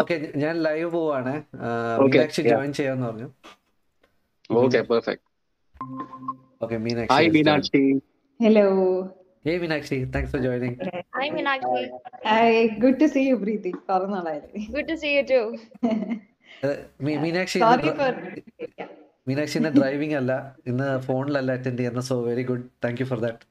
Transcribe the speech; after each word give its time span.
Okay 0.00 0.32
ഞാൻ 0.36 0.62
live 0.62 0.90
പോവാണ്. 0.90 1.42
Okay, 1.98 2.14
Meenakshi. 2.14 2.42
Join 2.42 2.72
ചെയ്യാന്ന് 2.72 3.06
പറഞ്ഞു. 3.06 3.28
Okay 4.50 4.78
perfect 4.80 5.24
okay 6.62 6.74
Hi, 6.74 6.80
Meenakshi. 6.80 8.00
Hello 8.44 8.66
hey 9.46 9.58
Meenakshi. 9.58 10.04
Thanks 10.04 10.32
for 10.32 10.42
joining 10.42 10.74
hi 11.16 11.30
Meenakshi. 11.30 11.88
Hi 12.28 12.68
good 12.68 13.00
to 13.00 13.04
see 13.04 13.20
you 13.28 13.34
Preethi. 13.34 13.70
കുറേ 13.70 14.06
നാളായില്ലേ. 14.06 14.66
Good 14.70 14.88
to 14.88 14.94
see 14.94 15.12
you 15.18 15.26
too. 15.30 17.20
Meenakshi 17.20 17.58
for. 17.58 17.76
ഡ്ര- 17.76 18.84
മീനാക്ഷി 19.28 19.58
ഇന്ന് 19.58 19.68
driving 19.68 20.14
അല്ല. 20.14 20.56
ഇന്ന് 20.66 20.98
ഫോണിലല്ല 20.98 21.52
അറ്റൻഡ് 21.52 21.78
ചെയ്യുന്ന 21.78 22.00
so 22.00 22.22
very 22.22 22.42
good 22.42 22.64
thank 22.84 23.00
you 23.00 23.06
for 23.06 23.20
that 23.20 23.46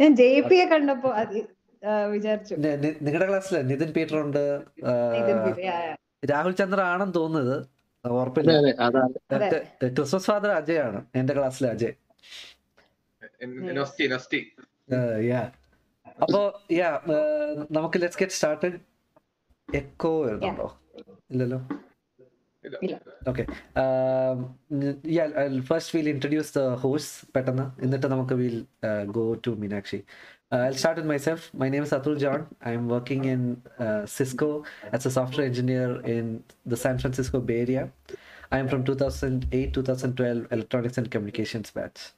ഞാൻ 0.00 0.16
J 0.16 0.40
P 0.40 0.64
കണ്ടപ്പോ 0.72 1.14
വിചാരിച്ചു 2.10 2.54
നിങ്ങളുടെ 2.54 3.28
ക്ലാസ്സിൽ 3.28 3.66
നിതിൻ 3.66 3.92
പീറ്റർ 3.92 4.16
ഉണ്ട്. 4.16 4.60
രാഹുൽ 6.30 6.52
ചന്ദ്ര 6.52 6.80
ആണെന്ന് 6.80 7.14
തോന്നുന്നത്. 7.14 7.66
ക- 9.32 9.88
ക്രിസ്മസ് 9.88 10.26
ഫാദർ 10.26 10.50
അജയ് 10.50 10.78
ആണ് 10.78 11.04
എന്റെ 11.14 11.34
ക്ലാസ്സിലെ 11.34 11.70
അജയ് 11.70 11.92
In- 13.41 13.75
Nosty, 13.79 14.05
Nosty. 14.07 14.41
യാ 15.27 15.41
അപ്പോ 16.23 16.39
യാ 16.71 16.89
നമുക്ക് 17.77 17.97
ലെറ്റ്സ് 18.01 18.19
ഗെറ്റ് 18.19 18.35
സ്റ്റാർട്ടഡ് 18.37 18.77
എക്കോ 19.69 20.11
വരുന്നുണ്ടോ 20.25 20.67
ഇല്ലല്ലോ 21.31 21.59
ഇല്ല. 22.85 22.95
Okay 23.27 23.43
first 25.69 25.93
will 25.97 26.09
introduce 26.09 26.53
the 26.57 26.63
host 26.83 27.33
പെട്ടെന്ന് 27.35 27.65
എന്നിട്ട് 27.85 28.07
നമുക്ക് 28.07 28.37
will 28.43 28.57
go 29.17 29.25
to 29.47 29.53
Meenakshi 29.63 30.01
I'll 30.55 30.75
start 30.75 30.97
with 30.97 31.07
myself. 31.07 31.41
My 31.53 31.67
name 31.67 31.83
is 31.83 31.91
Atul 31.91 32.15
John. 32.23 32.41
I'm 32.69 32.83
working 32.87 33.21
in 33.25 33.41
uh, 33.79 34.01
Cisco 34.05 34.49
as 34.91 35.05
a 35.05 35.11
software 35.11 35.45
engineer 35.47 35.87
in 36.05 36.25
the 36.65 36.77
San 36.77 36.97
Francisco 36.99 37.39
Bay 37.47 37.57
Area. 37.61 37.83
I'm 38.50 38.66
from 38.68 38.84
2008 38.84 39.74
2012 39.74 40.46
Electronics 40.50 40.96
and 40.98 41.10
Communications 41.10 41.70
batch. 41.70 42.12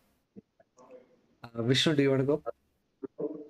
Uh, 1.42 1.62
Vishnu, 1.62 1.94
do 1.96 2.02
you 2.02 2.10
want 2.10 2.20
to 2.20 2.26
go? 2.26 2.42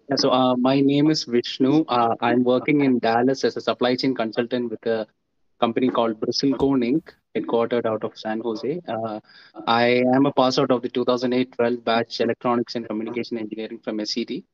Yeah, 0.08 0.16
so 0.16 0.30
uh, 0.30 0.56
my 0.56 0.80
name 0.80 1.10
is 1.10 1.24
Vishnu. 1.24 1.84
Uh, 1.88 2.14
I'm 2.20 2.42
working 2.42 2.80
in 2.80 2.98
Dallas 2.98 3.44
as 3.44 3.56
a 3.56 3.60
supply 3.60 3.96
chain 3.96 4.14
consultant 4.14 4.70
with 4.70 4.86
a 4.86 5.06
company 5.60 5.90
called 5.90 6.18
Bristlecone 6.20 6.82
Inc., 6.90 7.12
headquartered 7.36 7.84
out 7.84 8.02
of 8.02 8.16
San 8.16 8.40
Jose. 8.40 8.80
Uh, 8.88 9.20
I 9.66 10.02
am 10.14 10.24
a 10.24 10.32
pass 10.32 10.58
out 10.58 10.70
of 10.70 10.80
the 10.80 10.88
2008-12 10.88 11.84
batch 11.84 12.20
electronics 12.20 12.76
and 12.76 12.88
communication 12.88 13.36
engineering 13.36 13.78
from 13.84 13.98
SCT. 13.98 14.44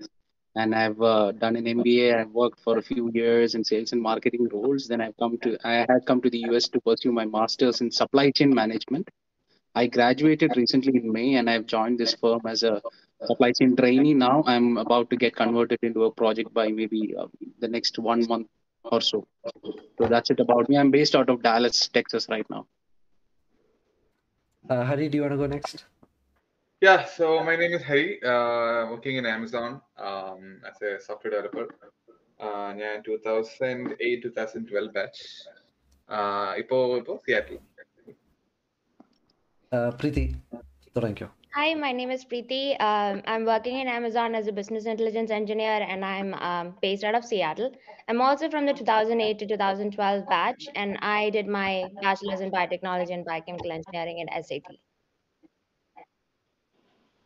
And 0.57 0.75
I've 0.75 1.01
uh, 1.01 1.33
done 1.33 1.57
an 1.57 1.67
MBA. 1.67 2.19
I've 2.19 2.31
worked 2.31 2.61
for 2.61 2.79
a 2.79 2.83
few 2.83 3.11
years 3.13 3.55
in 3.55 3.63
sales 3.63 3.93
and 3.93 4.01
marketing 4.01 4.49
roles. 4.53 4.89
Then 4.89 5.01
I've 5.01 5.17
come 5.19 5.39
to 5.45 5.59
I 5.65 5.87
had 5.89 6.07
come 6.07 6.21
to 6.23 6.31
the 6.31 6.43
US 6.51 6.69
to 6.69 6.81
pursue 6.81 7.13
my 7.13 7.27
master's 7.27 7.81
in 7.83 7.91
supply 7.91 8.31
chain 8.31 8.55
management. 8.55 9.09
I 9.75 9.87
graduated 9.87 10.57
recently 10.57 10.97
in 10.97 11.13
May, 11.13 11.35
and 11.35 11.51
I've 11.51 11.67
joined 11.67 11.99
this 11.99 12.15
firm 12.15 12.41
as 12.47 12.63
a 12.63 12.81
supply 13.25 13.51
chain 13.59 13.75
trainee 13.77 14.15
now 14.15 14.45
i'm 14.47 14.77
about 14.77 15.09
to 15.11 15.17
get 15.17 15.35
converted 15.35 15.79
into 15.83 16.05
a 16.05 16.11
project 16.11 16.53
by 16.53 16.69
maybe 16.69 17.15
uh, 17.19 17.27
the 17.61 17.69
next 17.69 17.99
one 17.99 18.27
month 18.27 18.47
or 18.85 19.01
so 19.01 19.27
so 19.99 20.07
that's 20.09 20.31
it 20.31 20.41
about 20.41 20.69
me 20.69 20.77
i'm 20.77 20.91
based 20.91 21.17
out 21.17 21.31
of 21.31 21.43
dallas 21.43 21.89
texas 21.89 22.29
right 22.29 22.49
now 22.51 22.67
Uh, 24.69 24.85
Hari, 24.87 25.09
do 25.09 25.19
you 25.19 25.23
want 25.23 25.33
to 25.33 25.37
go 25.37 25.47
next? 25.47 25.85
Yeah, 26.82 27.06
so 27.06 27.44
my 27.44 27.56
name 27.56 27.74
is 27.74 27.84
Hari, 27.84 28.24
uh, 28.24 28.90
working 28.90 29.18
in 29.18 29.28
Amazon 29.28 29.82
um, 30.00 30.62
as 30.68 30.82
a 30.82 31.00
software 31.00 31.34
developer. 31.34 31.68
Uh, 32.46 32.70
ഞാൻ 32.80 32.96
two 33.08 33.16
thousand 33.26 33.90
eight 34.06 34.22
two 34.24 34.30
thousand 34.38 34.66
twelve 34.70 34.90
batch 34.96 35.26
ഇപ്പോ 36.62 36.78
ഇപ്പോ 37.02 37.16
Seattle 37.26 37.60
Uh, 39.76 39.92
Preeti, 40.00 40.26
തുടങ്ങിക്കോ 40.96 41.28
Hi, 41.58 41.68
my 41.84 41.92
name 42.00 42.12
is 42.16 42.22
Preeti. 42.30 42.64
Um, 42.90 43.16
I'm 43.32 43.46
working 43.52 43.78
in 43.82 43.88
Amazon 43.98 44.36
as 44.40 44.46
a 44.52 44.54
business 44.60 44.86
intelligence 44.94 45.32
engineer, 45.40 45.76
and 45.92 46.02
I'm 46.12 46.30
um, 46.50 46.68
based 46.86 47.04
out 47.08 47.18
of 47.20 47.26
Seattle. 47.30 47.70
I'm 48.10 48.22
also 48.28 48.48
from 48.54 48.66
the 48.70 48.76
2008 48.80 49.40
to 49.42 49.48
2012 49.54 50.22
batch, 50.34 50.64
and 50.82 50.92
I 51.18 51.30
did 51.38 51.50
my 51.60 51.72
bachelor's 52.06 52.44
in 52.46 52.52
biotechnology 52.58 53.14
and 53.18 53.26
biochemical 53.32 53.74
engineering 53.80 54.20
at 54.24 54.32
SAT. 54.48 54.70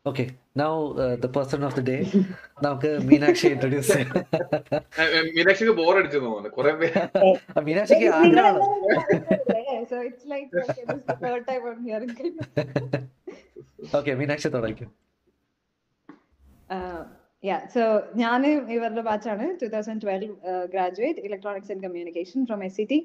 Okay 0.06 0.25
now 0.61 0.71
the 1.22 1.28
person 1.34 1.65
of 1.69 1.75
the 1.78 1.83
day 1.91 1.97
നമുക്ക് 2.66 2.91
Meenakshi 3.09 3.47
introduce 3.55 3.97
മീനാക്ഷിക്ക് 5.37 5.75
bore 5.81 5.93
അടിച്ചു 6.00 6.19
തോന്നുന്നു. 6.25 6.50
കുറെ 6.59 6.72
പേര്. 6.81 7.03
മീനാക്ഷിക്ക് 7.69 8.09
ആഗ്രഹമാണ് 8.21 8.60
So 9.91 9.99
it's 10.09 10.25
like 10.31 10.49
okay, 10.60 10.83
this 10.89 10.99
is 10.99 11.05
the 11.10 11.15
third 11.22 11.43
time 11.47 11.62
I'm 11.69 11.78
hearing 11.89 12.10
it. 12.27 12.34
Okay 13.99 14.12
Meenakshi 14.21 14.49
തുടങ്ങിക്കും. 14.56 14.89
Uh, 16.77 17.00
yeah, 17.49 17.60
so 17.75 17.83
ഞാൻ 18.22 18.41
ഇവരുടെ 18.77 19.03
ബാച്ചാണ് 19.09 19.47
two 19.60 19.69
thousand 19.75 20.03
twelve 20.05 20.34
graduate 20.75 21.22
electronics 21.28 21.72
and 21.75 21.84
communication 21.87 22.39
from 22.50 22.62
S 22.69 22.77
C 22.78 22.84
T 22.93 22.99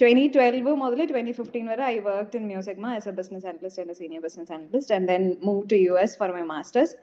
twenty 0.00 0.24
twelve 0.34 0.72
മുതൽ 0.82 1.00
twenty 1.12 1.32
fifteen 1.38 1.64
വരെ 1.72 1.84
I 1.92 1.96
work 2.08 2.36
in 2.40 2.44
Mu Sigma 2.50 2.80
as 2.86 3.08
a 3.12 3.14
business 3.20 3.46
analyst 3.50 3.82
and 3.82 3.96
senior 4.00 4.20
business 4.26 4.52
analyst 4.56 4.94
and 4.96 5.08
then 5.12 5.24
move 5.48 5.62
to 5.72 5.78
U 5.86 5.94
S 6.04 6.16
for 6.20 6.32
my 6.38 6.44
masters 6.54 6.94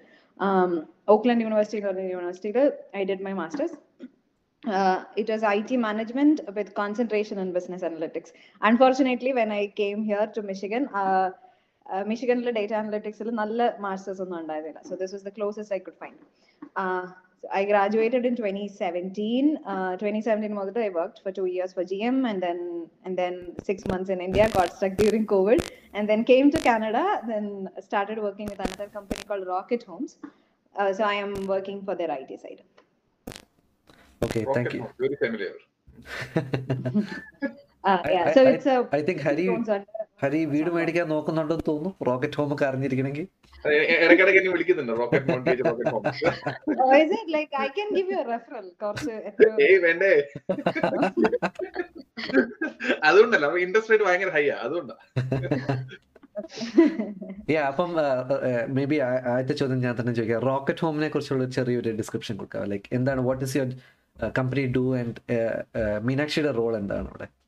Oakland 1.15 1.43
university 1.45 1.81
യൂണിവേഴ്സിറ്റിയിൽ 2.15 2.59
I 2.99 3.03
did 3.11 3.25
my 3.27 3.33
masters 3.41 3.75
it 5.21 5.29
was 5.33 5.45
I 5.55 5.59
T 5.71 5.75
management 5.87 6.43
with 6.57 6.73
concentration 6.81 7.39
in 7.45 7.51
business 7.57 7.85
analytics 7.89 8.33
unfortunately 8.61 9.33
when 9.41 9.51
I 9.61 9.63
came 9.81 9.99
here 10.09 10.25
to 10.37 10.43
Michigan 10.51 10.85
മിഷിഗനിലെ 12.11 12.51
data 12.57 12.73
അനലിറ്റിക്സിൽ 12.79 13.27
നല്ല 13.41 13.67
masters 13.85 14.21
ഒന്നും 14.23 14.37
ഉണ്ടായിരുന്നില്ല. 14.41 14.79
So 14.89 14.93
this 15.01 15.13
was 15.15 15.25
the 15.27 15.33
closest 15.37 15.75
I 15.75 15.79
could 15.87 15.99
find 16.03 16.15
I 17.51 17.65
graduated 17.65 18.25
in 18.25 18.35
2017. 18.35 19.59
Uh, 19.65 19.97
2017 19.97 20.57
I 20.57 20.89
worked 20.89 21.21
for 21.23 21.31
two 21.31 21.45
years 21.45 21.73
for 21.73 21.83
GM 21.83 22.29
and 22.29 22.41
then 22.41 22.89
and 23.03 23.17
then 23.17 23.55
six 23.63 23.85
months 23.87 24.09
in 24.09 24.21
India, 24.21 24.49
got 24.49 24.75
stuck 24.75 24.95
during 24.97 25.25
COVID, 25.25 25.69
and 25.93 26.09
then 26.09 26.23
came 26.23 26.51
to 26.51 26.57
Canada, 26.59 27.21
then 27.27 27.69
started 27.79 28.17
working 28.19 28.47
with 28.47 28.59
another 28.59 28.87
company 28.87 29.21
called 29.27 29.47
Rocket 29.47 29.83
Homes. 29.83 30.17
Uh, 30.75 30.93
so 30.93 31.03
I 31.03 31.13
am 31.15 31.47
working 31.47 31.83
for 31.83 31.95
their 31.95 32.11
IT 32.11 32.41
side. 32.41 32.63
Okay, 34.23 34.45
Rocket 34.45 34.53
thank 34.53 34.73
you. 34.73 34.81
Home, 34.81 34.93
very 34.99 35.15
familiar. 35.15 35.53
I 38.95 39.01
think 39.01 39.21
Hari 39.21 39.49
Hari 40.23 40.45
വീട് 40.45 40.69
മേടിക്കാൻ 40.69 41.09
നോക്കുന്നുണ്ടെന്ന് 41.09 41.63
തോന്നുന്നു. 41.67 41.95
Rocket 42.07 42.33
home 42.33 42.53
ഒക്കെ 42.53 42.65
അറിഞ്ഞിരിക്കണമെങ്കിൽ. 42.65 43.27
ഇടയ്ക്കിടയ്ക്ക് 44.03 44.39
എന്നെ 44.39 44.51
വിളിക്കുന്നുണ്ട്. 44.51 44.99
Rocket 44.99 45.31
montage 45.31 45.65
rocket 45.65 45.89
home 45.89 46.03
is 47.03 47.11
it? 47.17 47.27
Like 47.35 47.49
I 47.63 47.67
can 47.77 47.97
give 47.97 48.07
you 48.13 48.23
കുറച്ച് 48.83 49.11
എത്രയോ- 49.29 49.61
ഏയ് 49.67 49.79
വേണ്ടേ. 49.85 50.23
അതുകൊണ്ടല്ല 53.03 53.55
ഇൻട്രസ്റ്റ് 53.55 53.91
റേറ്റ് 53.91 54.03
ഭയങ്കര 54.03 54.29
ഹൈ 54.29 54.49
ആ 54.49 54.67
അതുകൊണ്ടാ. 54.67 54.95
യാ 57.49 57.67
അപ്പം 57.67 57.95
മേ 58.67 58.85
ബി 58.85 58.95
ആദ്യത്തെ 58.95 59.53
ചോദ്യം 59.53 59.79
ഞാൻ 59.79 59.95
തന്നെ 59.99 60.13
ചോദിക്കാം. 60.13 60.41
റോക്കറ്റ് 60.41 60.79
ഹോമിനെ 60.79 61.09
കുറിച്ചുള്ള 61.09 61.49
ചെറിയൊരു 61.49 61.91
ഡിസ്ക്രിപ്ഷൻ 61.91 62.37
കൊടുക്കാം. 62.37 62.63
ലൈക്ക് 62.63 62.85
എന്താണ് 62.93 63.21
what 63.21 63.43
is 63.43 63.57
your 63.57 63.75
company 64.37 64.73
do 64.77 64.97
and 64.97 65.15
മീനാക്ഷിയുടെ 66.01 66.51
role 66.51 66.77
എന്താണ് 66.77 67.07
അവിടെ? 67.07 67.44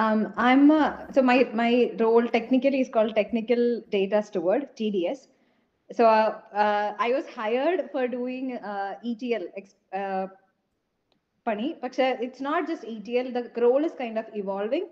Um, 0.00 0.32
I'm 0.36 0.70
uh, 0.70 1.12
so 1.14 1.22
my 1.30 1.38
my 1.60 1.92
role 2.00 2.26
technically 2.36 2.80
is 2.80 2.88
called 2.88 3.14
technical 3.16 3.64
data 3.94 4.22
steward 4.28 4.68
(TDS). 4.76 5.26
So 5.92 6.06
uh, 6.06 6.40
uh, 6.64 6.94
I 7.06 7.08
was 7.16 7.26
hired 7.38 7.90
for 7.92 8.06
doing 8.08 8.56
uh, 8.56 8.94
ETL. 9.04 9.46
Uh, 9.92 10.28
Pani, 11.44 11.76
but 11.82 11.98
it's 11.98 12.40
not 12.46 12.66
just 12.68 12.84
ETL. 12.84 13.32
The 13.32 13.50
role 13.60 13.84
is 13.84 13.92
kind 14.00 14.18
of 14.18 14.26
evolving, 14.34 14.88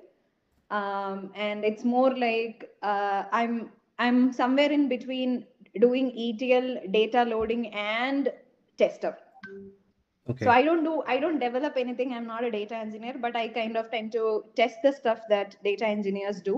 um, 0.71 1.31
and 1.35 1.65
it's 1.71 1.85
more 1.85 2.13
like 2.17 2.69
uh, 2.83 3.25
I'm 3.41 3.71
I'm 3.99 4.33
somewhere 4.33 4.73
in 4.73 4.89
between 4.89 5.45
doing 5.79 6.11
ETL, 6.27 6.69
data 6.91 7.25
loading, 7.25 7.67
and 7.75 8.33
tester. 8.79 9.17
Okay 10.28 10.44
So 10.46 10.52
I 10.52 10.64
don't 10.68 10.86
do, 10.90 10.96
I 11.14 11.20
don't 11.24 11.42
develop 11.48 11.76
anything. 11.78 12.12
I'm 12.18 12.28
not 12.28 12.44
a 12.44 12.52
data 12.52 12.76
engineer, 12.86 13.16
but 13.26 13.36
I 13.36 13.48
kind 13.60 13.76
of 13.82 13.86
tend 13.96 14.10
to 14.14 14.26
test 14.62 14.78
the 14.88 14.94
stuff 15.02 15.22
that 15.36 15.52
data 15.70 15.88
engineers 15.98 16.40
do. 16.52 16.58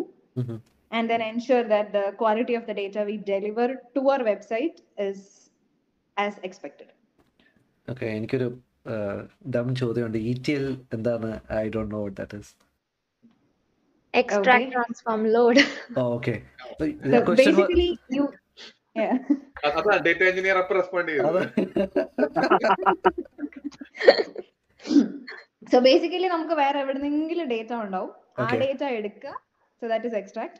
and 0.91 1.09
then 1.11 1.21
ensure 1.23 1.63
that 1.65 1.87
the 1.95 2.03
quality 2.19 2.55
of 2.55 2.65
the 2.69 2.73
data 2.73 3.01
we 3.09 3.17
deliver 3.29 3.67
to 3.95 4.01
our 4.11 4.19
website 4.29 4.77
is 5.07 5.19
as 6.17 6.35
expected. 6.49 6.89
Okay 7.87 8.05
എനിക്കൊരു 8.17 8.47
ഡം 9.55 9.67
ചോദ്യമുണ്ട് 9.81 10.19
E 10.31 10.33
T 10.47 10.53
L 10.59 10.67
എന്താണ് 10.97 11.29
I 11.61 11.65
don't 11.75 11.93
know 11.95 12.01
what 12.05 12.17
that 12.21 12.39
is 12.43 12.53
Extract, 14.13 14.65
Okay. 14.65 14.75
transform, 14.75 15.23
load. 15.35 15.57
Okay 16.07 16.35
So 17.11 17.17
question 17.29 17.55
basically, 17.57 17.89
you 18.09 18.23
yeah. 18.23 18.31
അ- 18.31 18.38
അതാ 19.68 19.94
data 20.04 20.22
engineer 20.28 20.56
അപ്പൊ 20.60 20.74
respond 20.78 21.10
ചെയ്തത്. 21.12 21.40
So 25.62 25.78
basically 25.86 26.28
നമുക്ക് 26.34 26.54
വേറെ 26.60 26.78
എവിടെന്നെങ്കിലും 26.84 27.46
data 27.52 27.72
ഉണ്ടാവും. 27.84 28.10
ആ. 28.38 28.46
ഡേറ്റ 28.62 28.82
എടുക്കുക. 28.98 29.32
So 29.82 29.86
that 29.92 30.08
is 30.10 30.18
extract 30.20 30.58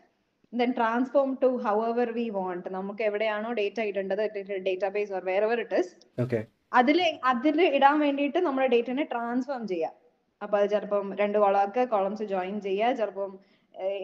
then 0.53 0.71
transform 0.79 1.31
to 1.43 1.51
however 1.65 2.09
we 2.17 2.27
want 2.37 2.69
നമുക്ക് 2.77 3.03
എവിടെയാണോ 3.09 3.51
ഡേറ്റ 3.61 3.79
ഇടേണ്ടത് 3.91 4.23
ഡേറ്റാബേസ് 4.69 5.13
ഓർ 5.17 5.25
വേറെ 5.31 5.49
ഇറ്റ് 5.65 5.81
ഇസ് 5.83 5.93
ഓക്കെ 6.19 6.41
അതിൽ 6.73 6.99
അതിൽ 7.31 7.59
ഇടാൻ 7.77 7.97
വേണ്ടിയിട്ട് 8.05 8.41
നമ്മുടെ 8.47 8.69
ഡേറ്റിനെ 8.75 9.05
ട്രാൻസ്ഫോം 9.13 9.63
ചെയ്യാം. 9.73 9.95
അപ്പൊ 10.41 10.55
അത് 10.59 10.69
ചിലപ്പം 10.73 11.07
രണ്ട് 11.21 11.39
കോളമൊക്കെ 11.39 11.83
കോളംസ് 11.95 12.25
ജോയിൻ 12.33 12.57
ചെയ്യുക 12.67 12.93
ചിലപ്പം 13.01 13.31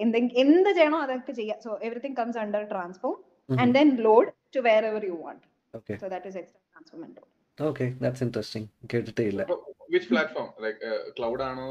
എന്തെങ്കിലും 0.03 0.41
എന്ത് 0.43 0.71
ചെയ്യണോ 0.77 0.99
അതൊക്കെ 1.05 1.33
ചെയ്യാം. 1.39 1.59
So 1.65 1.71
everything 1.87 2.19
comes 2.21 2.39
under 2.43 2.63
transform 2.73 3.17
and 3.49 3.75
then 3.75 3.91
load 4.09 4.31
to 4.57 4.61
wherever 4.85 5.05
you 5.05 5.17
want 5.23 5.45
okay 5.75 5.97
so 5.97 6.09
that 6.15 6.29
is 6.33 6.39
extra 6.43 6.61
transform 6.73 7.03
okay 7.59 7.87
that's 8.03 8.25
interesting 8.27 8.69
കേട്ടിട്ടേ 8.93 9.27
ഇല്ല 9.33 9.43
വിച്ച് 9.91 10.09
പ്ലാറ്റ്ഫോം 10.13 10.49
ലൈക്ക് 10.65 10.79
ക്ലൗഡ് 11.19 11.43
ആണോ? 11.43 11.69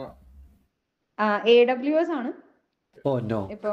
എ 1.48 1.56
ഡബ്ല്യു 1.66 1.96
എസ് 1.96 2.14
ആണ്. 2.20 2.32
ഓ 3.06 3.14
നോ 3.32 3.42
ഇപ്പൊ 3.56 3.72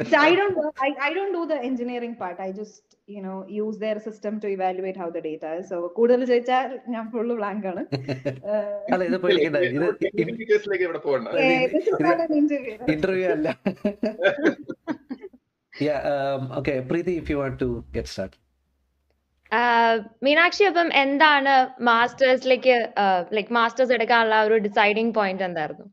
So 0.00 0.16
I 0.18 0.34
don't 0.34 0.56
work, 0.56 0.76
I, 0.78 0.90
I 1.00 1.14
don't 1.14 1.32
do 1.32 1.46
the 1.46 1.56
engineering 1.60 2.14
part. 2.14 2.36
I 2.38 2.52
just 2.52 2.82
you 3.08 3.22
know 3.22 3.34
use 3.54 3.76
their 3.76 3.98
system 3.98 4.34
to 4.40 4.48
evaluate 4.48 4.96
how 4.96 5.08
the 5.10 5.20
data 5.20 5.48
is. 5.54 5.64
So 5.68 5.76
കൂടുതൽ 5.96 6.20
ചോദിച്ചാൽ 6.24 6.66
ഞാൻ 6.88 7.04
full 7.10 7.34
blank 7.34 7.66
ആണ്. 7.66 7.82
ഏഹ്, 11.42 11.66
അല്ല. 13.28 13.48
ഇത് 15.74 15.90
um, 16.04 16.42
okay, 16.52 16.76
Preeti, 16.82 17.14
if 17.18 17.28
you 17.30 17.38
want 17.38 17.58
to 17.58 17.68
get 17.92 18.06
started. 18.06 18.38
To 19.52 19.98
Meenakshi 20.26 20.64
അപ്പം 20.68 20.88
എന്താണ് 21.00 21.52
മാസ്റ്റേഴ്സിലേക്ക് 21.88 22.76
like 23.36 23.50
masters 23.52 23.92
എടുക്കാനുള്ള 23.96 24.36
ഒരു 24.46 24.56
ഡിസൈഡിങ് 24.66 25.12
പോയിന്റ് 25.18 25.44
എന്തായിരുന്നു 25.44 25.86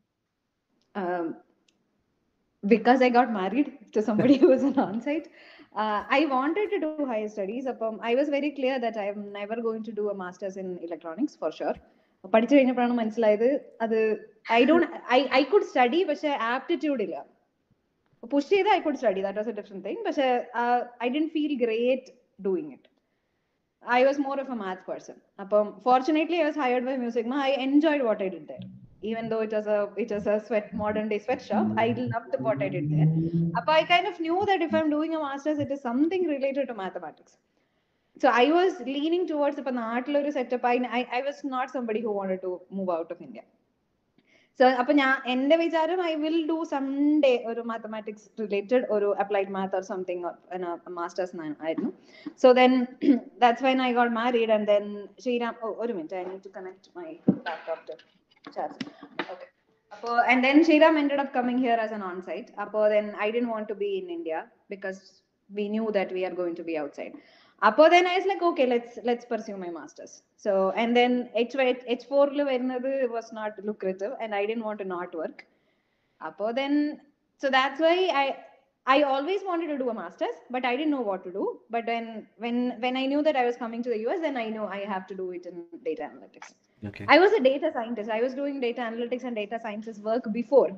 because 2.64 3.00
I 3.02 3.10
got 3.10 3.30
got 3.30 3.38
married 3.38 3.68
to 3.94 4.00
somebody 4.08 4.34
who 4.40 4.48
was 4.48 4.62
an 4.62 4.74
on-site, 4.78 5.26
uh, 5.74 6.00
I 6.10 6.20
wanted 6.26 6.66
to 6.74 6.78
do 6.84 6.90
higher 7.12 7.30
studies. 7.36 7.64
അപ്പം 7.72 7.94
I 8.10 8.12
was 8.18 8.30
very 8.36 8.50
clear 8.58 8.76
that 8.84 9.00
I'm 9.12 9.20
never 9.38 9.60
going 9.66 9.84
to 9.88 9.94
do 10.00 10.04
a 10.12 10.16
masters 10.22 10.58
in 10.62 10.68
electronics 10.88 11.38
for 11.42 11.52
sure 11.58 11.76
പഠിച്ചു 12.24 12.54
കഴിഞ്ഞപ്പോഴാണ് 12.56 12.96
മനസ്സിലായത് 13.02 13.48
അത് 13.84 13.98
I 14.58 14.60
don't 14.70 14.88
I 15.18 15.20
I 15.40 15.42
could 15.52 15.68
study 15.70 16.02
പക്ഷെ 16.10 16.32
aptitude 16.54 17.02
ഇല്ല 17.06 17.16
push 18.33 18.49
ചെയ്ത് 18.53 18.69
I 18.75 18.79
could 18.85 18.99
study 19.01 19.21
that 19.25 19.39
was 19.41 19.51
a 19.53 19.57
different 19.59 19.83
thing 19.89 20.03
പക്ഷെ 20.07 20.27
I 21.05 21.09
D 21.15 21.21
feel 21.35 21.53
great 21.65 22.09
doing 22.47 22.71
it 22.77 22.89
I 23.83 23.99
was 24.07 24.19
more 24.27 24.37
of 24.43 24.51
a 24.55 24.59
math 24.65 24.83
person 24.89 25.17
അപ്പം 25.43 25.67
fortunately 25.85 26.39
I 26.41 26.45
was 26.49 26.59
hired 26.65 26.87
by 26.89 26.97
music 27.05 27.31
I 27.47 27.51
enjoyed 27.67 28.05
what 28.09 28.23
I 28.27 28.29
did 28.35 28.49
there 28.53 28.61
even 29.09 29.29
though 29.29 29.41
it 29.41 29.51
was 29.51 29.67
a 29.67 29.89
it 30.03 30.11
was 30.11 30.25
a 30.27 30.39
sweat 30.45 30.73
modern 30.73 31.07
day 31.11 31.19
sweatshop 31.25 31.67
i 31.83 31.89
loved 32.13 32.33
what 32.45 32.61
i 32.65 32.69
did 32.75 32.85
there 32.93 33.09
Appa, 33.57 33.71
i 33.71 33.83
kind 33.83 34.07
of 34.11 34.15
knew 34.19 34.39
that 34.49 34.61
if 34.67 34.73
i'm 34.73 34.89
doing 34.89 35.13
a 35.15 35.19
master's 35.19 35.59
it 35.59 35.71
is 35.71 35.81
something 35.81 36.23
related 36.27 36.67
to 36.69 36.73
mathematics 36.73 37.33
so 38.21 38.29
i 38.29 38.45
was 38.57 38.73
leaning 38.95 39.23
towards 39.31 39.59
ഇപ്പൊ 39.61 39.73
നാട്ടിലൊരു 39.83 40.31
setup 40.37 40.67
I, 40.97 41.01
I 41.17 41.21
was 41.21 41.39
not 41.53 41.67
somebody 41.75 42.01
who 42.05 42.13
wanted 42.19 42.41
to 42.47 42.51
move 42.77 42.89
out 42.97 43.11
of 43.15 43.19
india 43.27 43.43
So 44.60 44.64
അപ്പൊ 44.80 44.92
ഞാൻ 44.92 45.12
എന്റെ 45.34 45.56
വിചാരം 45.62 46.00
I 46.10 46.12
will 46.24 46.38
do 46.52 46.58
some 46.72 46.86
day 47.24 47.32
ഒരു 47.50 47.62
mathematics 47.70 48.26
related 48.42 48.84
ഒരു 48.96 49.08
applied 49.24 49.52
math 49.58 49.76
or 49.80 49.84
something 49.92 50.32
masters 51.00 51.36
ആയിരുന്നു 51.66 51.92
so 52.44 52.50
then 52.60 52.74
that's 53.44 53.66
when 53.68 53.80
I 53.88 53.90
got 54.00 54.14
married 54.22 54.54
and 54.58 54.68
then 54.74 54.86
Sreeram 55.24 55.54
ഒരു 55.84 55.94
minute 56.00 56.18
I 56.22 56.24
need 56.32 56.42
to 56.48 56.52
connect 56.58 56.90
my 56.98 57.10
laptop 57.50 57.86
to 57.90 57.96
charge. 58.44 58.72
Okay. 59.22 59.48
Apo, 59.92 60.20
and 60.28 60.42
then 60.42 60.64
Shriram 60.64 60.96
ended 60.96 61.18
up 61.18 61.32
coming 61.32 61.58
here 61.58 61.76
as 61.76 61.92
an 61.92 62.02
on-site. 62.02 62.50
Apo, 62.58 62.88
then 62.88 63.14
I 63.18 63.30
didn't 63.30 63.48
want 63.48 63.68
to 63.68 63.74
be 63.74 63.98
in 63.98 64.10
India 64.10 64.46
because 64.68 65.22
we 65.50 65.68
knew 65.68 65.90
that 65.92 66.10
we 66.12 66.24
are 66.24 66.30
going 66.32 66.54
to 66.56 66.64
be 66.64 66.76
outside. 66.78 67.12
Apo, 67.61 67.89
then 67.89 68.05
I 68.05 68.17
was 68.17 68.25
like, 68.27 68.43
okay, 68.43 68.67
let's 68.67 68.99
let's 69.03 69.25
pursue 69.25 69.57
my 69.57 69.69
masters. 69.69 70.11
So 70.35 70.71
and 70.75 70.95
then 70.95 71.29
H 71.35 71.55
H 71.55 72.03
four 72.05 72.27
was 72.29 73.29
not 73.33 73.53
lucrative, 73.63 74.13
and 74.21 74.35
I 74.35 74.45
didn't 74.45 74.63
want 74.63 74.79
to 74.79 74.85
not 74.85 75.15
work. 75.15 75.45
Apo, 76.21 76.53
then 76.53 77.01
so 77.37 77.49
that's 77.49 77.79
why 77.79 77.95
I 78.13 78.37
I 78.85 79.01
always 79.03 79.41
wanted 79.43 79.67
to 79.67 79.77
do 79.77 79.89
a 79.89 79.93
masters, 79.93 80.35
but 80.49 80.63
I 80.65 80.75
didn't 80.77 80.91
know 80.91 81.01
what 81.01 81.23
to 81.25 81.31
do. 81.31 81.45
But 81.69 81.87
when 81.87 82.05
when 82.37 82.57
when 82.79 82.95
I 82.95 83.05
knew 83.05 83.23
that 83.23 83.35
I 83.35 83.45
was 83.45 83.57
coming 83.57 83.81
to 83.83 83.89
the 83.89 83.99
US, 84.07 84.21
then 84.21 84.37
I 84.37 84.49
knew 84.49 84.65
I 84.77 84.85
have 84.93 85.07
to 85.07 85.15
do 85.15 85.31
it 85.31 85.45
in 85.51 85.57
data 85.89 86.03
analytics. 86.11 86.51
Okay 86.89 87.03
I 87.15 87.19
was 87.23 87.33
a 87.39 87.41
data 87.49 87.69
scientist. 87.77 88.09
I 88.17 88.21
was 88.25 88.33
doing 88.41 88.55
data 88.67 88.81
analytics 88.89 89.25
and 89.29 89.35
data 89.43 89.59
sciences 89.65 89.97
work 90.09 90.25
before. 90.39 90.69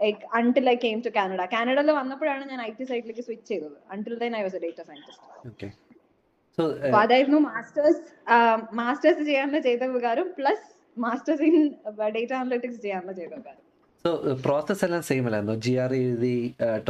Like 0.00 0.22
until 0.40 0.66
I 0.74 0.76
came 0.86 1.00
to 1.06 1.12
Canada. 1.20 1.46
Canada 1.56 1.92
വന്നപ്പോഴാണ് 2.00 2.44
ഞാൻ 2.52 2.60
I 2.68 2.70
T 2.78 2.84
സൈഡിലേക്ക് 2.92 3.24
switch 3.28 3.48
ചെയ്തത് 3.52 3.78
until 3.94 4.14
then 4.24 4.34
I 4.40 4.42
was 4.46 4.56
a 4.60 4.62
data 4.66 4.80
scientist 4.90 5.28
okay 5.50 5.68
so 5.72 5.80
അപ്പൊ 5.82 5.85
അതായിരുന്നു 6.96 7.38
masters 7.48 8.00
masters 8.80 9.22
ചെയ്യാനുള്ള 9.28 9.60
ചെയ്ത 9.66 9.84
ഉപകാരം 9.92 10.26
plus 10.38 10.66
masters 10.96 11.44
in 11.50 11.56
data 12.16 12.32
analytics 12.40 12.80
ചെയ്യാനുള്ള 12.84 13.14
ചെയ്ത 13.20 13.32
ഉപകാരം 13.38 13.60
സോ 14.04 14.10
പ്രോസസ് 14.44 14.84
എല്ലാം 14.86 15.02
സെയിം 15.10 15.26
അല്ലായിരുന്നു 15.28 15.56
ജി 15.66 15.74
ആർ 15.84 15.92
എഴുതി 16.00 16.34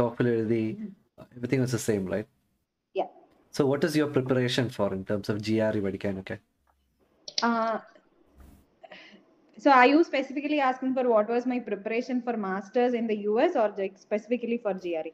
ടോഫിൽ 0.01 0.27
എഴുതി 0.33 0.63
everything 1.37 1.63
was 1.65 1.81
same 1.89 2.05
right 2.13 2.31
Yeah. 2.95 3.09
So 3.53 3.61
what 3.69 3.85
is 3.87 3.95
your 3.99 4.09
preparation 4.15 4.65
for 4.75 4.89
in 4.97 5.01
terms 5.09 5.31
of 5.33 5.41
G 5.47 5.55
R 5.67 5.77
E 5.77 5.83
പഠിക്കാനൊക്കെ 5.87 6.37
so 9.57 9.71
are 9.71 9.85
you 9.85 9.99
specifically 10.03 10.59
asking 10.61 10.93
for 10.93 11.03
what 11.07 11.27
was 11.29 11.43
my 11.45 11.57
preparation 11.61 12.21
for 12.21 12.33
masters 12.39 12.93
in 12.93 13.05
the 13.07 13.17
US 13.23 13.51
or 13.55 13.67
like 13.77 13.95
specifically 13.99 14.57
for 14.57 14.73
GRE? 14.75 15.11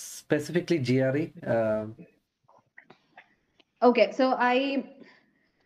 Specifically 0.00 0.78
G 0.88 0.96
R 1.00 1.14
E 1.16 1.26
Okay, 3.81 4.11
so 4.11 4.35
I 4.37 4.83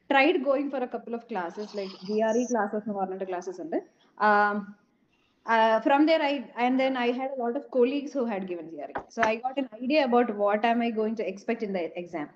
tried 0.09 0.43
going 0.43 0.69
for 0.69 0.77
a 0.77 0.87
couple 0.87 1.13
of 1.15 1.27
classes, 1.27 1.73
like 1.73 1.89
GRE 2.07 2.43
classes, 2.51 2.83
no 2.87 2.93
പറഞ്ഞിട്ട് 2.99 3.27
classes 3.31 3.57
ഉണ്ട്. 3.63 3.77
Um, 4.27 4.55
uh, 5.45 5.77
from 5.85 6.01
there, 6.09 6.21
I 6.21 6.35
and 6.65 6.73
then 6.81 6.93
I 7.05 7.11
had 7.19 7.29
a 7.35 7.39
lot 7.43 7.55
of 7.59 7.63
colleagues 7.75 8.11
who 8.17 8.23
had 8.33 8.43
given 8.51 8.65
GRE, 8.73 8.93
so 9.15 9.21
I 9.29 9.35
got 9.45 9.55
an 9.63 9.69
idea 9.81 10.01
about 10.09 10.29
what 10.43 10.63
am 10.71 10.81
I 10.87 10.91
going 10.99 11.15
to 11.21 11.25
expect 11.31 11.63
in 11.67 11.71
the 11.77 11.83
exam. 12.01 12.29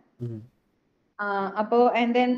Uh, 1.20 1.48
അപ്പോ 1.62 1.80
and 2.02 2.12
then 2.20 2.32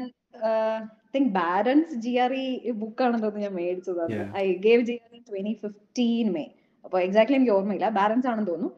uh, 0.49 0.77
I 1.05 1.09
think 1.15 1.27
Barron's 1.39 1.91
GRE 2.05 2.45
book 2.81 2.99
ആണെന്ന് 3.05 3.23
തോന്നുന്നു 3.25 3.45
ഞാൻ 3.47 3.55
മേടിച്ചത്. 3.61 4.03
I 4.43 4.45
gave 4.67 4.83
GRE 4.89 5.15
in 5.19 5.23
2015 5.31 6.35
May. 6.37 6.47
അപ്പൊ 6.85 6.97
exactly 7.05 7.37
എനിക്ക് 7.39 7.55
ഓർമ്മയില്ല 7.59 7.87
balance 7.99 8.29
ആണെന്ന് 8.31 8.51
തോന്നുന്നു 8.51 8.71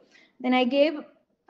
then 0.43 0.53
I 0.61 0.65
gave 0.77 0.95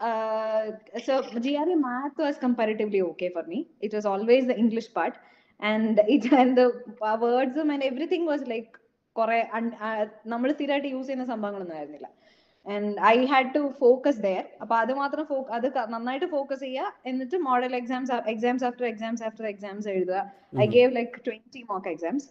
uh, 0.10 0.62
so 1.06 1.14
GRE 1.46 1.76
math 1.86 2.18
was 2.18 2.38
comparatively 2.46 3.02
okay 3.10 3.30
for 3.30 3.44
me. 3.44 3.60
It 3.82 3.94
was 3.98 4.06
always 4.06 4.44
the 4.52 4.58
English 4.64 4.90
part, 4.98 5.16
and 5.60 6.02
it 6.16 6.26
and 6.42 6.58
the 6.62 6.68
uh, 7.10 7.18
words 7.22 7.58
and 7.66 7.84
everything 7.92 8.26
was 8.34 8.44
like 8.54 8.70
കുറെ 9.16 9.38
നമ്മൾ 10.32 10.50
സ്ഥിരമായിട്ട് 10.52 10.90
use 10.94 11.08
ചെയ്യുന്ന 11.08 11.26
സംഭവങ്ങളൊന്നും 11.32 11.78
ആയിരുന്നില്ല. 11.78 12.08
And 12.66 12.92
I 13.14 13.16
had 13.32 13.50
to 13.56 13.62
focus 13.80 14.20
there 14.26 14.44
അപ്പൊ 14.64 14.76
അത് 14.84 14.94
മാത്രം 15.00 15.26
അത് 15.58 15.68
നന്നായിട്ട് 15.94 16.28
ഫോക്കസ് 16.36 16.64
ചെയ്യുക. 16.66 16.94
എന്നിട്ട് 17.10 17.38
model 17.50 17.74
exams 17.80 18.12
exams 18.34 18.64
after 18.70 18.86
exams 18.92 19.24
after 19.30 19.48
exams 19.54 19.88
എഴുതുക. 19.96 20.20
I 20.64 20.68
gave 20.78 20.92
like 20.96 21.26
twenty 21.28 21.64
mock 21.72 21.90
exams 21.96 22.28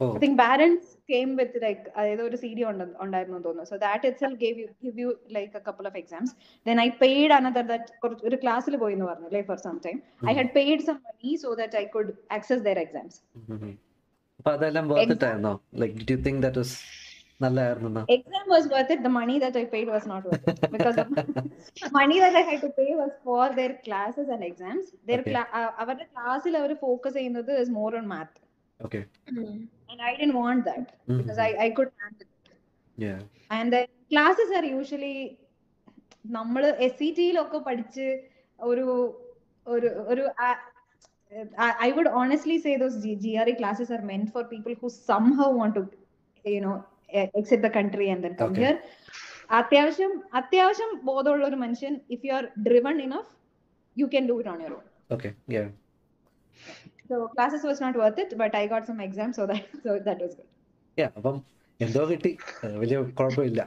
oh 0.00 0.06
think 0.24 0.38
balance 0.42 0.88
came 1.12 1.30
with 1.40 1.58
like 1.64 1.84
അതായത് 1.96 2.22
ഒരു 2.28 2.36
സി 2.42 2.50
ഡി 2.58 2.64
ഉണ്ടായിരുന്നു 3.04 3.38
തോന്നുന്നു. 3.46 3.66
So 3.72 3.78
that 3.86 4.08
itself 4.24 4.38
gave 4.44 4.56
you 4.62 4.68
give 4.84 4.98
you 5.04 5.10
like 5.36 5.52
a 5.60 5.62
couple 5.68 5.86
of 5.90 5.98
exams 6.02 6.32
then 6.66 6.80
I 6.86 6.88
paid 7.04 7.34
another 7.38 7.66
that 7.72 7.92
ഒരു 8.28 8.38
ക്ലാസ്സിൽ 8.44 8.76
പോയി 8.84 8.96
എന്ന് 8.98 9.08
പറഞ്ഞു 9.10 9.30
like 9.36 9.48
for 9.52 9.60
some 9.66 9.78
time 9.86 9.98
I 10.30 10.34
had 10.40 10.52
paid 10.58 10.84
some 10.88 10.98
money 11.08 11.32
so 11.44 11.50
that 11.62 11.78
I 11.82 11.86
could 11.96 12.14
access 12.38 12.62
their 12.68 12.80
exams 12.86 13.18
അപ്പൊ 14.40 14.50
അതെല്ലാം 14.56 14.86
worth 14.90 15.14
it 15.14 15.26
ആയിരുന്നോ? 15.28 15.54
Like 15.82 15.96
do 16.00 16.14
you 16.14 16.20
think 16.26 16.42
that 16.46 16.60
was 16.62 16.76
നല്ലതായിരുന്നു 17.40 18.02
exam 18.14 18.44
was 18.48 18.64
worth 18.72 18.90
it. 18.94 19.00
The 19.02 19.12
money 19.12 19.36
that 19.38 19.56
i 19.56 19.66
paid 19.66 19.88
was 19.88 20.04
not 20.06 20.24
worth 20.24 20.46
it. 20.50 20.58
Because 20.70 20.96
the 20.96 21.06
money 21.98 22.18
that 22.20 22.34
i 22.34 22.44
had 22.50 22.60
to 22.60 22.70
pay 22.78 22.90
was 22.94 23.12
for 23.24 23.44
their 23.58 23.72
classes 23.86 24.28
and 24.28 24.44
exams. 24.44 24.86
Their 25.08 25.20
Okay. 25.20 25.32
cla- 25.32 25.50
uh, 25.58 25.70
അവരുടെ 25.82 26.06
ക്ലാസ്സിൽ 26.12 26.54
അവർ 26.60 26.72
focus 26.84 27.16
ചെയ്യുന്നത് 27.18 27.52
is 27.62 27.72
more 27.78 27.92
on 27.96 28.06
on 28.08 28.30
math 28.74 28.86
okay 28.86 29.00
and 29.90 30.00
i 30.00 30.16
didn't 30.16 30.36
want 30.36 30.62
that 30.64 30.86
because 31.10 31.38
I, 31.38 31.52
I 31.58 31.70
could 31.70 31.90
handle 31.96 32.26
it. 32.26 32.30
Yeah. 32.98 33.18
And 33.50 33.72
the 33.72 33.82
classes 34.10 34.50
are 34.52 34.66
usually 34.74 35.16
നമ്മൾ 36.34 36.62
S 36.84 36.96
C 36.98 37.08
ടിയിലൊക്കെ 37.16 37.58
പഠിച്ച് 37.66 38.04
ഒരു 38.58 38.84
ഒരു 39.66 39.88
ഒരു 40.12 40.22
I 41.84 41.88
would 41.96 42.12
honestly 42.20 42.56
say 42.64 42.72
those 42.82 42.98
G 43.24 43.32
R 43.40 43.48
E 43.52 43.54
classes 43.60 43.92
are 43.96 44.02
meant 44.12 44.30
for 44.34 44.44
people 44.52 44.74
who 44.82 44.88
somehow 45.10 45.48
want 45.58 45.76
to 45.78 45.82
you know 46.44 46.72
exit 47.40 47.62
the 47.66 47.70
country 47.78 48.06
and 48.14 48.24
then 48.26 48.34
come 48.40 48.48
Okay. 48.48 48.62
Here 48.62 48.76
അത്യാവശ്യം 49.58 50.12
അത്യാവശ്യം 50.40 50.92
ബോധമുള്ള 51.08 51.44
ഒരു 51.50 51.58
മനുഷ്യൻ 51.64 51.94
if 52.16 52.22
you 52.26 52.32
are 52.38 52.44
driven 52.68 52.96
enough 53.06 53.30
you 53.96 54.06
can 54.14 54.24
do 54.30 54.36
it 54.40 54.52
on 54.54 54.60
your 54.64 54.74
own 54.76 54.84
yeah. 55.56 55.68
So 57.14 57.28
classes 57.30 57.64
was 57.64 57.80
not 57.80 57.96
worth 57.96 58.18
it, 58.18 58.36
but 58.36 58.54
I 58.54 58.66
got 58.66 58.86
some 58.86 59.00
exams, 59.00 59.36
so 59.36 59.46
that 59.46 59.64
so 59.82 59.98
that 60.06 60.20
was 60.20 60.32
good. 60.36 60.48
yeah 60.98 61.10
അപ്പം 61.18 61.36
എന്തോ 61.80 62.02
കിട്ടി 62.10 62.30
വലിയ 62.80 62.96
കുഴപ്പമില്ല 63.18 63.60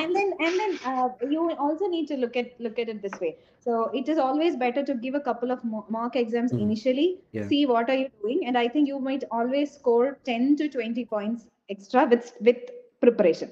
and 0.00 0.10
then 0.16 0.28
and 0.44 0.54
then 0.60 0.72
uh, 0.90 1.06
you 1.32 1.42
also 1.64 1.86
need 1.86 2.06
to 2.12 2.16
look 2.22 2.36
at 2.42 2.48
look 2.66 2.78
at 2.78 2.88
it 2.88 2.98
this 3.02 3.16
way. 3.24 3.32
So 3.66 3.72
it 4.00 4.08
is 4.08 4.18
always 4.18 4.54
better 4.56 4.82
to 4.90 4.94
give 5.04 5.14
a 5.14 5.24
couple 5.28 5.50
of 5.50 5.60
mock 5.96 6.16
exams 6.22 6.52
Mm. 6.52 6.62
initially, 6.66 7.06
Yeah. 7.38 7.46
see 7.52 7.62
what 7.66 7.88
are 7.88 7.98
you 8.02 8.08
doing, 8.22 8.40
and 8.46 8.56
I 8.56 8.68
think 8.68 8.84
you 8.92 9.00
might 9.08 9.24
always 9.30 9.70
score 9.78 10.06
10 10.30 10.44
to 10.60 10.66
twenty 10.68 11.04
points 11.06 11.42
extra 11.70 12.02
with 12.12 12.28
with 12.48 12.62
preparation. 13.02 13.50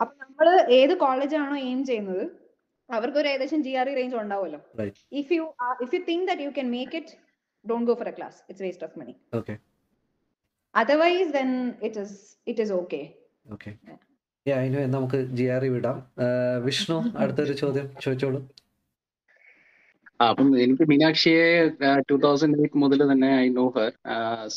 അപ്പൊ 0.00 0.12
നമ്മൾ 0.24 0.48
ഏത് 0.80 0.94
കോളേജാണോ 1.04 1.58
aim 1.66 1.82
ചെയ്യുന്നത് 1.90 2.24
അവർക്ക് 2.90 3.18
ഒരു 3.22 3.28
ഏകദേശം 3.32 3.60
G 3.66 3.72
R 3.80 3.86
E 3.92 3.96
range 4.00 4.16
ഉണ്ടാവുമല്ലോ. 4.22 4.60
If 5.20 5.32
you 5.38 5.44
if 5.86 5.92
you 5.96 6.00
think 6.10 6.26
that 6.30 6.44
you 6.46 6.50
can 6.58 6.68
make 6.78 6.96
it 7.00 7.14
Don't 7.65 7.87
go 7.89 7.95
for 7.95 8.07
a 8.07 8.17
class 8.17 8.39
it's 8.49 8.63
waste 8.65 8.87
of 8.87 8.97
money 9.01 9.15
Okay. 9.33 9.57
otherwise 10.73 11.29
then 11.31 11.49
it 11.81 11.95
is 11.97 12.11
it 12.47 12.59
is 12.59 12.69
okay 12.73 13.03
okay 13.47 13.71
yeah 14.45 14.57
ഇനി 14.65 14.83
നമുക്ക് 14.93 15.17
G 15.37 15.45
R 15.53 15.63
E 15.65 15.71
വിടാം 15.73 15.97
ഏഹ് 16.25 16.57
വിഷ്ണു 16.65 16.97
അടുത്തൊരു 17.21 17.55
ചോദ്യം 17.59 17.87
ചോദിച്ചോളൂ 18.03 18.39
ആ, 20.19 20.25
അപ്പം 20.31 20.49
എനിക്ക് 20.63 20.85
മീനാക്ഷിയെ 20.89 21.45
ടൂ 22.09 22.15
തൗസൻഡ് 22.23 22.57
എയ്റ്റ് 22.59 22.79
മുതൽ 22.81 22.99
തന്നെ 23.11 23.29
I 23.37 23.47
know 23.55 23.65
her 23.75 23.91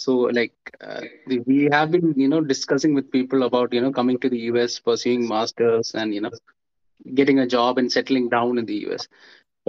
so 0.01 0.13
like 0.39 0.57
we 1.47 1.59
have 1.75 1.89
been 1.95 2.05
you 2.23 2.29
know 2.29 2.41
discussing 2.51 2.97
with 2.99 3.13
people 3.15 3.39
about 3.47 3.73
you 3.77 3.83
know 3.83 3.93
coming 3.99 4.21
to 4.25 4.31
the 4.35 4.41
U 4.45 4.57
S 4.65 4.77
pursuing 4.89 5.27
masters 5.31 5.95
and 6.03 6.15
you 6.17 6.23
know 6.23 6.33
getting 7.13 7.39
a 7.39 7.49
job 7.49 7.75
and 7.77 7.89
settling 7.91 8.27
down 8.31 8.53
in 8.57 8.67
the 8.67 8.77
US. 8.85 9.03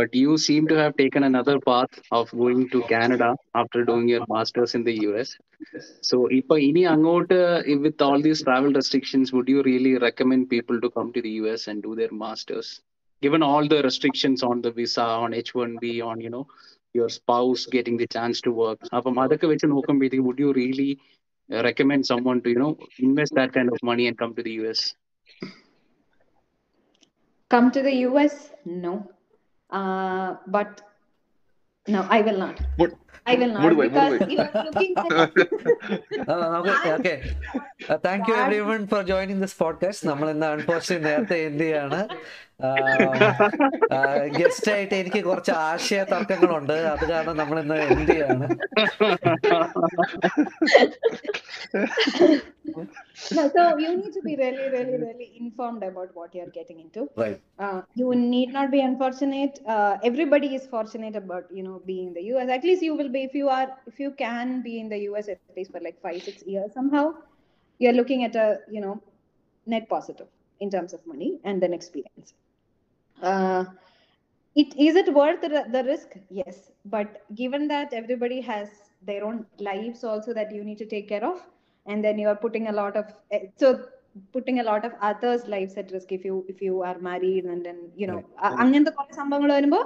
but 0.00 0.14
you 0.14 0.38
seem 0.38 0.66
to 0.66 0.76
have 0.83 0.97
taken 0.97 1.25
another 1.25 1.57
path 1.69 1.95
of 2.19 2.30
going 2.42 2.61
to 2.75 2.83
Canada 2.92 3.28
after 3.54 3.80
doing 3.88 4.07
your 4.09 4.25
masters 4.35 4.75
in 4.76 4.83
the 4.88 4.95
US. 5.07 5.37
So, 6.00 6.26
if 6.38 6.47
any, 6.50 6.85
angota 6.92 7.42
with 7.83 8.00
all 8.07 8.23
these 8.26 8.42
travel 8.42 8.73
restrictions, 8.73 9.33
would 9.35 9.49
you 9.54 9.62
really 9.62 9.99
recommend 9.99 10.49
people 10.54 10.80
to 10.80 10.90
come 10.97 11.12
to 11.16 11.21
the 11.26 11.35
US 11.42 11.66
and 11.69 11.83
do 11.83 11.95
their 12.00 12.12
masters? 12.12 12.80
Given 13.21 13.42
all 13.42 13.69
the 13.69 13.83
restrictions 13.83 14.42
on 14.42 14.62
the 14.62 14.71
visa, 14.71 15.07
on 15.25 15.33
H1B, 15.33 16.02
on 16.11 16.19
you 16.26 16.30
know 16.30 16.47
your 16.95 17.11
spouse 17.19 17.66
getting 17.66 17.99
the 17.99 18.11
chance 18.16 18.40
to 18.47 18.52
work, 18.52 18.80
would 18.92 20.38
you 20.45 20.52
really 20.62 20.99
recommend 21.69 22.07
someone 22.07 22.40
to 22.42 22.50
you 22.57 22.61
know 22.64 22.75
invest 22.99 23.35
that 23.35 23.52
kind 23.52 23.69
of 23.69 23.88
money 23.92 24.07
and 24.07 24.16
come 24.16 24.35
to 24.35 24.42
the 24.50 24.52
US? 24.64 24.95
Come 27.50 27.73
to 27.73 27.83
the 27.83 27.97
US? 28.09 28.52
No 28.64 28.95
uh, 29.69 30.27
but 30.48 30.72
no 31.88 32.01
i 32.10 32.22
will 32.22 32.39
not 32.39 32.55
Mood- 32.79 32.95
i 33.25 33.36
will 33.36 33.51
not 33.53 33.62
mood 33.63 33.75
way, 33.77 33.88
mood 33.88 33.93
because 33.93 34.13
way. 34.13 34.27
you 34.31 34.39
are 34.39 34.63
looking 34.67 34.93
at 34.95 35.12
ആ, 36.29 36.36
നമുക്ക് 36.48 36.89
okay 36.93 37.13
thank 38.05 38.27
you 38.29 38.36
everyone 38.69 38.88
for 38.88 39.01
joining 39.03 39.41
this 39.41 39.57
podcast 39.60 40.07
നമ്മൾ 40.10 40.29
ഇന്ന് 40.29 40.48
unfortunate 40.48 41.07
നേരത്തെ 41.10 41.38
എന്ത് 41.50 41.63
ചെയ്യാണ് 41.63 42.00
guest 44.38 44.69
ആയിട്ട് 44.74 44.95
എനിക്ക് 45.01 45.22
കുറച്ച് 45.27 45.53
ആശയ 45.69 46.01
തർക്കങ്ങളുണ്ട് 46.12 46.77
അത് 46.93 47.03
കാരണം 47.13 47.36
നമ്മൾ 47.41 47.57
ഇന്ന് 47.63 47.79
എന്ത് 47.93 48.12
ചെയ്യാണ് 48.13 48.45
no, 53.36 53.43
so 53.55 53.62
you 53.84 53.89
need 53.98 54.13
to 54.17 54.22
be 54.27 54.34
really 54.41 54.65
really 54.75 54.98
really 55.03 55.27
informed 55.41 55.84
about 55.89 56.10
what 56.19 56.29
you 56.36 56.41
are 56.45 56.53
getting 56.60 56.79
into 56.86 57.01
right 57.22 57.39
uh, 57.65 57.79
you 58.01 58.10
need 58.34 58.50
not 58.57 58.69
be 58.75 58.81
unfortunate 58.89 59.55
uh, 59.75 59.93
everybody 60.10 60.50
is 60.57 60.65
fortunate 60.75 61.15
about 61.24 61.45
you 61.57 61.63
know 61.67 61.77
being 61.91 62.07
in 62.10 62.13
the 62.19 62.24
us 62.41 62.50
at 62.57 62.63
least 62.69 62.84
you 62.88 62.95
will 63.00 63.12
be 63.17 63.24
if 63.29 63.36
you 63.41 63.50
are 63.57 63.69
if 63.91 64.00
you 64.05 64.12
can 64.24 64.50
be 64.69 64.75
in 64.84 64.89
the 64.93 65.00
us 65.17 65.27
at 65.36 65.57
least 65.60 65.72
for 65.75 65.84
like 65.88 66.00
five 66.07 66.22
six 66.29 66.38
years 66.53 66.69
somehow 66.79 67.05
you're 67.81 67.98
looking 68.01 68.24
at 68.29 68.36
a 68.45 68.50
you 68.75 68.84
know 68.86 68.95
net 69.74 69.86
positive 69.95 70.29
in 70.60 70.69
terms 70.75 70.93
of 70.98 71.01
money 71.13 71.31
and 71.43 71.62
then 71.62 71.74
experience 71.74 72.29
uh, 73.22 73.63
it 74.55 74.75
is 74.77 74.95
it 74.95 75.13
worth 75.13 75.41
the, 75.41 75.65
the 75.75 75.84
risk 75.84 76.15
yes 76.29 76.72
but 76.86 77.22
given 77.36 77.67
that 77.67 77.93
everybody 77.93 78.41
has 78.41 78.69
their 79.01 79.24
own 79.25 79.45
lives 79.60 80.03
also 80.03 80.34
that 80.34 80.53
you 80.53 80.63
need 80.63 80.77
to 80.77 80.86
take 80.86 81.07
care 81.07 81.25
of 81.25 81.48
and 81.86 82.03
then 82.03 82.17
you 82.17 82.27
are 82.27 82.36
putting 82.36 82.67
a 82.67 82.72
lot 82.72 82.95
of 82.95 83.05
eh, 83.31 83.39
so 83.57 83.79
putting 84.34 84.60
a 84.60 84.63
lot 84.63 84.86
of 84.86 84.93
others 85.01 85.45
lives 85.48 85.75
at 85.77 85.91
risk 85.91 86.12
if 86.12 86.24
you 86.25 86.45
if 86.48 86.62
you 86.62 86.81
are 86.81 86.98
married 87.00 87.45
and 87.45 87.65
then 87.65 87.77
you 88.01 88.07
know 88.12 88.22
അ- 88.45 88.55
അങ്ങനത്തെ 88.63 88.93
കുറെ 89.00 89.13
സംഭവങ്ങൾ 89.22 89.51
വരുമ്പോൾ 89.57 89.84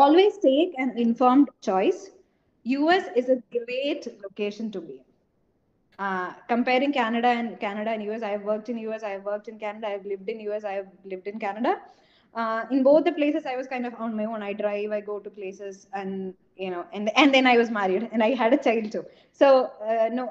always 0.00 0.34
take 0.48 0.72
an 0.84 0.90
informed 1.04 1.48
choice 1.68 2.00
us 2.94 3.04
is 3.20 3.28
a 3.36 3.38
great 3.56 4.02
location 4.24 4.66
to 4.74 4.80
be 4.88 4.94
in 5.00 5.04
uh, 6.06 6.30
comparing 6.52 6.92
canada 6.92 7.28
and 7.40 7.58
canada 7.64 7.90
and 7.96 8.02
us 8.14 8.22
i 8.22 8.30
have 8.36 8.44
worked 8.50 8.68
in 8.72 8.78
us 8.94 9.02
i 9.02 9.10
have 9.16 9.24
worked 9.32 9.48
in 9.52 9.58
canada 9.64 9.86
i 9.88 9.94
have 9.96 10.06
lived 10.12 10.28
in 10.34 10.40
us 10.56 10.64
i 10.64 10.74
have 10.78 10.88
lived 11.12 11.26
in 11.32 11.38
canada 11.46 11.72
uh, 12.36 12.60
in 12.70 12.82
both 12.82 13.02
the 13.04 13.12
places 13.12 13.44
i 13.52 13.56
was 13.60 13.66
kind 13.72 13.86
of 13.86 13.94
on 14.04 14.10
my 14.20 14.26
own 14.32 14.42
i 14.42 14.52
drive 14.62 14.90
i 14.90 15.02
go 15.10 15.16
to 15.26 15.30
places 15.30 15.76
and 15.92 16.12
you 16.56 16.70
know 16.74 16.84
and 16.92 17.10
and 17.16 17.34
then 17.36 17.46
i 17.46 17.58
was 17.62 17.70
married 17.70 18.04
and 18.12 18.22
i 18.22 18.32
had 18.42 18.52
a 18.52 18.62
child 18.66 18.86
too 18.94 19.04
so 19.40 19.48
uh, 19.90 20.08
no 20.18 20.26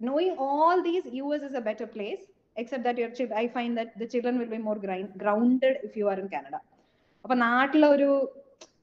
knowing 0.00 0.32
all 0.46 0.78
these 0.82 1.04
us 1.34 1.42
is 1.42 1.54
a 1.54 1.64
better 1.70 1.88
place 1.96 2.22
except 2.56 2.84
that 2.84 2.98
your 2.98 3.10
chil- 3.10 3.36
i 3.36 3.46
find 3.56 3.72
that 3.80 3.90
the 4.02 4.08
children 4.14 4.34
will 4.40 4.52
be 4.56 4.60
more 4.68 4.78
grind- 4.86 5.14
grounded 5.24 5.76
if 5.82 5.94
you 6.00 6.08
are 6.14 6.18
in 6.24 6.30
canada 6.36 6.60
അപ്പൊ 7.24 7.36
നാട്ടിലെ 7.46 7.86
ഒരു 7.94 8.10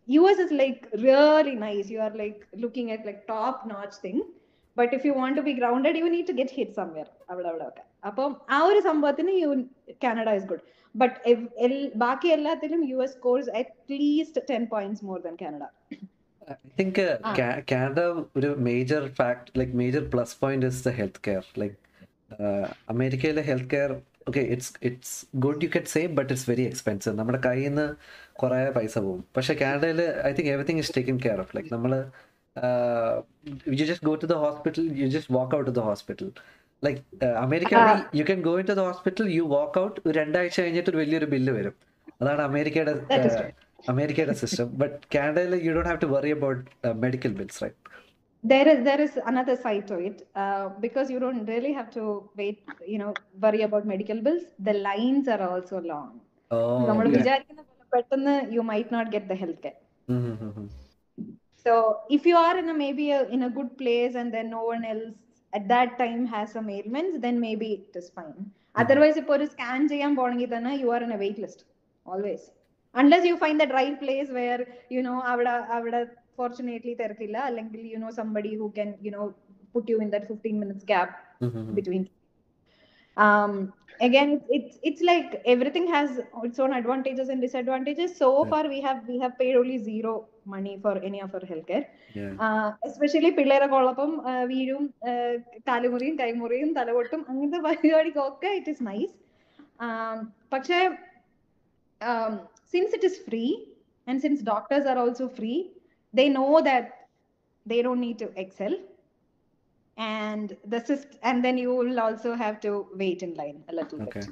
U 0.08 0.22
S 0.30 0.42
is 0.46 0.56
like 0.62 0.80
really 1.04 1.54
nice 1.66 1.86
you 1.94 2.00
are 2.06 2.14
like 2.22 2.40
looking 2.64 2.92
at 2.96 3.06
like 3.10 3.22
top 3.34 3.60
notch 3.74 3.98
thing 4.06 4.24
but 4.78 4.94
if 4.98 5.04
you 5.08 5.14
want 5.20 5.38
to 5.40 5.44
be 5.48 5.54
grounded 5.60 6.00
you 6.02 6.08
need 6.16 6.28
to 6.32 6.36
get 6.40 6.56
hit 6.60 6.76
somewhere 6.82 7.08
അവിടെ 7.32 7.48
അവിടെ 7.52 7.66
ഒക്കെ 7.70 7.84
അപ്പം 8.05 8.37
ആ 8.51 8.59
ഒരു 8.63 8.81
സംഭവത്തിന് 8.81 9.31
you 9.31 9.49
Canada 10.05 10.29
is 10.29 10.45
good 10.45 10.61
but 10.95 11.17
ബാക്കി 11.95 12.29
എല്ലാത്തിലും 12.29 12.89
U 12.89 12.99
S 13.03 13.13
scores 13.13 13.51
at least 13.51 14.43
ten 14.51 14.65
points 14.65 15.05
more 15.05 15.21
than 15.21 15.37
Canada. 15.43 15.65
I 16.51 16.55
think 16.79 17.03
Canada 17.73 18.01
ഒരു 18.37 18.57
major 18.59 19.09
fact 19.09 19.59
like 19.59 19.73
major 19.73 20.11
plus 20.11 20.37
point 20.41 20.67
is 20.67 20.89
the 20.89 20.93
health 21.01 21.23
care 21.27 21.45
like 21.59 21.77
അമേരിക്കയിലെ 22.95 23.43
health 23.51 23.71
care 23.75 23.93
okay 24.29 24.41
it's 24.55 24.73
it's 24.83 25.27
good 25.45 25.65
you 25.65 25.69
get 25.75 25.87
save 25.87 26.09
but 26.19 26.33
it's 26.33 26.51
very 26.51 26.63
expensive 26.63 27.19
നമ്മുടെ 27.19 27.39
കയ്യിൽ 27.47 27.69
നിന്ന് 27.69 27.87
കുറേ 28.33 28.71
പൈസ 28.71 28.99
പോകും. 28.99 29.25
പക്ഷേ 29.37 29.55
കാനഡയിൽ 29.55 30.01
I 30.25 30.33
think 30.33 30.51
everything 30.51 30.79
is 30.79 30.93
taken 30.97 31.17
care 31.27 31.41
of 31.41 31.57
like 31.57 31.73
നമ്മൾ 31.75 31.93
you 33.69 33.85
just 33.91 34.07
go 34.07 34.15
to 34.15 34.27
the 34.27 34.37
hospital 34.45 34.99
you 35.03 35.07
just 35.07 35.35
walk 35.35 35.57
out 35.57 35.71
the 35.71 35.79
hospital 35.79 36.31
like 36.83 37.01
America 37.45 37.75
you 38.19 38.25
can 38.29 38.41
go 38.49 38.53
into 38.71 38.77
the 38.81 38.85
hospital 38.91 39.29
you 39.37 39.45
walk 39.55 39.79
out 39.85 40.15
രണ്ടാഴ്ച 40.19 40.57
കഴിഞ്ഞിട്ട് 40.61 40.91
ഒരു 40.93 41.01
വലിയൊരു 41.03 41.29
bill 41.35 41.55
വരും 41.59 41.75
അതാണ് 42.21 42.43
അമേരിക്കയുടെ. 42.49 42.93
അമേരിക്കയുടെ 43.93 44.35
system 44.41 44.69
but 44.81 44.97
കാനഡയിൽ 45.15 45.53
you 45.67 45.73
don't 45.75 45.91
have 45.91 46.01
to 46.05 46.11
worry 46.17 46.33
about 46.39 46.63
medical 47.05 47.35
bills 47.41 47.61
right 47.65 47.77
there 48.45 48.67
is 48.73 48.79
there 48.87 49.01
is 49.05 49.13
another 49.31 49.55
side 49.63 49.85
to 49.89 49.97
it 50.09 50.19
uh, 50.43 50.65
because 50.85 51.07
you 51.13 51.19
don't 51.25 51.45
really 51.53 51.73
have 51.79 51.89
to 51.97 52.03
wait 52.41 52.59
you 52.93 52.99
know 53.01 53.09
worry 53.45 53.63
about 53.67 53.85
medical 53.93 54.19
bills 54.27 54.45
the 54.69 54.75
lines 54.87 55.27
are 55.35 55.41
also 55.49 55.79
long 55.91 56.11
നമ്മൾ 56.91 57.07
വിചാരിക്കുന്ന 57.17 57.63
പോലെ 57.65 57.87
പെട്ടെന്ന് 57.95 58.35
you 58.57 58.63
might 58.71 58.95
not 58.97 59.11
get 59.15 59.31
the 59.33 59.39
health 59.43 59.63
care 59.67 59.77
So 61.67 61.73
if 62.09 62.23
you 62.25 62.37
are 62.39 62.55
in 62.59 62.69
a 62.69 62.77
maybe 62.77 63.07
a, 63.11 63.23
in 63.29 63.43
a 63.43 63.51
good 63.51 63.71
place 63.81 64.15
and 64.15 64.29
then 64.33 64.47
no 64.51 64.63
one 64.65 64.85
else 64.85 65.09
at 65.54 65.68
that 65.68 65.90
time 65.98 66.26
has 66.26 66.48
some 66.58 66.70
ailments, 66.78 67.16
then 67.26 67.40
maybe 67.40 67.70
it 67.78 67.98
is 68.02 68.10
fine. 68.20 68.40
Otherwise, 68.76 69.18
if 69.22 69.28
ഒരു 69.36 69.46
scan 69.54 69.82
ചെയ്യാൻ 69.92 70.12
പോണെങ്കിൽ 70.22 70.50
തന്നെ 70.56 70.74
you 70.84 70.88
are 70.96 71.02
in 71.08 71.14
a 71.18 71.20
wait 71.24 71.44
list 71.46 71.66
always 72.08 72.46
unless 72.96 73.28
you 73.30 73.36
find 73.44 73.62
the 73.64 73.76
right 73.80 74.00
place 74.04 74.30
where 74.40 74.62
you 74.96 75.02
know 75.10 75.16
അവിടെ 75.34 75.54
അവിടെ 75.78 76.02
fortunately 76.40 76.94
തിരക്കില്ല 77.02 77.38
അല്ലെങ്കിൽ 77.50 77.82
you 77.94 78.00
know 78.06 78.10
somebody 78.22 78.54
who 78.62 78.68
can 78.78 78.92
you 79.08 79.12
know 79.18 79.26
put 79.76 79.88
you 79.94 79.98
in 80.06 80.10
that 80.16 80.30
fifteen 80.32 80.58
minutes 80.64 80.90
gap 80.94 81.16
between 81.78 82.04
um 83.18 83.54
again 84.00 84.30
it's, 84.34 84.46
it's 84.58 84.76
it's 84.90 85.02
like 85.10 85.42
everything 85.46 85.86
has 85.88 86.10
its 86.48 86.60
own 86.64 86.74
advantages 86.74 87.28
and 87.30 87.42
disadvantages 87.42 88.12
so 88.22 88.30
Yeah. 88.32 88.50
far 88.52 88.62
we 88.68 88.80
have 88.82 89.00
we 89.08 89.18
have 89.24 89.34
paid 89.42 89.56
only 89.62 89.78
zero 89.90 90.14
money 90.48 90.74
for 90.78 90.94
any 91.02 91.20
of 91.22 91.34
our 91.34 91.46
healthcare 91.46 91.84
Yeah. 92.16 92.32
Especially 92.88 93.32
പിള്ളേരൊക്കെ 93.38 93.76
ഉള്ളപ്പം 93.76 94.12
ആ, 94.30 94.34
വീഴും 94.44 94.84
ആ, 95.08 95.12
കാലുമുറിയും 95.68 96.16
കൈമുറിയും 96.20 96.72
തലപൊട്ടും 96.74 97.22
അങ്ങനത്തെ 97.30 97.62
പരിപാടിക്കൊക്കെ 97.68 98.52
it 98.60 98.70
is 98.70 98.84
nice 98.88 99.14
പക്ഷേ 100.52 100.80
since 102.74 102.94
it 102.96 103.06
is 103.06 103.22
free 103.26 103.44
and 104.08 104.22
since 104.22 104.44
doctors 104.46 104.88
are 104.88 104.98
also 105.00 105.28
free 105.38 105.54
they 106.14 106.26
know 106.38 106.48
that 106.68 106.90
they 107.66 107.78
don't 107.82 108.04
need 108.08 108.22
to 108.26 108.32
excel 108.38 108.76
and 109.98 110.48
the 110.66 110.80
syst- 110.80 111.18
and 111.22 111.46
then 111.46 111.56
you 111.58 111.72
will 111.80 112.00
also 112.00 112.30
have 112.36 112.56
to 112.60 112.70
wait 113.02 113.20
in 113.22 113.34
line 113.36 113.58
a 113.68 113.76
little 113.80 114.00
Okay. 114.02 114.22
bit 114.22 114.30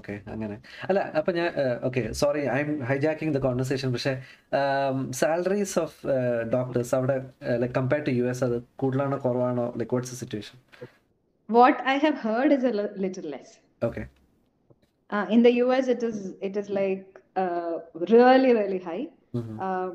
okay 0.00 0.14
അങ്ങനെ 0.34 0.54
അല്ല 0.88 1.00
അപ്പൊ 1.18 1.30
ഞാൻ 1.38 1.48
okay 1.88 2.02
sorry 2.20 2.42
I 2.54 2.58
am 2.64 2.70
hijacking 2.90 3.34
the 3.36 3.40
conversation 3.46 3.88
പക്ഷേ 3.94 4.12
salaries 5.20 5.76
of 5.84 5.96
doctors 6.54 6.94
അവിടെ 6.98 7.16
like 7.62 7.74
compare 7.80 8.02
to 8.08 8.14
U 8.18 8.26
S 8.32 8.44
അത് 8.48 8.56
കൂടുതലാണോ 8.82 9.18
കുറവാണോ 9.26 9.66
like 9.82 9.94
what's 9.96 10.14
the 10.14 10.20
situation 10.24 10.58
what 11.48 11.78
i 11.92 11.96
have 12.02 12.18
heard 12.26 12.50
is 12.56 12.62
a 12.68 12.74
li- 12.78 12.94
little 13.04 13.26
less 13.34 13.48
okay 13.88 14.02
uh, 15.10 15.24
in 15.34 15.40
the 15.46 15.52
us 15.64 15.86
it 15.94 16.02
is 16.08 16.16
it 16.48 16.54
is 16.60 16.68
like 16.80 17.02
uh, 17.36 17.74
really 18.14 18.52
really 18.60 18.80
high 18.88 19.02
um, 19.66 19.90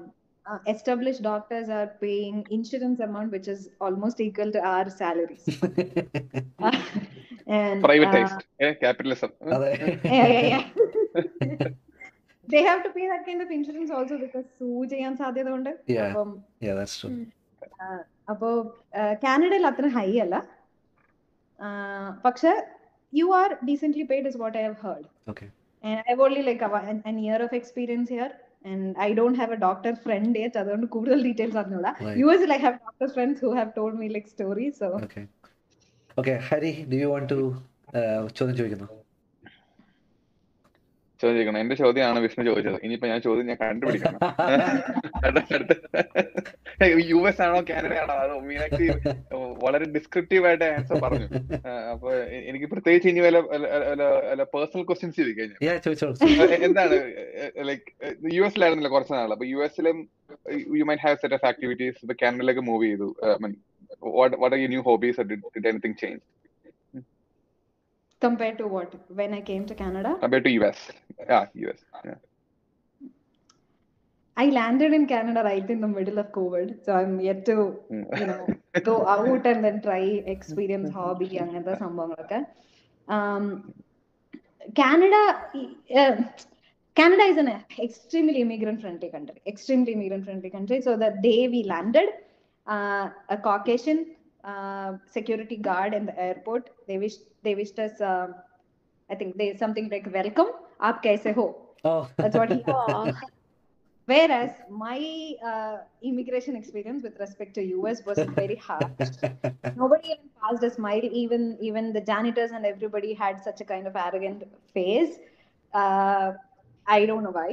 uh, 0.45 0.59
established 0.73 1.21
doctors 1.23 1.69
are 1.77 1.87
paying 2.03 2.37
insurance 2.57 2.99
amount 3.07 3.31
which 3.35 3.49
is 3.55 3.61
almost 3.87 4.19
equal 4.27 4.51
to 4.51 4.61
our 4.73 4.85
salaries 5.01 5.45
and 7.58 7.78
uh, 7.78 7.84
privatised 7.86 8.44
capitalism 8.82 9.30
yeah, 9.44 10.28
yeah, 10.28 10.42
yeah. 10.52 10.64
they 12.48 12.62
have 12.62 12.80
to 12.86 12.90
pay 12.90 13.06
that 13.12 13.22
kind 13.28 13.40
of 13.44 13.50
insurance 13.50 13.90
also 13.98 14.16
because 14.24 14.46
sue 14.58 14.82
ചെയ്യാൻ 14.92 15.14
സാധ്യത 15.22 15.50
ഉണ്ട് 15.58 15.72
Yeah. 15.96 16.06
അപ്പം 16.08 16.30
yeah 16.66 16.76
that's 16.80 16.96
true 17.00 17.12
അപ്പോ 18.32 18.48
കാനഡയിൽ 19.24 19.66
അത്ര 19.70 19.86
high 19.96 20.08
അല്ല 20.24 20.36
പക്ഷെ 22.24 22.52
you 23.12 23.26
are 23.40 23.50
decently 23.68 24.06
paid 24.12 24.28
is 24.30 24.38
what 24.44 24.56
I 24.62 24.64
have 24.68 24.78
heard 24.86 25.08
Okay. 25.32 25.48
And 25.84 25.98
I've 26.08 26.20
only 26.20 26.42
like 26.48 26.60
a, 26.62 26.68
an, 27.10 27.16
year 27.18 27.38
of 27.46 27.52
experience 27.52 28.08
here 28.08 28.32
and 28.64 28.82
I 29.06 29.12
don't 29.18 29.34
have 29.34 29.52
a 29.56 29.60
doctor 29.64 29.92
friend 30.04 30.36
yet 30.42 30.54
അതുകൊണ്ട് 30.60 30.86
കൂടുതൽ 30.96 31.18
details 31.28 31.58
അറിഞ്ഞൂടാ. 31.62 31.90
U 32.20 32.26
എസിൽ 32.34 32.52
I 32.56 32.60
have 32.64 32.76
doctor 32.86 33.08
friends 33.16 33.42
who 33.46 33.50
have 33.58 33.70
told 33.78 33.98
me 34.02 34.08
like 34.16 34.28
stories 34.34 34.76
so 34.82 34.88
okay 36.20 36.32
Hari 36.48 36.72
do 36.90 36.96
you 37.02 37.06
want 37.12 37.30
to 37.32 37.38
ചോദ്യം 38.38 38.56
ചോദിക്കുന്നു? 38.58 38.88
ചോദിക്കണം. 41.22 41.58
എന്റെ 41.62 41.74
ചോദ്യമാണ് 41.80 42.20
വിഷ്ണു 42.24 42.44
ചോദിച്ചത്. 42.48 42.78
ഇനിയിപ്പോ 42.84 43.06
ഞാൻ 43.10 43.20
ചോദ്യം 43.26 43.46
ഞാൻ 43.50 43.58
കണ്ടുപിടിക്കണം. 43.60 44.20
യു 47.10 47.18
എസ് 47.30 47.42
ആണോ 47.46 47.58
കാനഡ 47.68 47.92
ആണോ? 48.02 48.14
അത് 48.22 48.32
മീനാക്ഷി 48.48 48.86
വളരെ 49.64 49.84
ഡിസ്ക്രിപ്റ്റീവ് 49.96 50.44
ആയിട്ട് 50.48 50.64
ആൻസർ 50.76 50.96
പറഞ്ഞു. 51.04 51.26
അപ്പൊ 51.92 52.08
എനിക്ക് 52.50 52.68
പ്രത്യേകിച്ച് 52.72 53.08
ഇനി 53.12 53.20
വല്ല 53.26 53.38
വല്ല 54.30 54.42
പേഴ്സണൽ 54.54 54.84
ക്വസ്റ്റ്യൻസ് 54.88 55.16
ചോദിച്ചോളൂ 55.86 56.14
എന്താണ് 56.68 56.96
ലൈക്ക് 57.70 57.86
യു 58.38 58.42
എസിലായിരുന്നല്ലോ 58.48 58.92
കുറച്ച് 58.96 59.14
നാൾ 59.18 59.32
അപ്പൊ 59.36 59.46
U 59.52 59.60
എസിലും 59.68 59.98
you 60.80 60.86
might 60.90 61.00
have 61.06 61.20
set 61.24 61.38
of 61.38 61.46
activities 61.52 61.98
ഇപ്പൊ 62.04 62.16
കാനഡയിലേക്ക് 62.24 62.64
മൂവ് 62.70 62.84
ചെയ്തു. 62.88 63.10
What 64.17 64.35
what 64.41 64.53
are 64.55 64.61
you 64.63 64.69
new 64.73 64.83
hobbies 64.91 65.27
did 65.31 65.69
anything 65.73 65.99
change 66.03 66.23
compared 68.21 68.55
to 68.59 68.67
what 68.75 68.91
when 69.17 69.31
I 69.37 69.41
came 69.49 69.63
to 69.71 69.75
Canada 69.81 70.11
compare 70.23 70.41
to 70.45 70.51
U 70.55 70.61
S 70.69 70.85
ആ 71.35 71.39
U 71.61 71.67
S 71.73 71.85
I 74.37 74.47
landed 74.57 74.91
in 74.97 75.03
Canada 75.11 75.41
right 75.47 75.67
in 75.73 75.79
the 75.83 75.89
middle 75.97 76.17
of 76.23 76.27
COVID, 76.37 76.67
so 76.85 76.89
I'm 76.97 77.13
yet 77.27 77.39
to, 77.47 77.55
you 78.19 78.27
know, 78.29 78.41
go 78.89 78.95
out 79.13 79.45
and 79.51 79.59
then 79.65 79.77
try 79.85 80.01
experience 80.33 80.89
hobby 80.97 81.29
അങ്ങനത്തെ 81.43 81.73
സംഭവങ്ങളൊക്കെ 81.83 82.39
um, 83.07 83.45
Canada 84.81 85.21
uh, 86.01 86.15
Canada 86.97 87.23
is 87.31 87.37
an 87.37 87.49
extremely 87.85 88.39
immigrant 88.41 88.79
friendly 88.83 89.09
country, 89.15 89.39
extremely 89.45 89.91
immigrant 89.97 90.23
friendly 90.27 90.49
country. 90.49 90.81
So 90.81 90.97
the 90.97 91.11
day 91.27 91.41
we 91.47 91.59
landed, 91.73 92.09
uh, 92.66 93.10
a 93.28 93.36
Caucasian 93.36 94.14
uh, 94.44 94.94
security 95.10 95.56
guard 95.56 95.94
in 95.94 96.06
the 96.06 96.18
airport, 96.18 96.70
they 96.86 96.98
wished 96.98 97.20
they 97.42 97.54
wished 97.54 97.78
us, 97.78 98.00
uh, 98.00 98.28
I 99.10 99.14
think 99.14 99.36
they 99.36 99.56
something 99.56 99.88
like 99.90 100.08
welcome, 100.12 100.52
aap 100.80 101.02
kaise 101.02 101.32
ho? 101.34 101.46
Oh 101.84 101.94
That's 102.20 102.36
what 102.36 102.50
he 102.50 102.64
Whereas 104.06 104.50
my 104.68 104.98
uh, 105.44 105.78
immigration 106.02 106.56
experience 106.56 107.02
with 107.02 107.18
respect 107.20 107.54
to 107.54 107.62
US 107.62 108.04
was 108.04 108.22
very 108.36 108.56
harsh. 108.56 109.10
Nobody 109.74 110.08
even 110.12 110.28
passed 110.40 110.62
a 110.64 110.70
smile. 110.70 111.04
Even 111.22 111.56
even 111.60 111.92
the 111.92 112.00
janitors 112.00 112.50
and 112.52 112.66
everybody 112.66 113.12
had 113.14 113.40
such 113.42 113.60
a 113.60 113.64
kind 113.64 113.86
of 113.86 113.96
arrogant 113.96 114.44
face. 114.74 115.18
Uh, 115.72 116.32
I 116.87 117.05
don't 117.05 117.23
know 117.23 117.33
why. 117.33 117.51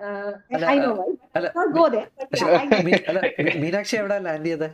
Uh, 0.00 0.30
അല്ല, 0.54 0.64
I 0.66 0.78
know 0.78 0.94
why. 0.94 1.10
അല്ല, 1.36 1.46
Let's 1.46 1.58
not 1.60 1.70
go 1.76 1.84
there. 1.88 2.08
But 2.18 2.26
പക്ഷെ 2.32 2.46
yeah, 2.48 2.62
I 2.62 2.82
me- 2.88 3.04
അല്ല, 3.10 3.20
me- 3.44 3.58
Meenakshi 3.62 3.96
എവിടെ 4.00 4.18
land 4.26 4.48
ചെയ്തത് 4.48 4.68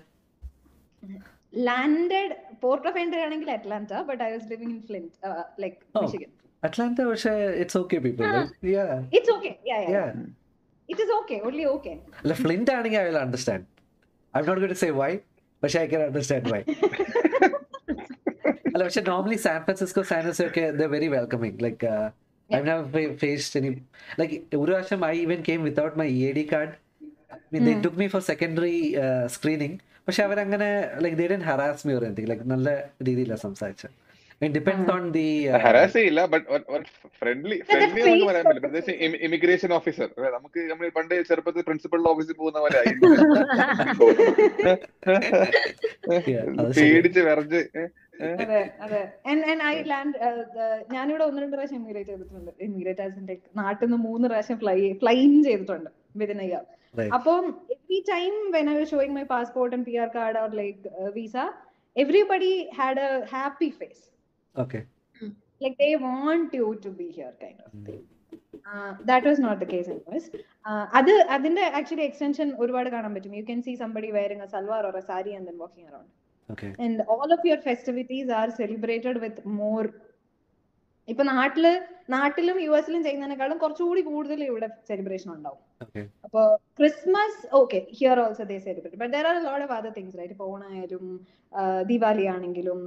landed 1.62 2.30
port 2.60 2.84
of 2.86 2.96
entry 2.96 3.20
ആണെങ്കിൽ 3.26 3.48
Atlanta, 3.50 3.98
but 4.06 4.20
I 4.20 4.32
was 4.32 4.44
living 4.46 4.70
in 4.70 4.82
Flint, 4.82 5.12
uh, 5.22 5.42
like 5.58 5.78
Oh. 5.94 6.02
Michigan. 6.04 6.30
Atlanta 6.62 7.04
പക്ഷേ 7.08 7.30
it's 7.60 7.78
okay 7.78 7.98
people 8.04 8.24
yeah 8.72 8.82
It's 9.18 9.30
okay. 9.34 9.52
Yeah, 9.68 9.78
yeah. 9.78 9.92
Yeah 9.94 10.02
yeah. 10.04 10.26
It 10.88 10.98
is 10.98 11.10
okay. 11.18 11.38
Only 11.48 11.64
okay. 11.68 11.94
അല്ല 12.22 12.34
Flint 12.42 12.72
ആണെങ്കിൽ 12.76 13.00
I 13.00 13.06
will 13.06 13.18
understand 13.22 13.66
I 14.34 14.42
not 14.48 14.60
got 14.64 14.78
say 14.82 14.90
why 15.00 15.10
പക്ഷേ 15.62 15.78
I 15.82 15.88
can 15.92 16.02
understand 16.08 16.50
why 16.54 16.60
അല്ല 18.72 18.82
പക്ഷെ 18.84 19.02
normally 19.10 19.38
San 19.46 19.58
Francisco 19.64 20.02
സാനസ് 20.10 20.42
ഒക്കെ 20.48 20.64
the 20.80 20.90
very 20.94 21.08
welcoming 21.16 21.58
like 21.66 21.92
I 22.49 23.05
faced 23.15 23.55
any 23.55 23.81
like 24.17 24.33
Urasham. 24.51 25.03
I 25.03 25.15
even 25.15 25.41
came 25.43 25.63
without 25.63 25.95
my 25.97 26.07
EAD 26.07 26.43
card. 26.45 26.71
I 27.31 27.37
mean, 27.51 27.61
mm. 27.61 27.65
they 27.65 27.81
took 27.81 27.97
me 27.97 28.07
for 28.07 28.21
secondary 28.21 28.79
uh, 28.97 29.27
screening. 29.27 29.75
പക്ഷെ 30.07 30.21
അവരങ്ങനെ 30.23 30.67
like 31.03 31.15
they 31.19 31.27
don't 31.31 31.43
harass 31.47 31.85
me 31.87 31.93
or 31.93 32.03
anything 32.07 32.29
like 32.31 32.43
നല്ല 32.51 32.69
രീതിയിലാണ് 33.07 33.41
സംസാരിച്ചത് 33.45 33.93
depends 34.41 34.91
on 34.95 35.03
the 35.15 35.25
harass 35.65 35.95
ചെയ്യില്ല 35.97 36.21
but 36.33 36.45
friendly 37.21 37.57
friendly 37.69 38.01
എന്നൊന്നും 38.01 38.27
പറയാൻ 38.29 38.45
പറ്റില്ല 38.47 38.63
പ്രത്യേകിച്ച് 38.65 38.95
ഇമിഗ്രേഷൻ 39.27 39.71
ഓഫീസർ 39.77 40.09
നമുക്ക് 40.35 40.61
നമ്മൾ 40.71 40.91
പണ്ട് 40.97 41.15
ചെറുപ്പത്തിൽ 41.29 41.65
പ്രിൻസിപ്പൽ 41.69 42.09
ഓഫീസിൽ 42.13 42.35
പോകുന്ന 42.41 42.59
പോലെ 42.65 42.77
ആയി. 42.81 42.93
പേടിച്ച് 46.77 47.21
വിറച്ച് 47.29 47.61
അതെ 48.35 48.59
അതെ. 48.85 49.01
ആൻഡ് 49.31 49.43
ആൻഡ് 49.51 49.63
ഐ 49.65 49.73
ലാൻഡ് 49.91 50.15
ഞാനിവിടെ 50.95 51.25
ഒന്ന് 51.27 51.41
രണ്ട് 51.43 51.55
പ്രാവശ്യം 51.55 51.79
എമിഗ്രേറ്റ് 51.81 52.11
ചെയ്തിട്ടുണ്ട്. 52.11 52.51
എമിഗ്രേറ്റ് 52.67 53.03
ആസ് 53.05 53.27
ലൈക്ക് 53.29 53.43
നാട്ടിൽ 53.61 53.85
നിന്ന് 53.85 53.99
മൂന്ന് 54.07 54.25
പ്രാവശ്യം 54.31 54.59
ഫ്ലൈ 54.63 54.77
ഫ്ലൈൻ 55.03 55.33
ചെയ്തിട്ടുണ്ട് 55.49 55.91
വിതിൻ 56.23 56.41
ഇയർ 56.47 56.63
Right. 56.95 57.09
അപ്പം 57.15 57.45
every 57.73 57.97
time 58.09 58.33
when 58.53 58.67
I 58.71 58.83
showing 58.91 59.15
my 59.15 59.23
passport 59.31 59.73
and 59.75 59.85
P 59.87 59.95
R 60.01 60.09
card 60.13 60.37
or 60.41 60.51
like 60.59 60.77
visa 61.15 61.35
everybody 61.95 62.51
had 62.77 63.01
a 63.01 63.09
happy 63.33 63.69
face 63.79 64.03
okay 64.55 64.79
like 65.61 65.75
they 65.81 65.89
want 66.05 66.55
you 66.59 66.67
to 66.85 66.91
be 67.01 67.07
here 67.17 67.33
kind 67.41 67.57
that 67.59 67.95
was 67.95 68.11
uh, 68.67 68.91
that 69.09 69.23
was 69.25 69.39
not 69.39 69.57
the 69.59 69.69
case 69.73 69.89
in 69.89 69.99
us 70.13 70.25
uh, 70.65 70.85
അത് 70.99 71.13
അതിന്റെ 71.35 71.65
actually 71.79 72.05
extension 72.07 72.47
ഒരുപാട് 72.63 72.89
കാണാൻ 72.95 73.11
പറ്റും. 73.15 73.35
You 73.39 73.45
can 73.49 73.61
see 73.67 73.73
somebody 73.83 74.11
wearing 74.11 74.41
a 74.41 74.51
salwar 74.53 74.81
or 74.83 74.95
a 74.95 75.05
saree 75.09 75.35
and 75.39 75.47
then 75.47 75.57
walking 75.57 75.85
around. 75.89 76.07
Okay 76.49 76.67
and 76.85 76.97
all 77.13 77.29
of 77.35 77.43
your 77.49 77.59
festivities 77.69 78.27
are 78.39 78.49
celebrated 78.61 79.15
with 79.25 79.37
more. 79.61 79.87
ഇപ്പൊ 81.07 81.23
നാട്ടിൽ 81.31 81.65
നാട്ടിലും 82.13 82.57
U 82.63 82.71
എസിലും 82.77 83.01
ചെയ്യുന്നതിനേക്കാളും 83.05 83.57
കുറച്ചുകൂടി 83.63 84.01
കൂടുതൽ 84.07 84.39
ഇവിടെ 84.47 84.67
സെലിബ്രേഷൻ 84.89 85.29
ഉണ്ടാവും. 85.35 85.59
അപ്പൊ 86.25 86.41
Christmas 86.79 87.41
okay 87.59 87.79
here 87.97 88.19
also 88.23 88.45
they 88.51 88.57
celebrate 88.67 88.99
but 89.01 89.13
there 89.15 89.27
are 89.31 89.37
lot 89.47 89.63
of 89.65 89.73
other 89.77 89.91
things 89.97 90.17
right 90.19 90.33
ഇപ്പൊ 90.35 90.45
ഓണായാലും 90.53 91.03
ദീപാവലി 91.91 92.25
ആണെങ്കിലും 92.35 92.79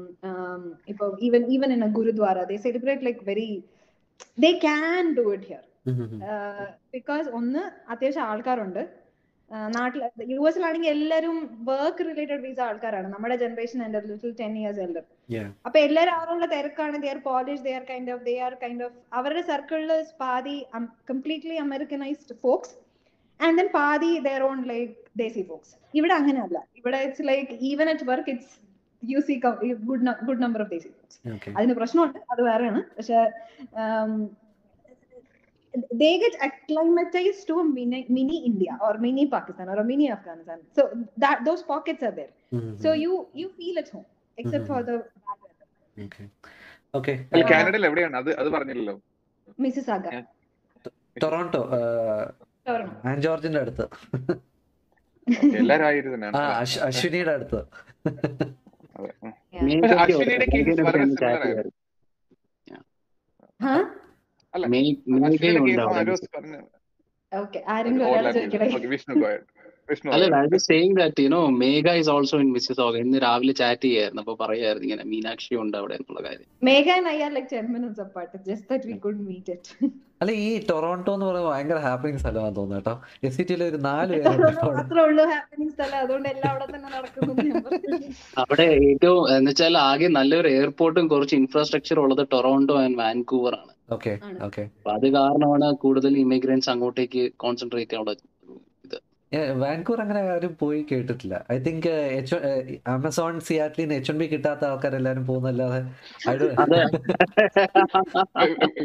ഇപ്പൊ 0.92 1.07
even 1.29 1.44
even 1.57 1.73
in 1.77 1.85
a 1.88 1.90
gurdwara 1.99 2.38
they 2.51 2.57
celebrate 2.66 3.07
like 3.09 3.23
very 3.31 3.49
they 4.44 4.51
can 4.66 5.14
do 5.18 5.27
it 5.37 5.49
here 5.51 5.64
because 6.97 7.29
ഒന്ന് 7.40 7.62
അത്യാവശ്യം 7.92 8.25
ആൾക്കാരുണ്ട്. 8.31 8.83
നാട്ടിൽ 9.76 10.00
യു 10.32 10.40
എസിലാണെങ്കിൽ 10.48 10.90
എല്ലാവരും 10.94 11.37
വർക്ക് 11.68 12.02
റിലേറ്റഡ് 12.08 12.42
വിസ 12.46 12.61
ആൾക്കാരാണ്. 12.68 13.08
നമ്മുടെ 13.14 13.37
ജനറേഷൻ 13.42 13.78
എന്റെ 13.87 14.00
ലിറ്റിൽ 14.08 14.32
ടെൻ 14.40 14.52
ഇയേഴ്സ് 14.61 14.80
എൽഡർ. 14.87 15.04
അപ്പൊ 15.66 15.78
എല്ലാവരും 15.87 16.14
അവരുള്ള 16.18 16.46
തിരക്കാണ്. 16.54 16.96
They 17.04 17.11
are 17.14 17.20
Polish 17.28 17.62
they 17.66 17.72
are 17.78 17.84
kind 17.92 18.12
of 18.14 18.22
they 18.28 18.34
are 18.48 18.54
kind 18.64 18.84
of 18.87 18.96
അവരുടെ 19.20 19.42
സർക്കിളിൽ 19.50 19.92
പാതി 20.22 20.56
completely 21.11 21.58
Americanised 21.66 22.37
folks 22.44 22.74
and 23.40 23.56
then 23.61 23.68
പാതി 23.80 24.12
their 24.28 24.42
own 24.50 24.58
like 24.72 24.92
desi 25.22 25.44
folks 25.50 25.72
ഇവിടെ 25.94 26.14
അങ്ങനെ 26.20 26.40
അല്ല 26.46 26.58
ഇവിടെ 26.80 27.00
it's 27.06 27.26
like 27.30 27.56
even 27.70 27.88
at 27.92 28.06
work 28.11 28.32
it's 28.34 28.54
you 29.02 29.20
see 29.28 29.37
good 29.88 30.04
good 30.28 30.42
number 30.44 30.62
of 30.64 30.70
desi 30.74 30.88
folks 30.96 31.18
അതിന് 31.56 31.74
പ്രശ്നമുണ്ട്. 31.80 32.18
അത് 32.32 32.42
വേറെയാണ്. 32.50 32.82
പക്ഷെ 32.98 33.18
they 35.92 36.18
get 36.18 36.35
acclimatized 36.40 37.46
to 37.48 37.61
a 37.61 37.64
mini, 37.64 38.07
mini 38.09 38.46
India 38.46 38.78
or 38.81 38.98
mini 38.98 39.26
Pakistan 39.26 39.68
or 39.68 39.76
a 39.76 39.85
mini 39.85 40.11
Afghanistan. 40.11 40.59
So 40.76 40.83
that 41.16 41.44
those 41.44 41.62
pockets 41.62 42.02
are 42.02 42.11
there. 42.11 42.33
Mm-hmm. 42.52 42.76
So 42.76 42.92
you 42.92 43.26
you 43.35 43.48
feel 43.50 43.78
at 43.78 43.88
home, 43.88 44.07
except 44.38 44.64
mm-hmm. 44.64 44.72
for 44.72 44.83
the 44.83 44.96
bad 45.24 45.38
weather. 45.44 46.07
Okay. 46.07 46.26
Okay. 46.94 47.16
കാനഡയിൽ 47.52 47.87
എവിടെയാണ് 47.88 48.16
അത് 48.16 48.31
അത് 48.40 48.48
പറഞ്ഞില്ലല്ലോ 48.57 48.96
Mississauga 49.59 50.04
Yeah. 50.16 50.26
Toronto 51.22 51.61
Toronto 52.66 52.94
and 53.11 53.20
ജോർജിന്റെ 53.26 53.61
അടുത്ത് 53.64 53.87
Okay, 55.26 55.57
എല്ലാരും 55.62 55.87
അശ്വിനിയുടെ 56.88 57.33
അടുത്ത്. 57.37 57.61
അശ്വിനിയുടെ 59.98 60.46
Megha 71.61 71.92
is 71.94 72.11
also 72.11 72.38
in 72.38 72.53
Mississauga 72.81 72.97
ഇന്ന് 72.97 73.18
രാവിലെ 73.18 73.53
ചാറ്റ് 73.53 73.83
ചെയ്യായിരുന്നു 73.83 74.23
അപ്പൊ 74.23 74.37
പറയായിരുന്നു 74.40 74.85
ഇങ്ങനെ 74.85 75.05
മീനാക്ഷി 75.05 75.55
ഉണ്ട് 75.55 75.77
അവിടെ 75.77 75.94
എന്നുള്ള 75.94 76.29
കാര്യം. 76.29 76.47
Megha 76.62 76.90
and 76.90 77.09
I 77.09 77.23
are 77.23 77.33
like 77.33 77.49
10 77.55 77.73
minutes 77.73 78.01
apart 78.01 78.51
just 78.51 78.64
that 78.71 78.87
we 78.87 78.92
couldn't 78.92 79.29
meet 79.31 79.49
it. 79.57 79.66
അല്ല 80.23 80.33
ഈ 80.33 80.66
ടൊറോണ്ടോ 80.71 81.14
എന്ന് 81.14 81.27
പറയുമ്പോൾ 81.27 81.55
ഭയങ്കര 81.55 81.79
ഹാപ്പനിങ് 81.79 82.18
സ്ഥലമാണെന്ന് 82.18 82.57
തോന്നുന്നു 82.57 82.85
കേട്ടോ. 82.85 83.03
എസ് 83.25 83.37
സി 83.37 83.42
ടിയിൽ 83.42 83.64
ഒരു 83.64 83.77
നാല് 83.77 84.23
അവിടെ. 84.23 84.53
മാത്രമേ 84.62 85.03
ഉള്ളൂ 85.03 85.25
അതുകൊണ്ട് 85.97 86.29
എല്ലാം 86.29 86.51
അവിടെ 86.51 86.66
തന്നെ 86.77 86.88
നടക്കുന്നു 86.97 87.33
എന്ന് 87.33 87.44
ഞാൻ 87.51 87.62
പറഞ്ഞു. 87.62 88.12
അവിടെ 88.38 88.62
ഏറ്റവും 88.62 89.37
എന്ന് 89.37 89.51
വെച്ചാൽ 89.51 89.79
ആകെ 89.79 90.07
നല്ലൊരു 90.07 90.49
എയർപോർട്ടും 90.49 91.09
കുറച്ച് 91.09 91.37
ഇൻഫ്രാസ്ട്രക്ചർ 91.37 92.01
ഉള്ളത് 92.01 92.29
ടൊറോണ്ടോ 92.33 92.83
ആൻഡ് 92.83 92.99
വാൻകൂവർ 92.99 93.55
ആണ്. 93.55 93.73
അത് 94.94 95.07
കാരണമാണ് 95.14 95.68
കൂടുതൽ 95.85 96.14
ഇമിഗ്രൻസ് 96.18 96.70
അങ്ങോട്ടേക്ക് 96.70 97.22
കോൺസെൻട്രേറ്റ് 97.37 97.96
അവിടെ 97.96 98.14
വാൻകൂർ 99.61 99.98
അങ്ങനെ 100.03 100.20
ആരും 100.35 100.53
പോയി 100.61 100.79
കേട്ടിട്ടില്ല. 100.90 101.35
I 101.53 101.57
think 101.59 101.88
H 102.18 102.37
Amazon 102.88 103.35
Seattle 103.40 103.90
H 103.92 104.11
N 104.12 104.18
B 104.18 104.27
കിട്ടാത്ത 104.27 104.62
ആൾക്കാരെല്ലാരും 104.64 105.24
പോകുന്നല്ലാതെ 105.27 105.81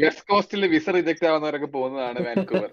വെസ്റ്റ് 0.02 0.26
കോസ്റ്റിൽ 0.28 0.66
വിസ 0.66 0.88
റിജക്ട് 0.96 1.26
ആവുന്നവരൊക്കെ 1.30 1.70
പോകുന്നതാണ് 1.76 2.20
Vancouver 2.26 2.68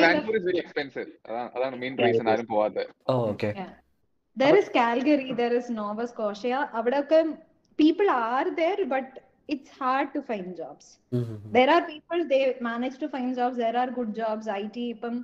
Vancouver 0.00 0.36
is 0.36 0.46
very 0.46 0.58
expensive 0.58 1.10
അതാണ് 1.56 1.76
മെയിൻ 1.76 1.94
റീസൺ 1.98 2.28
ആരും 2.30 2.46
പോവാത്തത് 2.46 2.88
ഓ 3.08 3.14
okay. 3.26 3.50
There 4.36 4.56
is 4.58 4.72
Calgary 4.76 5.30
there 5.34 5.54
is 5.54 5.72
nova 5.72 6.06
scotia. 6.06 6.58
അവിടെയൊക്കെ 6.72 7.20
people 7.78 8.08
are 8.10 8.48
there 8.54 8.84
but 8.86 9.08
it's 9.48 9.70
hard 9.82 10.08
to 10.14 10.22
find 10.22 10.56
jobs 10.56 10.86
there 11.56 11.70
are 11.74 11.82
people 11.86 12.20
they 12.32 12.56
manage 12.60 12.96
to 12.98 13.08
find 13.08 13.36
jobs 13.36 13.56
there 13.56 13.76
are 13.76 13.90
good 13.90 14.14
jobs 14.14 14.46
it 14.56 14.78
ഇപ്പം 14.94 15.16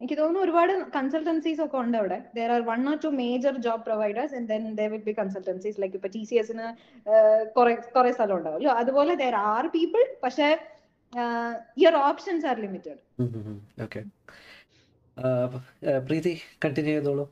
എനിക്ക് 0.00 0.16
തോന്നുന്നു 0.18 0.42
ഒരുപാട് 0.46 0.72
consultancies 0.96 1.60
ഒക്കെ 1.64 1.78
ഉണ്ട് 1.84 1.96
അവിടെ 2.00 2.18
there 2.38 2.50
are 2.54 2.60
one 2.74 2.82
or 2.90 2.96
two 3.04 3.10
major 3.22 3.52
job 3.64 3.78
providers 3.88 4.30
and 4.36 4.46
then 4.52 4.64
there 4.78 4.90
will 4.92 5.04
be 5.08 5.14
consultancies 5.20 5.76
like 5.82 5.94
ഇപ്പൊ 5.98 6.08
T 6.16 6.22
C 6.28 6.36
എസിന് 6.42 6.66
കുറെ 7.56 7.72
കുറെ 7.96 8.10
സ്ഥലം 8.18 8.36
ഉണ്ടാവുമല്ലോ 8.38 8.74
അതുപോലെ 8.80 9.14
there 9.24 9.38
are 9.54 9.64
people 9.78 10.04
പക്ഷേ 10.24 10.48
your 11.84 11.94
options 12.10 12.44
are 12.50 12.58
limited 12.66 12.98
okay 13.84 14.02
Preethi 16.08 16.34
continue 16.64 16.94
ചെയ്തോളൂ 16.96 17.24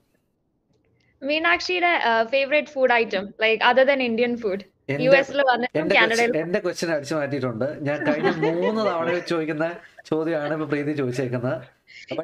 മീനാക്ഷിയുടെ 1.23 1.93
favourite 2.33 2.73
food 2.75 2.95
item 3.03 3.27
like 3.45 3.63
other 3.71 3.87
than 3.91 4.01
Indian 4.09 4.35
food 4.43 4.65
എന്റെ 4.91 6.59
ക്വസ്റ്റ്യൻ 6.65 6.91
അടിച്ചു 6.97 7.15
മാറ്റിയിട്ടുണ്ട്. 7.19 7.65
ഞാൻ 7.87 7.99
കഴിഞ്ഞ 8.09 8.31
മൂന്ന് 8.45 8.83
തവണ 8.89 9.09
ചോദിക്കുന്ന 9.31 9.67
ചോദ്യമാണ് 10.11 10.53
ഇപ്പൊ 10.57 10.67
പ്രീതി 10.73 10.93
ചോദിച്ചേക്കുന്നത്. 11.01 11.57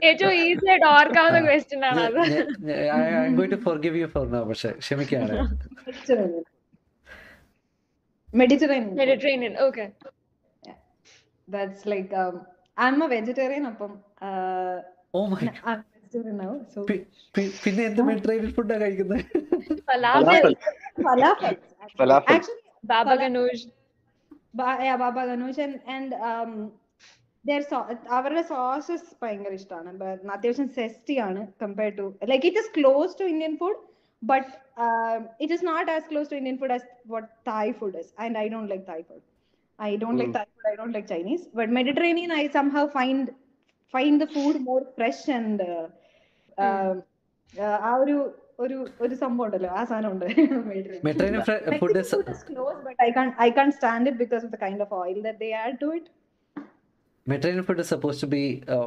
ഏറ്റവും 0.08 0.34
ഈസി 0.42 0.66
ആയിട്ട് 0.72 0.86
ഓർക്കാവുന്ന 0.96 1.40
ക്വസ്റ്റ്യൻ 1.48 1.80
ആണ് 1.90 2.02
അത്. 2.08 2.20
Going 3.38 3.52
to 3.54 3.58
forgive 3.66 4.02
you 4.02 4.08
for 4.14 4.26
no 4.34 4.42
പക്ഷെ 4.50 4.70
ക്ഷമിക്കാണ് 4.84 5.36
Mediterranean 8.28 9.54
okay 9.66 9.86
that's 11.48 11.84
like 11.92 12.12
I 12.20 12.86
am 12.86 13.02
a 13.06 13.08
vegetarian 13.16 13.66
അപ്പം 13.72 13.92
uh, 14.28 14.76
ഓ 15.14 15.26
മൈ 15.32 15.46
so 15.58 15.91
പിന്നെ 17.63 17.81
എന്ത് 17.89 18.01
മെഡിറ്ററേനിയൻ 18.09 18.51
ഫുഡാ 18.57 18.75
കഴിക്കുന്നത് 18.83 19.23
falafel 19.89 20.53
falafel 20.99 21.47
actually. 21.47 21.97
Falafel. 21.99 22.33
actually 22.35 22.61
baba 22.91 23.05
Falafel. 23.07 23.21
Ganoush 23.23 23.65
ba- 24.59 24.77
yeah 24.85 24.97
baba 25.01 25.23
ganoush 25.29 25.59
and 25.65 25.75
and 25.95 26.09
um 26.29 26.51
their 27.45 27.61
so 27.71 27.77
അവരുടെ 28.17 28.43
sauces 28.51 29.09
ഭയങ്കര 29.21 29.53
ഇഷ്ടമാണ് 29.59 29.91
അത്യാവശ്യം 30.35 30.69
zesty 30.79 31.15
ആണ് 31.27 31.41
compared 31.63 31.97
to 31.99 32.05
like 32.31 32.45
it 32.49 32.61
is 32.63 32.71
close 32.77 33.13
to 33.19 33.25
Indian 33.33 33.53
food 33.61 33.79
but 34.21 34.49
it 35.43 35.53
is 35.57 35.65
not 35.71 35.89
as 35.95 36.05
close 36.11 36.29
to 36.33 36.37
Indian 36.41 36.57
food 36.61 36.75
as 36.77 36.87
what 37.13 37.25
Thai 37.49 37.65
food 37.79 37.93
is 38.01 38.07
and 38.23 38.33
I 38.43 38.47
don't 38.53 38.69
like 38.73 38.83
Thai 38.91 39.01
food 39.09 39.23
I 39.79 39.91
don't 40.01 40.17
like 40.21 40.31
Mm. 40.31 40.37
Thai 40.37 40.45
food 40.53 40.67
I 40.71 40.77
don't 40.79 40.93
like 40.97 41.07
Chinese 41.13 41.43
but 41.59 41.69
Mediterranean 41.79 42.31
I 42.39 42.45
somehow 42.57 42.83
find 42.97 43.21
find 43.93 44.15
the 44.23 44.29
food 44.35 44.55
more 44.61 44.81
fresh 44.97 45.21
ആ 47.88 47.92
ഒരു 48.02 48.16
ഒരു 48.64 48.78
ഒരു 49.04 49.14
സംഭവം 49.20 49.44
ഉണ്ടല്ലോ 49.46 49.70
ആ 49.78 49.82
സാധനം 49.90 50.10
ഉണ്ട്. 50.14 50.24
I 50.24 50.42
Mediterranean 51.06 51.42
stand 53.76 54.10
food 54.10 54.18
because 54.22 54.42
of 54.46 54.52
the 54.54 54.58
kind 54.64 54.82
of 54.86 54.94
oil 55.02 55.18
that 55.28 55.40
they 55.44 55.50
add 55.62 55.76
to 55.84 55.88
it. 55.98 56.10
Mediterranean 57.26 57.64
food 57.66 57.84
suppose 57.90 58.16
to 58.22 58.28
be 58.34 58.42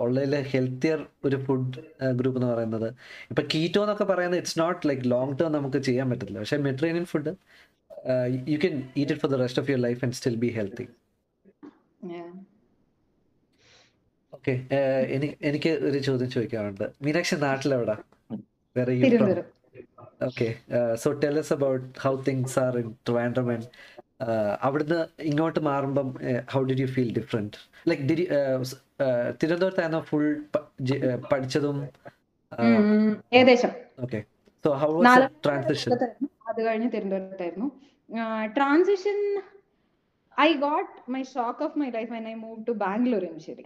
ഉള്ളതിലെ 0.06 0.40
healthier 0.54 1.00
ഒരു 1.28 1.38
ഫുഡ് 1.46 1.76
ഗ്രൂപ്പ് 2.20 2.38
എന്ന് 2.40 2.50
പറയുന്നത്. 2.54 2.90
ഇപ്പൊ 3.32 3.44
കീറ്റോ 3.54 3.82
എന്നൊക്കെ 3.86 4.08
പറയുന്നത് 4.14 4.40
it's 4.42 4.60
not 4.64 4.82
like 4.90 5.04
long 5.14 5.36
term 5.42 5.52
നമുക്ക് 5.58 5.82
ചെയ്യാൻ 5.90 6.10
പറ്റില്ല 6.14 6.38
പക്ഷെ 6.44 6.58
Mediterranean 6.66 7.06
food 7.14 7.34
you 8.54 8.58
can 8.66 8.76
eat 9.02 9.12
it 9.14 9.22
for 9.24 9.32
the 9.36 9.40
rest 9.44 9.62
of 9.64 9.70
your 9.72 9.82
life 9.88 10.02
and 10.06 10.18
still 10.20 10.36
be 10.46 10.52
healthy. 10.60 10.88
Okay. 14.46 14.76
എനിക്ക് 15.42 15.70
ഒരു 15.70 15.98
ചോദ്യം 15.98 16.30
ചോദിക്കാറുണ്ട് 16.30 16.84
മീനാക്ഷി 17.02 17.36
നാട്ടിലെവിടാ? 17.36 17.96
വേറെ 18.78 18.94
okay. 20.24 20.48
So 20.96 21.12
tell 21.12 21.40
us 21.40 21.54
about 21.54 21.86
how 22.00 22.12
things 22.28 22.60
are 22.60 22.78
in 22.78 22.92
Trivandrum 23.08 23.48
and 23.52 23.68
അവിടുന്ന് 24.62 25.00
ഇങ്ങോട്ട് 25.22 25.60
മാറുമ്പം 25.60 26.10
how 26.52 26.64
did 26.64 26.80
you 26.80 26.86
feel 26.86 27.10
different 27.18 27.58
like 27.90 28.04
did 28.10 28.26
തിരുവനന്തപുരത്തായിരുന്നു 29.42 30.02
full 30.10 30.28
പഠിച്ചതും? 31.32 31.80
ഏകദേശം. 33.34 33.70
Okay. 34.00 34.24
So 34.66 34.72
how 34.84 34.92
was 34.98 35.30
transition. 35.46 35.94
അത് 36.48 36.62
കഴിഞ്ഞ് 36.66 36.92
തിരുവനന്തപുരത്തായിരുന്നു. 36.92 37.72
Transition 38.58 39.20
I 40.42 40.54
got 40.68 41.12
my 41.12 41.24
shock 41.24 41.64
of 41.64 41.80
my 41.80 41.90
life 41.90 42.14
I 42.14 42.34
move 42.34 42.60
to 42.68 42.72
Bangalore 42.86 43.26
initially 43.32 43.66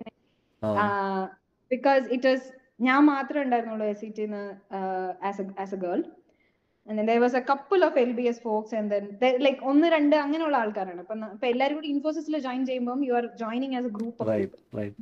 because 1.71 2.05
it 2.17 2.29
was 2.31 2.47
ഞാൻ 2.81 3.01
മാത്രമേ 3.05 3.43
ഉണ്ടായിരുന്നുള്ളൂ 3.47 3.87
S 3.93 4.01
C 4.01 4.11
tin 4.19 4.45
as 5.65 5.75
a 5.79 5.81
girl 5.87 6.03
and 6.87 6.99
then 6.99 7.07
there 7.09 7.21
was 7.21 7.35
a 7.35 7.45
couple 7.51 7.83
of 7.87 7.93
LBS 8.01 8.39
folks 8.47 8.73
and 8.79 8.87
then 8.93 9.05
there- 9.21 9.39
like 9.45 9.61
ഒന്ന് 9.71 9.87
രണ്ട് 9.95 10.17
അങ്ങനെയുള്ള 10.23 10.57
ആൾക്കാരാണ് 10.63 11.01
ഇപ്പൊ 11.05 11.15
ന- 11.21 11.31
ഇപ്പൊ 11.35 11.47
എല്ലാവരും 11.53 11.77
കൂടി 11.79 11.89
ഇൻഫോസിസിൽ 11.93 12.35
ജോയിൻ 12.47 12.63
ചെയ്യുമ്പോൾ 12.71 13.05
you 13.07 13.15
are 13.21 13.27
joining 13.43 13.77
as 13.79 13.89
a 13.91 13.95
group 13.99 14.19
of 14.23 14.29
right 14.33 14.59
right 14.81 14.99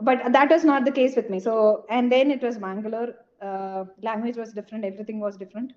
but 0.00 0.18
that 0.36 0.48
was 0.54 0.64
not 0.70 0.80
the 0.88 0.94
case 0.98 1.14
with 1.18 1.28
me 1.34 1.38
so 1.40 1.52
and 1.96 2.06
then 2.14 2.26
it 2.36 2.42
was 2.46 2.56
mangalore 2.64 3.10
uh, 3.48 3.82
language 4.08 4.38
was 4.42 4.50
different 4.58 4.84
everything 4.90 5.20
was 5.26 5.36
different 5.42 5.70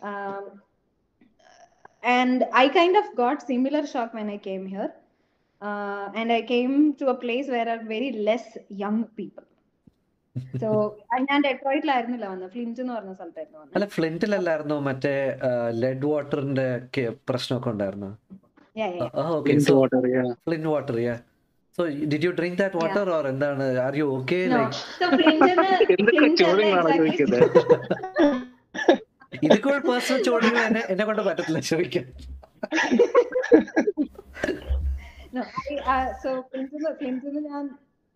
um, 0.00 0.44
and 2.16 2.38
i 2.54 2.68
kind 2.78 2.96
of 2.96 3.06
got 3.22 3.38
similar 3.52 3.82
shock 3.86 4.10
uh, 5.61 6.09
and 6.13 6.31
i 6.31 6.41
came 6.43 6.73
to 6.93 7.07
a 7.09 7.15
place 7.15 7.47
where 7.47 7.67
are 7.67 7.81
very 7.85 8.11
less 8.27 8.45
young 8.83 8.99
people. 9.19 9.45
So 10.61 10.67
ഞാൻ 11.29 11.39
ഡെട്രോയിറ്റിലായിരുന്നില്ല 11.45 12.25
വന്നത് 12.31 12.51
flint 12.53 12.81
എന്ന് 12.83 12.93
പറഞ്ഞ 12.95 13.13
സ്ഥലത്തായിരുന്നു 13.17 13.73
അല്ല 13.75 13.85
ഫ്ലിന്റിലല്ലായിരുന്നോ 13.95 14.77
മറ്റേ 14.87 15.13
lead 15.81 16.07
വാട്ടറിന്റെ 16.11 16.67
പ്രശ്നമൊക്കെ 17.29 17.69
ഉണ്ടായിരുന്നു. 17.73 18.09
Flint 20.45 20.69
water 20.73 20.97
yeah 21.07 21.15
so 21.77 21.81
did 22.11 22.25
you 22.27 22.31
drink 22.39 22.57
that 22.61 22.77
water 22.81 23.09
or 23.17 23.25
എന്താണ്? 23.33 23.65
Are 23.85 23.95
you 24.01 24.05
okay 24.17 24.39
No, 24.45 24.59
like 24.59 24.79
so 24.99 25.09
Flint-ന് 25.17 25.53
എന്തൊക്കെ 25.95 26.19
Flint 26.19 26.41
അല്ല 26.41 26.43
ചോദ്യങ്ങളാണ് 26.43 26.89
exactly 26.91 27.17
ചോദിക്കുന്നത്? 27.19 27.47
ഇതൊക്കെ 29.45 29.79
പേഴ്സണൽ 29.89 30.21
ചോദ്യങ്ങൾ 30.29 30.61
എന്നെ 30.69 30.81
എന്നെ 30.93 31.03
കൊണ്ട് 31.09 31.21
പറ്റത്തില്ല 31.27 31.59
ചോദിക്കാൻ. 31.71 32.05
No, 35.38 35.42
I, 35.62 35.74
uh, 35.86 36.08
so 36.18 36.30
Clinton, 36.44 36.82
Clinton 36.98 37.36
ഞാൻ 37.46 37.64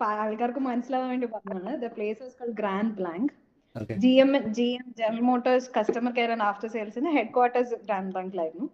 പ- 0.00 0.16
ആൾക്കാർക്ക് 0.22 0.60
മനസ്സിലാവാൻ 0.64 1.08
വേണ്ടി 1.08 1.28
പറഞ്ഞാണ് 1.28 1.70
the 1.80 1.88
place 1.94 2.20
was 2.22 2.36
called 2.38 2.54
Grand 2.54 2.92
Blanc 2.98 3.32
okay 3.76 3.94
G 4.02 4.12
M 4.22 4.30
G 4.56 4.66
M 4.76 4.86
General 4.98 5.22
Motors 5.28 5.68
customer 5.76 6.12
care 6.18 6.30
and 6.30 6.46
after 6.48 6.68
സെയിൽസിന് 6.74 7.10
head 7.16 7.32
quarters 7.34 7.76
grand 7.84 8.10
ബ്ലാങ്കിലായിരുന്നു 8.12 8.66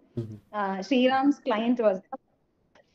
Shriram's 0.81 1.41
client 1.45 1.83
was 1.87 2.03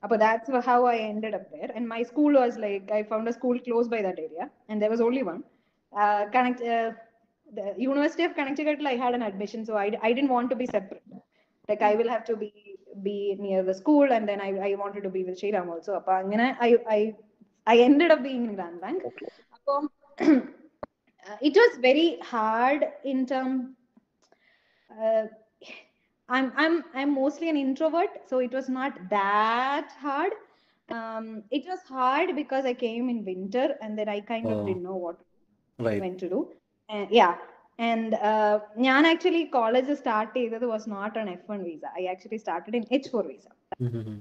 അപ്പൊ 0.02 0.16
that's 0.16 0.62
how 0.68 0.78
I 0.88 0.98
ended 1.08 1.36
up 1.38 1.50
there 1.56 1.70
and 1.76 1.88
my 1.88 2.02
school 2.02 2.32
was 2.38 2.58
like 2.58 2.92
I 2.92 3.02
found 3.10 3.30
a 3.30 3.36
school 3.38 3.56
close 3.66 3.90
by 3.94 4.00
that 4.02 4.22
area 4.22 4.42
and 4.70 4.80
there 4.82 4.90
was 4.90 5.04
only 5.08 5.24
one 5.30 5.40
Connect 6.34 6.70
university 7.78 8.24
of 8.24 8.36
കണക്ടിക്കട്ടിൽ 8.36 8.88
I 8.88 8.96
had 8.96 9.14
an 9.14 9.24
admission 9.24 9.62
so 9.64 9.74
I, 9.76 9.90
I 10.02 10.12
didn't 10.12 10.30
want 10.30 10.48
to 10.50 10.56
be 10.56 10.68
separate 10.68 11.06
like 11.68 11.82
i 11.82 11.94
will 11.94 12.08
have 12.08 12.24
to 12.24 12.36
be 12.36 12.48
be 13.02 13.36
near 13.38 13.62
the 13.62 13.74
school 13.74 14.12
and 14.16 14.28
then 14.30 14.40
I, 14.40 14.50
I 14.68 14.74
wanted 14.74 15.02
to 15.08 15.10
be 15.10 15.24
with 15.24 15.38
Sriram 15.40 15.68
also. 15.74 15.92
അപ്പൊ 15.98 16.12
അങ്ങനെ 16.22 16.46
I, 16.68 16.70
I, 16.96 17.00
I 17.66 17.78
ended 17.88 18.10
up 18.14 18.22
being 18.28 18.44
in 18.48 18.54
Grand 18.60 18.80
Bank. 18.86 19.02
അപ്പം 19.56 19.84
it 21.48 21.54
was 21.62 21.72
very 21.88 22.08
hard 22.32 22.82
in 23.04 23.18
term 23.26 23.76
uh, 24.90 25.24
I'm 26.28 26.52
I'm 26.56 26.74
I'm 26.94 27.14
mostly 27.14 27.48
an 27.52 27.56
introvert, 27.56 28.12
so 28.28 28.38
it 28.46 28.52
was 28.52 28.68
not 28.68 28.92
that 29.10 29.88
hard. 30.00 30.32
Um, 30.90 31.42
it 31.50 31.64
was 31.70 31.80
hard 31.96 32.34
because 32.36 32.64
I 32.64 32.74
came 32.74 33.08
in 33.12 33.24
winter 33.24 33.66
and 33.82 33.98
then 33.98 34.08
I 34.08 34.20
kind 34.20 34.46
of 34.54 34.58
Oh. 34.58 34.66
didn't 34.66 34.84
know 34.88 34.96
what 35.06 35.18
Right. 35.78 36.00
when 36.02 36.16
to 36.18 36.28
do. 36.28 36.40
And 36.88 37.08
yeah, 37.10 37.34
and 37.88 38.10
uh, 38.30 38.56
ഞാൻ 38.86 39.02
actually 39.12 39.42
college 39.58 39.90
start 40.02 40.30
ചെയ്തത് 40.38 40.66
was 40.74 40.84
not 40.96 41.12
on 41.20 41.28
F1 41.40 41.60
visa. 41.68 41.88
I 42.00 42.04
actually 42.12 42.40
started 42.44 42.74
in 42.78 42.84
H4 42.98 43.24
visa. 43.30 43.52
Mm-hmm. 43.86 44.16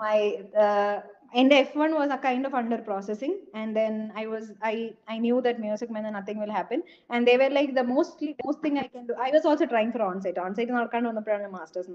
My 0.00 0.18
uh, 0.64 0.96
and 1.34 1.50
F1 1.66 1.90
was 2.00 2.10
a 2.10 2.18
kind 2.18 2.44
of 2.48 2.54
under 2.60 2.78
processing, 2.88 3.34
and 3.60 3.70
then 3.78 3.94
I 4.22 4.26
was 4.32 4.44
I 4.70 4.76
I 5.08 5.18
knew 5.24 5.38
that 5.46 5.58
music 5.66 5.90
meant 5.94 6.10
nothing 6.12 6.38
will 6.42 6.54
happen, 6.60 6.80
and 7.10 7.28
they 7.28 7.36
were 7.42 7.52
like 7.58 7.70
the 7.80 7.86
mostly 7.94 8.30
most 8.44 8.60
thing 8.64 8.76
I 8.78 8.88
can 8.94 9.06
do. 9.06 9.14
I 9.26 9.30
was 9.36 9.46
also 9.50 9.66
trying 9.66 9.92
for 9.94 10.02
onsite. 10.10 10.40
Onsite 10.46 10.72
നടക്കാണ്ട് 10.78 11.08
വന്നപ്പോഴാണ് 11.10 11.50
masters 11.58 11.88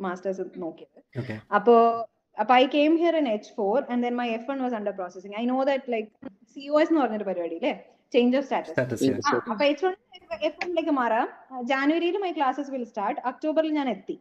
masters 0.00 0.38
നോക്കിയത്. 0.66 1.00
Okay. 1.22 1.38
അപ്പോ 1.58 1.74
അപ്പൊ 2.36 2.52
I 2.62 2.64
came 2.76 2.94
here 3.02 3.14
in 3.20 3.28
H 3.36 3.50
four 3.58 3.76
and 3.92 4.02
then 4.06 4.14
my 4.22 4.28
F 4.38 4.46
one 4.50 4.58
was 4.64 4.74
under 4.78 4.94
processing 5.00 5.36
I 5.42 5.44
know 5.52 5.58
that 5.70 5.92
like 5.94 6.08
C 6.54 6.62
O 6.72 6.80
S 6.82 6.90
എന്ന് 6.92 7.02
പറഞ്ഞൊരു 7.02 7.26
പരിപാടി 7.30 7.56
അല്ലേ 7.60 7.74
change 8.13 8.35
of 8.37 8.45
status. 8.47 9.09
അപ്പൊ 9.51 9.63
H 9.71 9.83
one 9.85 9.93
F 10.47 10.57
വണ്ണിലേക്ക് 10.61 10.93
മാറാം. 10.99 11.27
ജാനുവരിയിൽ 11.71 12.17
മൈ 12.23 12.31
ക്ലാസ്സസ് 12.37 12.71
വിൽ 12.75 12.85
സ്റ്റാർട്ട് 12.91 13.19
ഒക്ടോബറിൽ 13.29 13.71
ഞാൻ 13.79 13.87
എത്തി. 13.95 14.15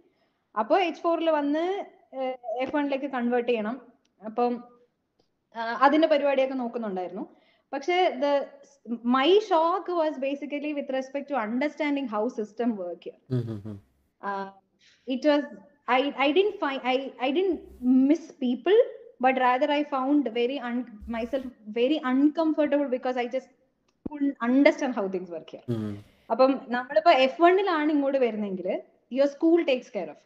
അപ്പോൾ 0.55 0.79
എച്ച് 0.88 1.03
ഫോറിൽ 1.05 1.31
വന്ന് 1.38 1.64
എഫ് 2.64 2.74
വണ്ണിലേക്ക് 2.76 3.09
കൺവേർട്ട് 3.16 3.50
ചെയ്യണം. 3.50 3.76
അപ്പം 4.22 4.53
അതിന്റെ 5.87 6.09
പരിപാടിയൊക്കെ 6.12 6.57
നോക്കുന്നുണ്ടായിരുന്നു. 6.62 7.24
പക്ഷേ 7.72 7.96
the 8.22 8.26
my 9.16 9.29
shock 9.48 9.92
was 10.00 10.18
basically 10.26 10.70
with 10.79 10.94
respect 10.98 11.29
to 11.33 11.38
understanding 11.44 12.11
how 12.14 12.22
system 12.38 12.70
work 12.83 13.12
it 15.09 15.29
was 15.33 15.46
I 15.98 16.03
I 16.24 16.29
I 17.26 17.31
I 17.31 17.44
miss 18.11 18.31
people 18.42 18.76
but 19.26 19.38
rather 19.46 19.70
I 19.79 19.83
found 19.94 20.29
very 20.40 20.59
un 20.68 20.76
myself 21.16 21.50
very 21.79 21.98
uncomfortable 22.12 22.87
because 22.96 23.18
I 23.24 23.29
uncomfortable 23.29 23.60
understand 24.40 24.94
how 24.94 25.05
things 25.14 25.31
work 25.31 25.51
here. 25.51 25.66
Mm-hmm. 25.75 25.94
അപ്പം 26.31 26.51
നമ്മളിപ്പോ 26.75 27.12
F 27.25 27.40
വണ്ണിലാണ് 27.44 27.90
ഇങ്ങോട്ട് 27.94 28.18
വരുന്നെങ്കിൽ 28.25 28.66
your 29.12 29.29
school 29.33 29.59
takes 29.70 29.90
care 29.96 30.09
of. 30.14 30.25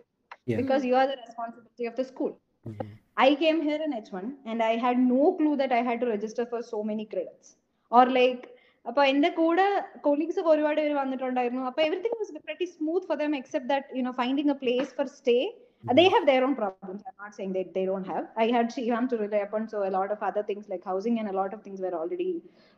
Because 0.61 0.83
you 0.89 0.95
are 1.01 1.07
the 1.13 1.17
responsibility 1.25 1.87
of 1.93 1.99
the 2.03 2.07
school 2.13 2.33
Mm-hmm. 2.67 2.91
I 3.17 3.35
came 3.35 3.59
here 3.63 3.79
in 3.79 3.93
H1 3.95 4.27
and 4.47 4.63
I 4.63 4.77
had 4.77 4.99
no 5.09 5.25
clue 5.39 5.57
that 5.57 5.73
I 5.73 5.83
had 5.89 5.99
to 6.03 6.07
register 6.07 6.45
for 6.47 6.61
so 6.65 6.83
many 6.83 7.05
credits. 7.07 7.49
Or 7.93 8.05
like, 8.19 8.43
അപ്പൊ 8.87 9.03
എന്റെ 9.11 9.29
കൂടെ 9.39 9.67
colleagues 10.07 10.39
ഒക്കെ 10.41 10.51
ഒരുപാട് 10.55 10.79
പേര് 10.81 10.95
വന്നിട്ടുണ്ടായിരുന്നു 11.01 11.63
അപ്പൊ 11.69 11.81
everything 11.85 12.19
was 12.21 12.33
very 12.51 12.67
smooth 12.73 13.07
for 13.11 13.17
them 13.23 13.35
except 13.39 13.71
that 13.73 13.97
you 13.99 14.03
know 14.09 14.13
finding 14.21 14.53
a 14.55 14.59
place 14.65 14.91
for 14.99 15.09
stay 15.19 15.37
they 15.85 16.05
have 16.09 16.25
their 16.29 16.43
own 16.45 16.55
problems 16.55 17.01
i'm 17.09 17.17
not 17.23 17.33
saying 17.39 17.51
that 17.57 17.69
they 17.75 17.83
don't 17.85 18.07
have 18.07 18.27
i 18.43 18.49
had 18.55 18.67
Shriram 18.75 19.07
to 19.11 19.17
rely 19.23 19.41
upon 19.47 19.63
so 19.73 19.79
a 19.89 19.93
lot 19.97 20.11
of 20.11 20.21
other 20.29 20.43
things 20.43 20.65
like 20.73 20.85
housing 20.93 21.17
and 21.21 21.29
a 21.33 21.37
lot 21.41 21.51
of 21.57 21.61
things 21.67 21.81
were 21.85 21.93
already 21.99 22.29
uh, 22.37 22.74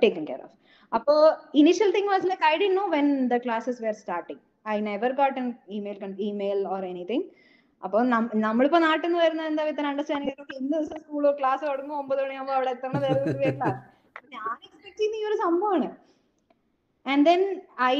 taken 0.00 0.24
care 0.26 0.42
of. 0.46 0.50
Apo, 0.92 1.14
initial 1.54 1.92
thing 1.92 2.06
was 2.06 2.24
like 2.24 2.42
i 2.42 2.56
didn't 2.58 2.74
know 2.74 2.88
when 2.88 3.28
the 3.28 3.40
classes 3.40 3.80
were 3.80 3.92
starting. 3.92 4.38
I 4.66 4.80
never 4.80 5.12
got 5.12 5.36
an 5.38 5.56
email 5.70 5.96
email 6.30 6.66
or 6.66 6.82
anything. 6.84 7.24
അപ്പൊ 7.82 7.98
നമ്മളിപ്പോ 8.46 8.78
നാട്ടിൽ 8.84 9.06
നിന്ന് 9.06 9.20
വരുന്ന 9.24 9.42
എന്താ 9.50 9.62
വിത്തൻ 9.66 9.86
understanding 9.90 10.56
ഇന്ന് 10.58 10.72
ദിവസം 10.74 10.98
സ്കൂളോ 11.04 11.30
class 11.38 11.62
തുടങ്ങും 11.68 11.94
ഒമ്പത് 12.00 12.20
മണിയാകുമ്പോൾ 12.24 12.56
അവിടെ 12.56 12.70
എത്തണം 12.76 13.00
ഞാൻ 14.34 14.56
എക്സ്പെക്ട് 14.66 14.98
ചെയ്യുന്ന 14.98 15.16
ഈ 15.20 15.24
ഒരു 15.28 15.36
സംഭവമാണ്. 15.44 15.88
ആൻഡ് 17.06 17.24
ദെൻ 17.28 17.40
ഐ 17.86 17.96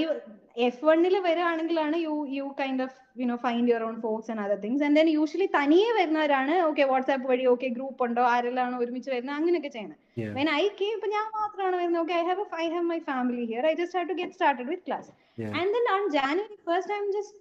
എഫ് 0.67 0.85
വണ്ണിൽ 0.89 1.15
വരികയാണെങ്കിലാണ് 1.29 1.97
you 2.07 2.17
you 2.39 2.47
kind 2.61 2.85
of 2.87 2.99
you 3.21 3.27
know 3.31 3.37
find 3.45 3.69
your 3.71 3.83
own 3.89 3.97
folks 4.05 4.29
and 4.33 4.43
other 4.45 4.59
things 4.65 4.85
and 4.87 4.97
then 4.99 5.09
usually 5.15 5.49
തനിയെ 5.57 5.91
വരുന്നവരാണ് 5.99 6.55
ഓക്കെ 6.69 6.85
വാട്സ്ആപ്പ് 6.91 7.29
വഴി 7.33 7.45
ഓക്കെ 7.53 7.69
ഗ്രൂപ്പ് 7.77 8.03
ഉണ്ടോ 8.07 8.25
ആരെല്ലാം 8.33 8.77
ഒരുമിച്ച് 8.83 9.11
വരുന്നത് 9.15 9.37
അങ്ങനെയൊക്കെ 9.39 9.71
ചെയ്യുന്നത് 9.77 9.99
വെൻ 10.39 10.51
ഐ 10.57 10.65
കെ 10.81 10.89
ഇപ്പൊ 10.97 11.11
ഞാൻ 11.17 11.27
മാത്രമാണ് 11.39 11.77
വരുന്നത് 11.81 12.01
okay 12.05 12.17
I 12.21 12.25
have 12.31 12.45
I 12.63 12.69
have 12.75 12.87
my 12.93 13.01
family 13.11 13.45
here 13.53 13.67
I 13.71 13.75
just 13.81 13.99
have 13.99 14.09
to 14.13 14.17
get 14.21 14.37
started 14.39 14.69
with 14.73 14.85
class 14.89 15.11
and 15.61 15.71
then 15.77 15.87
on 15.97 16.05
January 16.19 16.59
first 16.71 16.95
I'm 17.03 17.09
just 17.19 17.37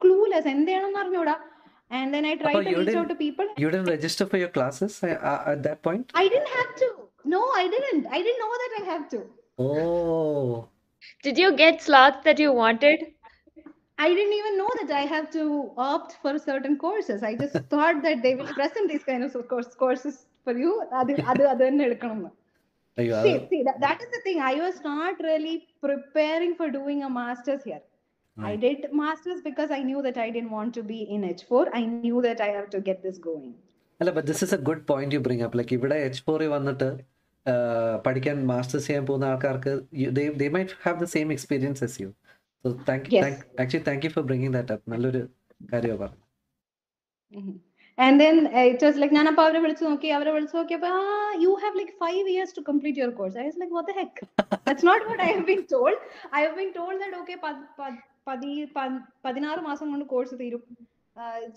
clueless 0.00 0.48
എന്ത് 0.54 0.70
ചെയ്യണമെന്ന് 0.70 1.00
അറിഞ്ഞൂടാ 1.04 1.36
ആൻഡ് 1.90 2.10
ദെൻ 2.16 2.26
ഐ 2.26 2.34
ട്രൈ 2.42 2.52
അപ്പൊ 2.52 2.62
to 2.62 2.70
you 2.70 2.78
reach 2.78 2.90
didn't- 2.90 3.02
out 3.04 3.12
to 3.14 3.18
people 3.24 3.46
You 3.62 3.70
didn't 3.72 3.90
register 3.96 4.26
for 4.32 4.38
your 4.38 4.52
classes 4.56 4.92
uh, 5.02 5.14
uh, 5.30 5.52
at 5.52 5.62
that 5.66 5.80
point? 5.82 6.06
I 6.14 6.28
didn't 6.32 6.52
have 6.58 6.72
to. 6.82 6.88
No, 7.32 7.40
I 7.54 7.66
didn't. 7.68 8.04
I 8.08 8.22
didn't 8.26 8.42
know 8.42 8.54
that 8.62 8.74
I 8.76 8.84
have 8.86 9.02
to. 9.10 9.18
Oh. 9.58 10.68
Did 11.24 11.36
you 11.38 11.50
get 11.54 11.82
slots 11.82 12.20
that 12.24 12.38
you 12.38 12.50
wanted? 12.54 13.00
I 13.99 14.09
didn't 14.09 14.35
even 14.35 14.55
know 14.57 14.71
that 14.79 14.91
I 14.93 15.05
have 15.07 15.27
to 15.31 15.43
opt 15.85 16.13
for 16.21 16.33
certain 16.41 16.75
courses. 16.77 17.19
I 17.23 17.35
just 17.35 17.57
thought 17.71 17.97
that 18.03 18.17
they 18.21 18.33
will 18.35 18.51
present 18.53 18.85
these 18.89 19.05
kind 19.05 19.23
of 19.25 19.47
course, 19.47 19.69
courses 19.77 20.15
for 20.47 20.55
you. 20.55 20.71
അത് 21.01 21.13
അത് 21.31 21.43
അത് 21.51 21.61
തന്നെ 21.61 21.83
എടുക്കണം 21.89 22.17
എന്ന്. 22.19 22.31
അയ്യോ 22.97 23.15
See, 23.19 23.33
അത് 23.33 23.47
see 23.51 23.61
that, 23.67 23.77
that 23.79 23.99
is 23.99 24.09
the 24.09 24.21
thing. 24.25 24.39
I 24.45 24.57
was 24.59 24.77
not 24.83 25.15
really 25.29 25.55
preparing 25.85 26.53
for 26.55 26.67
doing 26.71 27.01
a 27.03 27.13
master's 27.13 27.63
here. 27.63 27.83
I 28.37 28.43
Right. 28.43 28.61
did 28.61 28.79
masters 29.01 29.39
because 29.41 29.69
I 29.71 29.81
knew 29.81 29.99
that 30.01 30.17
I 30.17 30.29
didn't 30.29 30.53
want 30.57 30.71
to 30.73 30.83
be 30.83 30.99
in 31.15 31.21
H4. 31.29 31.63
I 31.73 31.83
knew 31.95 32.19
that 32.21 32.39
I 32.41 32.51
have 32.57 32.69
to 32.71 32.81
get 32.81 32.99
this 33.07 33.17
going. 33.29 33.53
അല്ല 33.99 34.11
but 34.15 34.27
this 34.29 34.41
is 34.45 34.53
a 34.55 34.61
good 34.69 34.81
point 34.89 35.15
you 35.15 35.21
bring 35.25 35.43
up 35.45 35.57
like 35.59 35.73
ഇവിടെ 35.77 35.97
H 36.07 36.21
ഫോറിൽ 36.27 36.49
വന്നിട്ട് 36.55 36.87
ആ, 37.45 37.53
പഠിക്കാൻ 38.05 38.37
masters 38.51 38.87
ചെയ്യാൻ 38.87 39.03
പോകുന്ന 39.09 39.25
ആൾക്കാർക്ക് 39.33 39.73
they 40.41 40.47
might 40.55 40.75
have 40.85 40.97
the 41.03 41.07
same 41.15 41.29
experience 41.35 41.83
as 41.87 41.97
you 42.03 42.09
So 42.64 42.70
thank. 42.88 43.08
Actually 43.62 43.84
thank 43.88 44.04
you 44.06 44.12
for 44.16 44.24
bringing 44.30 44.54
that 44.58 44.74
up 44.76 44.92
നല്ലൊരു 44.94 45.22
കാര്യമാണ് 45.72 46.00
പറഞ്ഞു. 46.04 46.22
And 47.98 48.14
then 48.22 48.36
uh, 48.58 48.66
it 48.72 48.82
was 48.86 48.96
like, 49.00 49.12
ഞാനപ്പോ 49.16 49.42
അവരെ 49.46 49.60
വിളിച്ചു 49.64 49.84
നോക്കി 49.88 50.08
അവരെ 50.16 50.30
വിളിച്ചു 50.34 50.56
നോക്കിയപ്പോ 50.58 50.90
ആ 50.98 51.02
you 51.44 51.50
have 51.62 51.74
like 51.80 51.92
five 52.02 52.22
years 52.34 52.54
to 52.58 52.62
complete 52.68 53.00
your 53.00 53.12
course 53.18 53.36
I 53.42 53.44
was 53.48 53.58
like 53.62 53.74
what 53.78 53.88
the 53.90 53.94
heck 53.98 54.20
that's 54.66 54.86
not 54.88 55.04
what 55.08 55.22
I 55.24 55.28
have 55.32 55.44
been 55.50 55.62
told 55.74 56.00
I 56.38 56.40
have 56.44 56.54
been 56.60 56.70
told 56.78 56.98
that 57.02 57.18
okay 57.22 57.36
പതിനാറ് 59.26 59.60
മാസം 59.68 59.86
കൊണ്ട് 59.92 60.06
കോഴ്സ് 60.14 60.34
തീരും. 60.42 60.62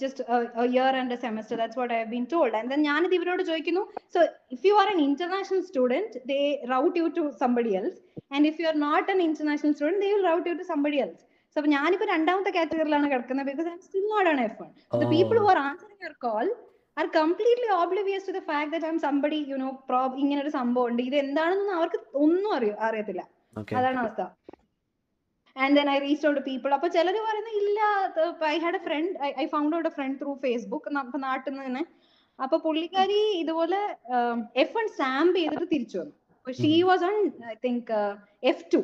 Just 0.02 0.24
year 0.70 0.94
and 1.02 1.18
semester 1.26 1.58
that's 1.62 1.80
what 1.82 1.94
I 1.96 2.00
have 2.02 2.12
been 2.14 2.26
told 2.34 2.56
and 2.60 2.72
then 2.74 2.82
ഞാനിത് 2.90 3.16
ഇവരോട് 3.20 3.44
ചോദിക്കുന്നു 3.50 3.84
so 4.16 4.22
if 4.56 4.66
you 4.70 4.74
are 4.82 4.90
an 4.94 5.02
international 5.10 5.62
student 5.70 6.22
they 6.32 6.40
route 6.74 6.96
you 7.02 7.08
to 7.20 7.26
somebody 7.44 7.74
else 7.80 8.00
and 8.36 8.48
if 8.52 8.60
you 8.62 8.68
are 8.72 8.78
not 8.88 9.08
an 9.16 9.22
international 9.28 9.74
student 9.78 10.02
they 10.06 10.12
will 10.16 10.26
route 10.32 10.48
you 10.50 10.56
to 10.62 10.68
somebody 10.74 11.00
else 11.06 11.24
so 11.56 11.60
അപ്പൊ 11.60 11.72
ഞാനിപ്പോ 11.78 12.06
രണ്ടാമത്തെ 12.14 12.52
കാറ്റഗറിയിലാണ് 12.56 13.10
കിടക്കുന്നത് 13.14 13.48
because 13.52 13.70
I 13.74 13.80
still 13.88 14.06
not 14.14 14.30
on 14.34 14.40
F 14.46 14.60
one 14.62 14.70
the 15.02 15.10
people 15.16 15.40
who 15.42 15.50
are 15.54 15.62
answering 15.68 16.00
your 16.02 16.16
call 16.26 16.48
are 16.98 17.08
completely 17.12 17.70
oblivious 17.78 18.24
to 18.24 18.34
the 18.34 18.44
fact 18.50 18.70
that 18.74 18.84
I'm 18.90 18.98
somebody 19.06 19.40
you 19.52 19.58
know 19.62 19.70
prob 19.90 20.10
ഇങ്ങനെ 20.24 20.40
ഒരു 20.44 20.52
സംഭവം 20.58 20.88
ഉണ്ട് 20.90 21.02
ഇത് 21.08 21.18
എന്താണെന്നൊന്നും 21.22 21.78
അവർക്ക് 21.80 22.00
ഒന്നും 22.24 22.50
അറിയോ 22.58 22.76
അറിയത്തില്ല. 22.88 23.22
അതാണ് 23.78 23.98
അവസ്ഥ. 24.04 24.22
And 25.56 25.76
then 25.78 25.88
I 25.96 25.98
reach 26.06 26.26
out 26.30 26.42
people 26.50 26.72
അപ്പൊ 26.78 26.88
ചിലർ 26.96 27.18
പറയുന്നത് 27.28 27.58
ഇല്ല 27.62 27.80
I 28.54 28.58
had 28.66 28.80
a 28.82 28.84
friend 28.88 29.12
I 29.44 29.46
found 29.56 29.76
out 29.78 29.90
a 29.92 29.94
friend 29.98 30.18
through 30.22 30.34
Facebook 30.46 30.96
നാട്ടിൽ 31.28 31.52
നിന്ന് 31.52 31.66
തന്നെ. 31.68 31.84
അപ്പൊ 32.40 32.56
പുള്ളിക്കാരി 32.66 33.22
ഇതുപോലെ 33.44 33.80
എഫ് 34.64 34.76
വൺ 34.78 34.86
സ്റ്റാമ്പ് 34.96 35.36
ചെയ്തിട്ട് 35.40 35.68
തിരിച്ചു 35.74 35.98
വന്നു. 36.00 36.14
She 36.48 36.72
was 36.90 37.04
on 37.10 37.18
I 37.52 37.56
think 37.66 37.92
F 38.52 38.66
two 38.74 38.80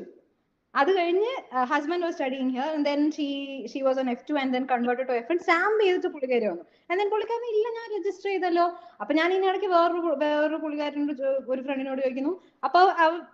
അത് 0.80 0.90
കഴിഞ്ഞ് 0.98 1.32
husband 1.72 2.04
was 2.06 2.16
studying 2.18 2.50
here 2.56 2.70
then 2.88 3.00
she 3.18 3.28
she 3.72 3.80
was 3.88 4.00
on 4.04 4.10
F 4.14 4.26
two 4.30 4.36
and 4.42 4.54
then 4.56 4.66
converted 4.74 5.08
to 5.10 5.16
F 5.20 5.30
one 5.32 5.40
Sam 5.50 5.70
ചെയ്തിട്ട് 5.82 6.10
പുള്ളിക്കാരി 6.16 6.46
വന്നു. 6.52 6.66
ആൻഡ് 6.90 7.00
ദെൻ 7.02 7.10
പുള്ളിക്കാരൻ 7.14 7.48
ഇല്ല 7.54 7.68
ഞാൻ 7.78 7.88
രജിസ്റ്റർ 7.96 8.30
ചെയ്തല്ലോ. 8.34 8.66
അപ്പൊ 9.02 9.12
ഞാൻ 9.20 9.28
ഇതിന് 9.36 9.50
ഇടയ്ക്ക് 9.52 9.70
വേറൊരു 9.76 10.02
വേറൊരു 10.24 10.60
പുള്ളിക്കാരനോട് 10.66 11.24
ഒരു 11.54 11.62
ഫ്രണ്ടിനോട് 11.68 12.02
ചോദിക്കുന്നു. 12.06 12.34
അപ്പൊ 12.68 12.82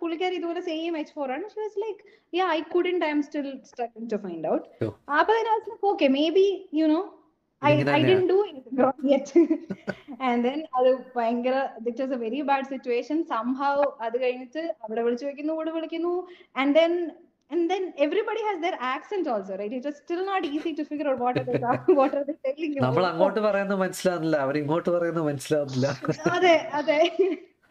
പുള്ളിക്കാരി 0.04 0.38
ഇതുപോലെ 0.40 0.64
സെയിം 0.70 0.96
എച്ച് 1.02 1.14
ഫോർ 1.18 1.28
ആണ്. 1.38 1.46
She 1.54 1.60
was 1.66 1.82
like 1.86 2.02
yeah 2.40 2.48
I 2.58 2.62
couldn't 2.76 2.98
I 3.10 3.12
M 3.18 3.22
still 3.28 3.50
struggling 3.72 4.10
to 4.16 4.20
find 4.26 4.48
out 4.54 4.66
അപ്പൊ 5.20 5.36
okay 5.94 6.10
may 6.18 6.26
be 6.40 6.48
you 6.80 6.88
know 6.96 7.04
I 7.62 7.70
I 7.74 7.84
തന്നെയാ. 7.90 8.18
ഡു 8.32 8.40
യെറ്റ് 9.12 9.42
ആൻഡ് 10.28 10.42
ദെൻ 10.46 10.60
അത് 10.78 10.90
ഭയങ്കര 11.16 11.56
ദിറ്റ് 11.86 12.02
was 12.04 12.16
a 12.18 12.20
very 12.24 12.40
bad 12.50 12.68
situation 12.72 13.18
സംഭവം 13.32 13.92
അത് 14.06 14.16
കഴിഞ്ഞിട്ട് 14.24 14.64
അവിടെ 14.84 15.02
വിളിച്ചു 15.06 15.26
വെക്കുന്നു 15.30 15.54
ഇവിടെ 15.58 15.72
വിളിക്കുന്നു. 15.78 16.14
And 16.62 16.74
then 16.80 16.94
and 17.52 17.70
then 17.72 17.94
everybody 17.98 18.42
has 18.44 18.62
their 18.62 18.78
accent 18.88 19.28
also 19.28 19.58
right? 19.58 19.72
It's 19.72 19.86
just 19.86 20.00
still 20.04 20.26
not 20.26 20.46
easy 20.48 20.74
to 20.76 20.86
figure 20.86 21.08
out 21.08 21.20
what 21.20 21.38
are 21.38 21.44
they 21.44 21.60
talking, 21.60 21.96
what 21.96 22.14
are 22.14 22.26
they 22.30 22.38
telling 22.46 22.72
you. 22.76 22.82
നമ്മൾ 22.86 23.06
അങ്ങോട്ട് 23.12 23.40
പറയുന്നത് 23.40 23.80
മനസ്സിലാവുന്നില്ല 23.80 24.38
അവർ 24.46 24.58
ഇങ്ങോട്ട് 24.58 24.90
പറയുന്നത് 24.90 25.26
മനസ്സിലാവുന്നില്ല. 25.26 25.88
അതെ 26.38 26.56
അതെ. 26.80 27.00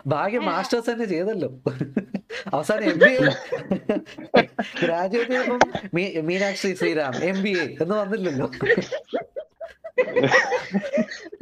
ഭാഗ്യം 0.06 0.44
മാസ്റ്റേഴ്സ് 0.46 0.90
തന്നെ 0.90 1.06
ചെയ്തല്ലോ. 1.06 1.50
അവസാനം 2.54 2.84
എം 2.92 2.98
ബി 2.98 3.12
എ 3.12 3.20
ഗ്രാജുവേറ്റ് 4.82 5.32
ചെയ്യുമ്പം 5.32 5.62
me- 5.96 6.14
Meenakshi 6.30 6.74
Sriram 6.80 7.14
M 7.30 7.42
B 7.44 7.54
A 7.62 7.66
എന്ന് 7.84 7.94
വന്നില്ലല്ലോ. 8.02 8.48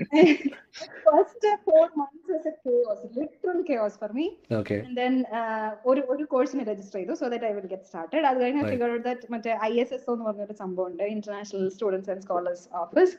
first 1.07 1.45
four 1.67 1.85
months 2.01 2.31
was 2.33 2.47
a 2.47 2.55
chaos, 2.65 2.99
literal 3.17 3.61
chaos 3.69 3.95
for 4.03 4.11
me. 4.19 4.27
And 4.59 4.77
And 4.81 4.97
then 5.01 5.15
uh, 5.39 5.69
ഒരു 5.91 6.03
ഒരു 6.13 6.25
കോഴ്സിന് 6.33 6.65
രജിസ്റ്റർ 6.71 6.99
ചെയ്തു 7.01 7.15
so 7.21 7.27
that 7.33 7.47
I 7.51 7.53
will 7.59 7.69
get 7.73 7.87
started 7.91 8.27
അത് 8.31 8.39
കഴിഞ്ഞ്. 8.43 8.63
Figure 8.73 8.91
out 8.95 9.05
that 9.09 9.31
മറ്റേ 9.35 9.55
ഐ 9.69 9.73
എസ് 9.83 9.95
എസ് 9.97 10.07
എന്ന് 10.15 10.27
പറഞ്ഞൊരു 10.29 10.57
സംഭവം 10.63 10.89
ഉണ്ട് 10.91 11.05
international 11.15 11.67
students 11.77 12.11
and 12.15 12.25
scholars 12.27 12.65
office 12.83 13.15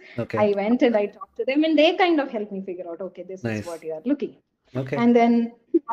I 0.45 0.49
went 0.53 0.61
went 0.63 0.83
and 0.87 0.97
I 0.97 1.07
talked 1.15 1.35
to 1.39 1.45
them 1.45 1.61
and 1.63 1.75
they 1.79 1.89
kind 1.95 2.19
of 2.19 2.29
helped 2.35 2.51
me 2.51 2.61
figure 2.69 2.87
out, 2.91 3.01
okay, 3.07 3.23
this 3.31 3.41
what 3.45 3.59
is 3.59 3.67
what 3.71 3.83
you 3.87 3.93
are 3.97 4.03
looking. 4.11 4.33
Okay 4.75 4.95
And 5.01 5.11
then 5.19 5.33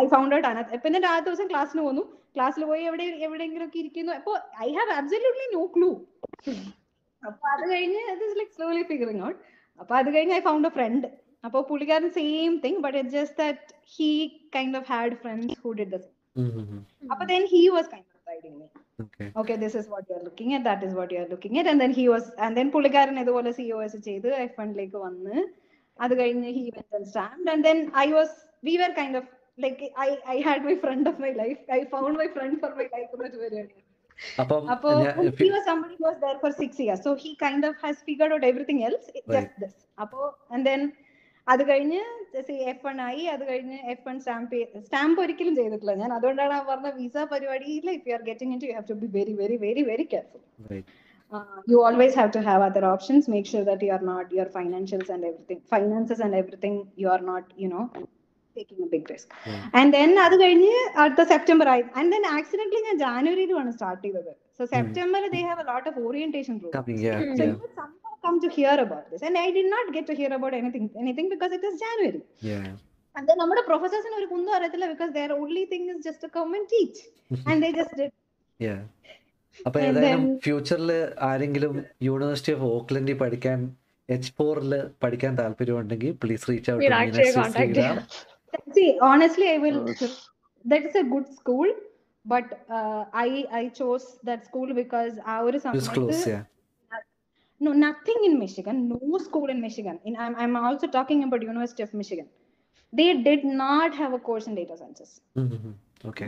I 0.03 0.07
found 0.15 0.33
out 0.37 0.45
another. 0.51 0.73
ഇപ്പൊ 0.77 0.89
എന്നിട്ട് 0.91 1.09
ആ 1.13 1.19
ദിവസം 1.29 1.49
ക്ലാസ്സിന് 1.53 1.83
പോന്നു. 1.87 2.05
ക്ലാസ്സിൽ 2.37 2.63
പോയി 2.71 2.83
എവിടെ 2.89 3.05
എവിടെയെങ്കിലും 3.27 3.67
ഒക്കെ 3.69 3.79
ഇരിക്കുന്നു. 3.83 4.13
അപ്പൊ 4.21 4.33
I 4.67 4.71
have 4.77 4.93
absolutely 5.01 5.47
no 5.57 5.63
clue 5.77 5.91
അപ്പൊ 7.23 7.47
അത് 7.55 7.65
കഴിഞ്ഞ് 7.73 8.03
ലൈക് 8.41 8.53
സ്ലോലി 8.59 8.85
ഫിഗറിങ് 8.91 9.25
ഔട്ട് 9.29 9.41
അപ്പൊ 9.81 9.95
അത് 10.01 10.09
കഴിഞ്ഞ് 10.15 10.35
ഐ 10.39 10.43
ഫൗണ്ട് 10.49 10.69
എ 10.69 10.73
ഫ്രണ്ട് 10.77 11.07
അപ്പൊ 11.47 11.59
പുള്ളിക്കാരൻ 11.71 12.11
same 12.21 12.53
thing 12.65 12.81
but 12.87 12.97
it 13.01 13.13
just 13.19 13.39
that 13.43 13.75
he 13.95 14.11
kind 14.57 14.79
of 14.81 14.89
had 14.93 15.17
friends 15.23 15.59
who 15.65 15.73
did 15.81 15.93
the 15.97 16.01
അപ്പൊ 17.13 17.25
then 17.33 17.45
he 17.55 17.63
was 17.77 17.87
kind 17.95 18.07
of 18.15 18.19
guiding 18.29 18.55
me 18.61 18.67
okay 19.03 19.25
okay 19.41 19.57
this 19.63 19.75
is 19.81 19.85
what 19.93 20.05
you're 20.11 20.25
looking 20.29 20.51
at 20.57 20.63
that 20.69 20.81
is 20.87 20.93
what 20.99 21.11
you're 21.15 21.31
looking 21.35 21.55
at 21.61 21.67
and 21.71 21.81
then 21.83 21.93
he 21.99 22.05
was 22.13 22.25
and 22.45 22.55
then 22.59 22.69
പുള്ളിക്കാരൻ 22.75 23.19
ഇതുപോലെ 23.23 23.51
C 23.59 23.65
O 23.77 23.81
S 23.87 24.01
ചെയ്ത് 24.09 24.29
F 24.45 24.55
ഫണ്ടിലേക്ക് 24.59 24.99
വന്ന് 25.07 25.37
അത് 25.99 26.15
കഴിഞ്ഞ് 26.21 26.51
he 26.59 26.65
went 26.77 26.93
and 26.99 27.07
stamped 27.13 27.49
and 27.55 27.63
then 27.69 27.79
I 28.05 28.09
was 28.19 28.31
we 28.69 28.75
were 28.83 28.93
kind 29.01 29.17
of 29.21 29.25
like 29.59 29.81
I 30.07 30.11
I 30.35 30.39
had 30.49 30.61
my 30.69 30.77
friend 30.85 31.05
of 31.13 31.17
my 31.25 31.33
life 31.43 31.61
I 31.79 31.83
found 31.95 32.13
my 32.23 32.29
friend 32.37 32.55
for 32.63 32.71
my 32.81 32.87
life 32.95 33.11
എന്നിട്ട് 33.17 33.39
വരികയാണ് 33.45 33.73
അപ്പം 34.42 34.64
അപ്പൊ 34.74 34.90
ഞാൻ 35.02 35.18
he 35.40 35.48
was 35.56 35.64
somebody 35.70 35.96
who 36.00 36.06
was 36.10 36.18
there 36.24 36.38
for 36.44 36.52
six 36.62 36.72
years 36.84 37.02
so 37.06 37.12
he 37.24 37.32
kind 37.46 37.64
of 37.70 37.74
has 37.86 37.98
figured 38.08 38.32
out 38.36 38.46
everything 38.52 38.80
else 38.88 39.06
just 39.16 39.34
Right. 39.36 39.52
this 39.64 39.76
അപ്പൊ 40.04 40.20
and 40.56 40.64
then 40.70 40.84
അത് 41.48 41.62
കഴിഞ്ഞ് 41.70 42.00
F 42.72 42.84
one 42.88 42.98
ആയി 43.08 43.24
അത് 43.34 43.44
കഴിഞ്ഞ് 43.50 43.78
എഫ് 43.94 44.06
വൺ 44.08 44.16
സ്റ്റാമ്പ് 44.24 44.54
സ്റ്റാമ്പ് 44.86 45.20
ഒരിക്കലും 45.24 45.56
ചെയ്തിട്ടില്ല 45.60 45.94
ഞാൻ 46.02 46.12
അതുകൊണ്ടാണ് 46.16 46.54
ആ 46.60 46.62
പറഞ്ഞ 46.70 46.90
വിസ 47.02 47.26
പരിപാടിയിൽ 47.34 47.86
if 47.96 48.08
you 48.10 48.14
are 48.18 48.24
getting 48.30 48.54
into 48.64 48.68
you 48.70 48.76
have 48.78 48.88
to 48.92 48.98
be 49.04 49.10
very 49.18 49.34
very 49.42 49.58
very 49.66 49.84
very 49.92 50.06
careful 50.14 50.42
Right. 50.72 50.88
uh, 51.32 51.60
you 51.72 51.78
always 51.88 52.14
have 52.16 52.32
to 52.32 52.42
have 52.42 52.62
other 52.70 52.84
options 52.94 53.24
make 53.36 53.48
sure 53.52 53.64
that 53.70 53.82
you 53.86 53.92
are 53.92 54.06
not 54.12 54.26
your 54.38 54.48
financials 54.58 55.08
and 55.16 55.24
everything 55.30 55.60
finances 55.74 56.20
and 56.26 56.34
everything 56.42 56.76
you 57.04 57.10
are 57.16 57.24
not 57.32 57.46
you 58.51 58.57
a 58.57 58.61
taking 58.61 58.81
a 58.87 58.91
big 58.95 59.05
risk 59.15 59.29
Yeah. 59.47 59.79
and 59.79 59.95
then 59.97 60.11
അത് 60.25 60.37
കഴിഞ്ഞ് 60.43 60.73
അടുത്ത 61.03 61.23
September 61.33 61.69
ആയി 61.73 61.85
and 62.01 62.09
then 62.15 62.25
accidentally 62.39 62.83
ഞാൻ 62.89 62.99
ജാനുവരിയിലുമാണ് 63.05 63.73
start 63.77 64.05
ചെയ്തത് 64.07 64.33
so 64.59 64.65
september 64.77 65.21
they 65.35 65.43
have 65.51 65.61
a 65.65 65.69
lot 65.73 65.85
of 65.91 65.95
orientation 66.09 66.55
programs 66.63 67.03
yeah, 67.09 67.21
so 67.39 67.43
yeah, 67.43 67.51
you 67.51 67.59
would 67.63 67.75
somehow 67.81 68.13
come 68.27 68.39
to 68.45 68.49
hear 68.59 68.77
about 68.87 69.05
this 69.13 69.23
and 69.29 69.37
i 69.47 69.51
did 69.59 69.69
not 69.77 69.87
get 69.97 70.07
to 70.11 70.15
hear 70.21 70.33
about 70.39 70.55
anything 70.61 70.87
anything 71.05 71.29
because 71.35 71.53
it 71.59 71.65
is 71.69 71.75
january 71.87 72.23
yeah. 72.51 72.67
and 73.17 73.25
then 73.29 73.37
നമ്മുടെ 73.43 73.63
പ്രൊഫസേഴ്സിന് 73.69 74.17
ഒരു 74.21 74.29
കുന്തും 74.33 74.53
അറിയത്തില്ല 74.59 74.89
because 74.95 75.13
their 75.19 75.33
only 75.41 75.65
thing 75.73 75.85
is 75.95 76.01
just 76.09 76.21
to 76.27 76.31
come 76.39 76.53
and 76.59 76.67
teach 76.77 76.99
and 77.51 77.59
they 77.65 77.73
just 77.81 77.95
did 78.03 78.13
Yeah. 78.61 78.81
അപ്പൊ 79.69 79.79
future 79.79 79.91
ഏതായാലും 79.91 80.25
arengilum 80.25 80.43
ഫ്യൂച്ചറിൽ 80.45 80.91
ആരെങ്കിലും 81.29 81.75
university 82.09 82.53
of 82.57 82.67
ഓക്ലൻഡിൽ 82.79 83.17
പഠിക്കാൻ 83.23 83.61
എച്ച് 84.09 84.31
ഫോറിൽ 84.39 84.73
പഠിക്കാൻ 85.03 85.33
താല്പര്യമുണ്ടെങ്കിൽ 85.41 86.13
please 86.23 86.47
reach 86.51 86.71
out 86.73 86.85
See, 88.74 88.98
honestly, 89.02 89.50
I 89.50 89.58
will. 89.58 89.86
That 90.66 90.86
is 90.86 90.96
a 90.96 91.04
good 91.04 91.28
school, 91.28 91.68
but 92.26 92.66
uh, 92.70 93.06
I 93.14 93.46
I 93.52 93.70
chose 93.70 94.18
that 94.24 94.46
school 94.46 94.74
because 94.74 95.20
our 95.26 95.50
It's 95.50 95.90
close, 95.90 96.28
yeah. 96.28 96.44
No, 97.60 97.72
nothing 97.72 98.16
in 98.24 98.40
Michigan. 98.40 98.90
No 98.90 99.18
school 99.18 99.50
in 99.50 99.62
Michigan. 99.62 100.00
In 100.06 100.16
I'm 100.18 100.36
I'm 100.36 100.56
also 100.56 100.88
talking 100.88 101.24
about 101.24 101.44
University 101.44 101.84
of 101.84 101.94
Michigan. 101.94 102.28
They 102.94 103.10
did 103.28 103.46
not 103.46 103.94
have 103.96 104.14
a 104.14 104.20
course 104.20 104.48
in 104.48 104.56
data 104.56 104.76
sciences. 104.82 105.12
Okay 106.10 106.28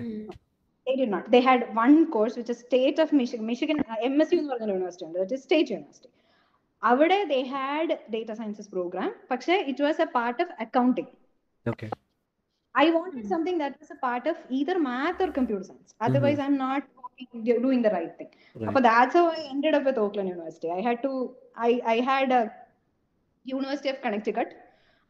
They 0.88 0.96
did 0.96 1.10
not. 1.10 1.24
They 1.34 1.42
had 1.42 1.62
one 1.76 1.98
course 2.12 2.36
which 2.38 2.50
is 2.54 2.60
State 2.60 3.00
of 3.04 3.10
Michigan. 3.12 3.46
Michigan 3.46 3.80
uh, 3.80 3.98
MSU 4.14 4.38
എന്ന് 4.42 4.52
പറഞ്ഞ 4.52 4.70
university 4.74 5.06
ഉണ്ട് 5.06 5.20
that 5.20 5.34
is 5.38 5.42
State 5.50 5.70
University. 5.78 6.12
അവിടെ 6.84 7.20
they 7.34 7.44
had 7.58 7.88
data 8.16 8.34
sciences 8.36 8.68
program, 8.76 9.12
പക്ഷേ 9.32 9.56
it 9.72 9.80
was 9.86 9.98
a 10.06 10.10
part 10.18 10.38
of 10.44 10.50
accounting. 10.66 11.10
Okay 11.72 11.88
I 12.76 12.92
wanted 12.92 13.28
something 13.28 13.58
that 13.58 13.74
was 13.80 13.90
a 13.92 14.00
part 14.00 14.26
of 14.28 14.38
either 14.52 14.78
math 14.82 15.20
or 15.20 15.30
computer 15.32 15.64
science. 15.64 15.92
Otherwise, 16.02 16.40
I'm 16.40 16.58
not 16.60 16.84
working- 16.98 17.44
do- 17.44 17.60
doing 17.60 17.82
the 17.82 17.92
right 17.92 18.14
thing. 18.18 18.30
Right. 18.56 18.74
But 18.76 18.84
that's 18.84 19.16
how 19.16 19.26
I 19.32 19.48
ended 19.54 19.74
up 19.74 19.86
with 19.86 19.98
Oakland 19.98 20.30
University. 20.30 20.70
I 20.72 20.82
had 20.82 21.00
to, 21.04 21.12
I, 21.68 21.82
I 21.86 22.00
had 22.04 22.32
a 22.32 22.44
University 23.46 23.90
of 23.90 24.00
Connecticut. 24.02 24.50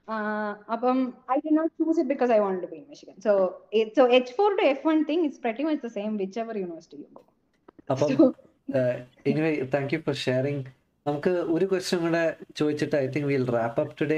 Uh, 0.07 0.51
അപ്പം 0.73 0.97
I 1.27 1.39
did 1.39 1.53
not 1.53 1.69
choose 1.77 1.97
it 1.97 2.07
because 2.07 2.29
I 2.29 2.39
wanted 2.39 2.61
to 2.61 2.69
be 2.73 2.77
in 2.77 2.85
Michigan. 2.87 3.15
So, 3.19 3.31
it, 3.71 3.87
so 3.97 4.03
H4 4.19 4.49
to 4.59 4.63
F1 4.75 4.99
thing 5.05 5.25
is 5.25 5.37
pretty 5.37 5.63
much 5.69 5.79
the 5.81 5.93
same 5.99 6.13
whichever 6.17 6.53
university 6.59 6.97
you 6.97 7.09
go. 7.13 7.23
അപ്പം 7.89 8.09
So, 8.11 8.27
anyway 9.29 9.49
thank 9.73 9.91
you 9.93 9.99
for 10.05 10.15
sharing 10.23 10.63
നമുക്ക് 11.05 11.31
ഒരു 11.55 11.65
question 11.71 11.99
കൂടെ 12.05 12.23
ചോദിച്ചിട്ട് 12.59 12.95
I 13.01 13.05
think 13.13 13.27
will 13.31 13.45
wrap 13.55 13.79
up 13.83 13.93
today 14.01 14.17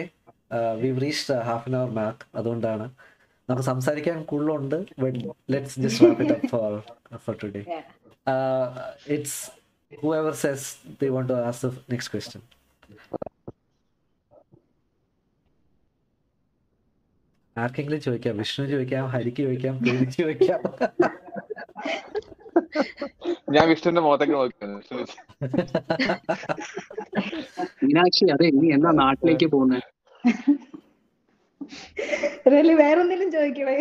we 0.84 0.90
reach 1.04 1.36
half 1.50 1.68
an 1.70 1.76
hour 1.80 1.92
mark 2.00 2.26
അതുകൊണ്ടാണ് 2.40 2.86
നമുക്ക് 3.49 3.65
സംസാരിക്കാൻ 3.65 4.25
കൂടുതലുണ്ട്. 4.25 4.77
But 5.03 5.19
let's 5.53 5.81
just 5.81 6.05
wrap 6.05 6.23
it 6.25 6.35
up 6.37 6.49
for 6.53 6.71
for 7.25 7.37
today 7.45 7.61
it's 9.17 9.51
it's 9.93 10.15
ever 10.21 10.35
says 10.45 10.69
they 11.03 11.09
want 11.17 11.33
to 11.33 11.37
ask 11.49 11.67
the 11.67 11.71
next 11.93 12.13
question 12.15 12.43
ആർക്കെങ്കിലും 17.57 18.01
ചോദിക്കാം? 18.01 18.39
വിഷ്ണു 18.39 18.67
ചോദിക്കാം 18.67 19.09
ഹരിക്ക് 19.15 19.43
ചോദിക്കാം 19.43 19.75
പ്രീതിക്ക് 19.83 20.17
ചോദിക്കാം. 20.23 20.61
ഞാൻ 23.55 23.69
വിഷ്ണുവിന്റെ 23.71 24.01
മുഖത്തേക്ക് 24.07 24.35
നോക്കിയാണ്. 24.35 24.81
മീനാക്ഷി 27.85 28.25
അതെ 28.35 28.47
നീ 28.59 28.67
എന്നാ 28.77 28.91
നാട്ടിലേക്ക് 29.03 29.47
പോകുന്നത് 29.55 29.83
Really, 32.55 32.75
വേറെ 32.83 32.99
എന്തെങ്കിലും 33.05 33.31
ചോദിക്കണേ 33.37 33.77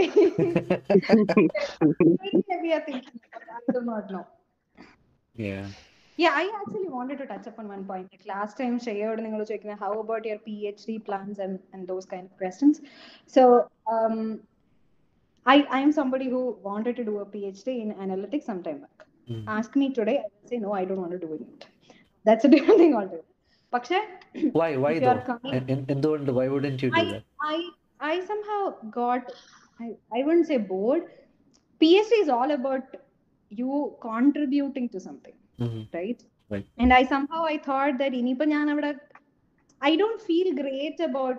I 3.45 3.49
I 4.12 4.23
yeah 5.47 5.65
Yeah, 6.21 6.34
I 6.39 6.43
actually 6.58 6.89
wanted 6.95 7.17
to 7.21 7.25
touch 7.29 7.45
upon 7.51 7.67
one 7.73 7.84
point. 7.86 8.08
Like 8.12 8.25
last 8.32 8.53
time, 8.60 8.73
Shreya 8.84 9.06
were 9.10 9.45
ചോദിക്കുന്നത് 9.51 9.79
how 9.84 9.91
about 10.01 10.25
your 10.29 10.38
PhD 10.47 10.97
plans 11.08 11.38
and, 11.45 11.56
and 11.73 11.82
those 11.91 12.06
kind 12.12 12.25
of 12.29 12.34
questions. 12.41 12.75
So, 13.36 13.43
um, 13.95 14.17
I 15.45 15.58
I 15.77 15.82
am 15.86 15.91
somebody 15.99 16.27
who 16.34 16.41
wanted 16.69 16.95
to 16.99 17.06
do 17.12 17.15
a 17.23 17.27
PhD 17.34 17.67
in 17.84 17.89
analytics 18.06 18.45
sometime 18.51 18.79
back. 18.84 18.99
Mm. 19.32 19.43
Ask 19.58 19.75
me 19.82 19.88
today, 19.99 20.17
I 20.25 20.29
will 20.29 20.49
say 20.51 20.60
no, 20.67 20.73
I 20.82 20.86
don't 20.86 21.01
want 21.06 21.12
to 21.12 21.17
do 21.27 21.32
it. 21.34 21.65
That's 22.25 22.45
a 22.45 22.51
different 22.56 22.79
thing 22.84 22.95
altogether. 22.99 23.27
പക്ഷേ 23.75 23.99
why 24.60 24.67
why 24.84 24.89
If 24.93 24.97
you 24.97 25.03
though 25.03 25.13
are 25.13 25.38
in 25.43 25.53
En- 25.58 25.69
en- 25.73 25.86
എന്തുകൊണ്ട് 25.93 26.29
why 26.38 26.45
wouldn't 26.53 26.82
you 26.86 26.89
do 26.97 27.03
I, 27.03 27.13
that 27.13 27.23
I 28.02 28.12
I 28.12 28.24
somehow 28.31 28.61
got 28.90 29.33
I, 29.81 29.88
I 30.16 30.24
wouldn't 30.24 30.46
say 30.46 30.57
bored. 30.57 31.04
PhD 31.81 32.12
is 32.24 32.28
all 32.28 32.50
about 32.50 32.96
you 33.50 33.96
contributing 34.00 34.88
to 34.94 35.00
something, 35.00 35.37
Mhm. 35.59 35.83
right? 35.92 36.20
Right. 36.50 36.66
And 36.78 36.92
I 36.92 37.04
somehow 37.04 37.42
I 37.44 37.59
thought 37.68 37.98
that 37.98 38.12
ഇനിയിപ്പോ 38.12 38.46
ഞാൻ 38.54 38.70
അവിടെ 38.70 38.90
I 39.81 39.96
don't 39.96 40.22
feel 40.28 40.48
great 40.62 40.98
about 41.11 41.38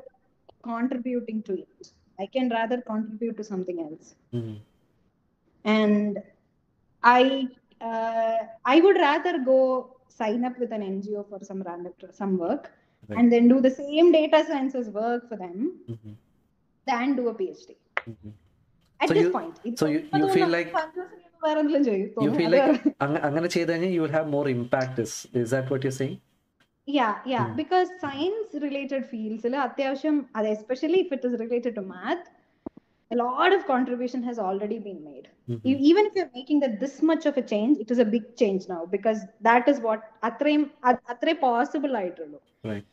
contributing 0.63 1.39
to 1.43 1.53
it. 1.63 1.93
I 2.19 2.27
can 2.35 2.49
rather 2.49 2.81
contribute 2.91 3.37
to 3.37 3.43
something 3.43 3.79
else. 3.87 4.07
Mhm. 4.33 4.55
And 5.65 6.19
I 7.03 7.47
uh, 7.81 8.37
I 8.65 8.81
would 8.81 8.97
rather 8.97 9.39
go 9.39 9.59
sign 10.07 10.43
up 10.45 10.59
with 10.59 10.71
an 10.77 10.81
NGO 10.81 11.23
for 11.23 11.39
some 11.41 11.61
random 11.61 11.93
some 12.11 12.37
work 12.37 12.65
Right. 13.09 13.17
and 13.19 13.31
then 13.33 13.47
do 13.47 13.61
the 13.61 13.71
same 13.71 14.11
data 14.11 14.39
sciences 14.47 14.89
work 14.89 15.21
for 15.29 15.37
them 15.37 15.57
Mhm. 15.87 16.15
than 16.87 17.15
do 17.15 17.27
a 17.27 17.35
PhD. 17.39 17.69
Mhm. 18.07 18.31
At 18.99 19.07
So 19.07 19.13
this 19.13 19.23
you- 19.23 19.33
point. 19.35 19.55
so 19.75 19.87
you- 19.87 20.05
you 20.19 20.27
feel 20.29 20.49
like- 20.49 20.71
വേറെ 21.43 21.59
എന്തെങ്കിലും 21.59 21.83
ചെയ്യും 21.89 22.07
you 22.25 22.31
feel 22.39 22.51
like 22.53 22.79
അങ്ങ- 23.03 23.21
അങ്ങനെ 23.27 23.47
ചെയ്ത് 23.47 23.69
കഴിഞ്ഞാൽ 23.71 23.91
you 23.95 24.01
will 24.05 24.15
have 24.17 24.25
more 24.29 24.47
impact 24.55 24.97
is 25.03 25.11
is 25.41 25.47
that 25.55 25.69
what 25.71 25.83
you're 25.85 25.97
saying 25.99 26.17
yeah 26.87 27.13
yeah 27.33 27.45
Hmm. 27.45 27.53
because 27.61 27.87
science 28.03 28.51
related 28.65 29.03
fields 29.11 29.43
അത്യാവശ്യം 29.65 30.15
അത് 30.37 30.47
especially 30.55 30.99
if 31.05 31.11
it 31.17 31.23
is 31.29 31.33
related 31.43 31.73
to 31.79 31.83
math 31.93 32.25
a 33.11 33.17
lot 33.21 33.51
of 33.57 33.61
contribution 33.71 34.21
has 34.29 34.37
already 34.47 34.79
been 34.87 34.99
made 35.09 35.27
Mhm. 35.51 35.61
E- 35.69 35.79
even 35.89 36.03
if 36.09 36.15
you're 36.17 36.33
making 36.39 36.59
that 36.63 36.73
this 36.83 36.95
much 37.11 37.25
of 37.31 37.37
a 37.43 37.45
change 37.53 37.75
it 37.85 37.91
is 37.95 38.01
a 38.05 38.09
big 38.15 38.25
change 38.41 38.65
now 38.75 38.81
because 38.95 39.21
that 39.49 39.65
is 39.73 39.79
what 39.87 40.01
അത്രയും 40.29 40.63
അത് 40.89 40.99
അത്രേ 41.13 41.35
possible 41.47 41.93
ആയിട്ടുള്ളൂ 42.01 42.39
Right. 42.71 42.85
Then, 42.85 42.92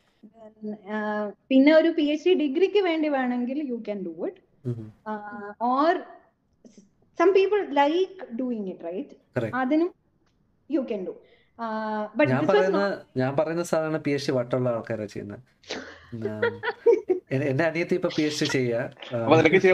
പിന്നെ 1.50 1.72
ഒരു 1.78 1.90
P 1.96 2.04
H 2.12 2.26
D 2.26 2.34
ഡിഗ്രിക്ക് 2.42 2.80
വേണ്ടി 2.86 3.08
വേണമെങ്കിൽ 3.14 3.58
you 3.70 3.78
can 3.86 3.98
do 4.06 4.12
it. 4.22 4.40
Or 5.70 5.92
some 7.18 7.30
people 7.36 7.60
like 7.80 8.08
doing 8.40 8.70
it 8.74 8.86
right 8.90 9.14
Correct. 9.36 9.54
അതിനും 9.60 9.90
you 10.70 10.82
can 10.90 11.02
do 11.08 11.14
Uh, 11.58 11.68
but 12.18 12.26
ഞാൻ 12.30 12.44
പറയുന്ന 12.48 12.78
not. 12.78 12.92
ഞാൻ 13.16 13.32
പറയുന്ന 13.38 13.64
സാധാരണ 13.70 13.98
പി 14.04 14.12
എച്ച് 14.14 14.26
ഡി 14.28 14.34
വട്ടുള്ള 14.36 14.68
ആൾക്കാരാ 14.70 15.06
ചെയ്യുന്നത് 15.06 15.40
എന്റെ 17.44 17.64
അനിയത്തി 17.66 17.94
ഇപ്പൊ 17.98 18.10
പി 18.16 18.22
എച്ച് 18.22 18.38
ഡി 18.40 18.48
ചെയ്യാൻ 18.54 18.86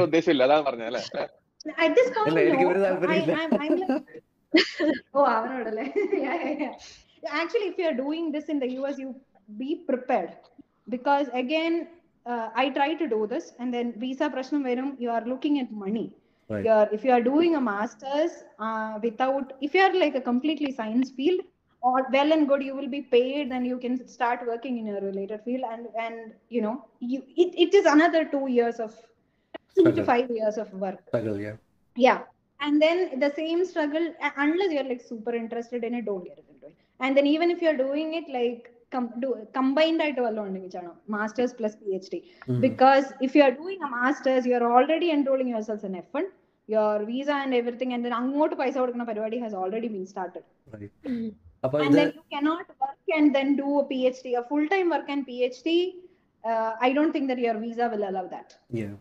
ഉദ്ദേശമില്ല 0.03 0.43
അതാണ് 0.49 0.65
പറഞ്ഞല്ലേ 0.67 1.03
എനിക്ക് 2.45 2.67
ഒരു 2.67 2.81
താല്പര്യമില്ല. 2.81 3.37
Oh, 5.13 5.25
അവനോടല്ലേ? 5.37 5.87
Actually 7.33 7.67
if 7.71 7.81
you 7.81 7.89
Actually, 7.89 7.89
if 7.89 7.95
this 7.95 7.97
doing 7.99 8.27
this 8.31 8.47
in 8.49 8.59
the 8.59 8.69
US, 8.75 8.97
you 8.99 9.09
be 9.57 9.77
prepared 9.89 10.37
because 10.89 11.29
again, 11.33 11.89
uh, 12.27 12.51
I 12.55 12.69
try 12.71 12.95
to 12.95 13.09
do 13.09 13.27
this, 13.27 13.53
and 13.59 13.73
then 13.73 13.93
visa 13.99 14.29
prashnam 14.29 14.63
verum, 14.65 14.97
you 14.99 15.11
are 15.11 15.25
looking 15.25 15.59
at 15.61 15.73
money. 15.73 16.15
Right. 16.49 16.65
You're 16.65 16.89
if 16.93 17.05
you 17.05 17.13
are 17.13 17.21
doing 17.21 17.57
a 17.57 17.61
master's 17.61 18.45
uh, 18.59 18.99
without, 19.03 19.55
if 19.61 19.75
you 19.75 19.81
are 19.81 19.95
like 19.95 20.15
a 20.15 20.21
completely 20.21 20.73
science 20.73 21.11
field, 21.11 21.41
or 21.81 22.07
well 22.13 22.33
and 22.33 22.49
good, 22.49 22.63
you 22.63 22.75
will 22.75 22.89
be 22.89 23.03
paid, 23.03 23.51
and 23.51 23.67
you 23.67 23.79
can 23.79 24.07
start 24.09 24.47
working 24.47 24.79
in 24.79 24.89
a 24.89 25.01
related 25.01 25.43
field, 25.45 25.65
and 25.71 25.87
and 25.99 26.33
you 26.49 26.61
know, 26.61 26.85
you 27.01 27.23
it, 27.37 27.55
it 27.67 27.75
is 27.75 27.87
another 27.87 28.25
two 28.25 28.49
years 28.49 28.81
of 28.81 28.95
two 29.77 29.93
to 29.93 30.05
five 30.05 30.31
years 30.31 30.59
of 30.59 30.73
work 30.75 31.01
struggle, 31.09 31.39
yeah. 31.39 31.57
yeah 31.97 32.21
and 32.61 32.83
then 32.83 33.21
the 33.21 33.33
same 33.37 33.65
struggle 33.65 34.13
unless 34.37 34.73
you're 34.73 34.85
like 34.85 35.01
super 35.01 35.35
interested 35.35 35.85
in 35.85 35.95
it 35.95 36.05
don't 36.05 36.25
get 36.25 36.39
into 36.39 36.67
it 36.67 36.77
and 37.01 37.17
then 37.17 37.27
even 37.27 37.51
if 37.51 37.63
you're 37.63 37.77
doing 37.77 38.15
it 38.15 38.29
like 38.29 38.73
combined 39.58 40.02
ആയിട്ട് 40.06 40.22
വല്ലതും 40.26 40.48
ഉണ്ടെങ്കിൽ 40.50 40.72
ചെയ്യണം 40.76 40.96
masters 41.16 41.52
plus 41.60 41.74
phd 41.84 42.16
Mhm. 42.48 42.60
because 42.66 43.06
if 43.28 43.32
you 43.38 43.44
are 43.48 43.54
doing 43.62 43.80
a 43.88 43.92
masters 43.98 44.44
you 44.50 44.56
are 44.60 44.68
already 44.78 45.10
enrolling 45.18 45.50
yourselves 45.54 45.86
in 45.90 45.96
f1 46.04 46.26
your 46.70 46.92
visa 47.10 47.36
and 47.44 47.54
everything 47.60 47.90
and 47.96 48.04
then 48.06 48.14
അങ്ങോട്ട് 48.20 48.56
പൈസ 48.62 48.76
കൊടുക്കുന്ന 48.82 49.06
പരിപാടി 49.12 49.40
has 49.46 49.56
already 49.62 49.90
been 49.96 50.06
started 50.14 50.46
Right. 50.76 50.92
Mhm. 51.14 51.30
അപ്പൊ 51.66 51.78
and 51.86 51.92
ഇത് 51.92 51.98
then 52.00 52.12
you 52.20 52.26
cannot 52.36 52.68
work 52.84 53.16
and 53.18 53.30
then 53.38 53.50
do 53.64 53.70
a 53.82 53.86
phd 53.92 54.28
a 54.42 54.46
full-time 54.52 54.90
work 54.96 55.10
and 55.16 55.24
phd 55.32 55.68
uh, 56.44 56.72
i 56.88 56.94
don't 56.98 57.14
think 57.16 57.28
that 57.32 57.42
your 57.48 57.58
visa 57.66 57.88
will 57.96 58.06
allow 58.12 58.26
that 58.36 58.50
yeah. 58.82 58.94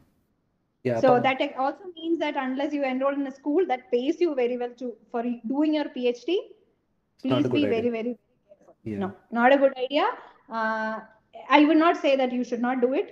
Yeah, 0.84 0.96
so 1.00 1.08
അപ്പം- 1.08 1.24
that 1.26 1.40
ac- 1.44 1.58
also 1.64 1.84
means 1.98 2.16
that 2.22 2.36
unless 2.44 2.72
you 2.76 2.82
enroll 2.92 3.16
in 3.20 3.26
a 3.26 3.34
school 3.36 3.62
that 3.66 3.82
pays 3.92 4.16
you 4.24 4.30
very 4.40 4.56
well 4.62 4.72
to 4.80 4.86
for 5.12 5.22
y- 5.28 5.40
doing 5.52 5.72
your 5.78 5.88
PhD, 5.96 6.30
not 7.24 7.38
a 7.38 7.42
please 7.42 7.44
good 7.44 7.52
be 7.52 7.60
idea. 7.60 7.74
very 7.74 7.90
very 7.90 8.12
careful. 8.12 8.25
Yeah. 8.87 8.97
No, 8.97 9.07
not 9.31 9.51
a 9.51 9.57
good 9.57 9.75
idea. 9.77 10.05
Uh, 10.51 10.95
I 11.49 11.65
would 11.65 11.77
not 11.77 11.97
say 11.97 12.15
that 12.15 12.31
you 12.31 12.43
should 12.43 12.61
not 12.61 12.81
do 12.81 12.93
it. 12.93 13.07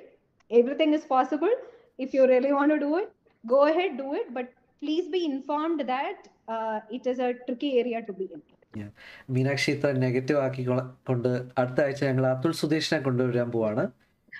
Everything 0.51 0.93
is 0.93 1.05
possible. 1.07 1.53
If 1.99 2.13
you 2.13 2.23
really 2.27 2.53
want 2.53 2.71
to 2.71 2.79
do 2.79 2.91
it, 2.97 3.09
go 3.43 3.59
ahead 3.67 3.97
do 3.97 4.09
it. 4.13 4.27
But 4.33 4.47
please 4.81 5.07
be 5.09 5.25
informed 5.25 5.81
that 5.87 6.17
uh, 6.47 6.77
it 6.89 7.05
is 7.05 7.19
a 7.19 7.33
tricky 7.45 7.71
area 7.79 8.01
to 8.01 8.13
be 8.13 8.27
in. 8.33 8.41
Meenakshi 9.29 9.69
ഇത്ര 9.71 9.89
negative 10.03 10.39
ആക്കി 10.39 10.63
കൊ- 10.65 10.89
കൊണ്ട് 11.07 11.29
അടുത്ത 11.59 11.79
ആഴ്ച 11.81 12.01
ഞങ്ങൾ 12.03 12.25
അതുൽ 12.27 12.53
സുധീഷിനെ 12.61 12.99
കൊണ്ടുവരാൻ 12.99 13.49
പോവാണ് 13.51 13.83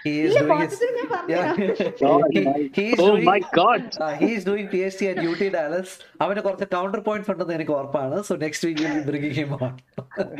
He 0.05 0.13
is 0.19 0.29
ഇല്ല, 0.29 0.41
doing 0.41 0.61
his- 0.61 0.61
positive 0.61 0.93
ഞാൻ 0.93 1.09
Yeah. 1.33 1.41
പറഞ്ഞുതരാം. 1.47 1.97
Oh 2.11 2.21
He- 2.35 2.43
my- 2.45 2.63
he 2.77 2.85
is 2.93 3.01
oh 3.03 3.09
doing- 3.09 3.27
my 3.31 3.39
god. 3.57 3.83
Uh, 4.05 4.13
he 4.21 4.29
is 4.37 4.45
doing 4.49 4.67
PhD 4.73 5.09
at 5.11 5.19
UT 5.31 5.43
Dallas. 5.57 5.91
അവന് 6.25 6.41
കുറച്ച് 6.47 6.67
കൗണ്ടർ 6.75 7.01
പോയിന്റ്സ് 7.09 7.31
ഉണ്ടെന്ന് 7.33 7.55
എനിക്ക് 7.59 7.75
ഉറപ്പാണ് 7.79 8.19
so 8.29 8.35
next 8.45 8.69
week 8.69 8.85
will 8.87 9.03
bringing 9.11 9.37
him 9.41 9.51
on 9.59 9.73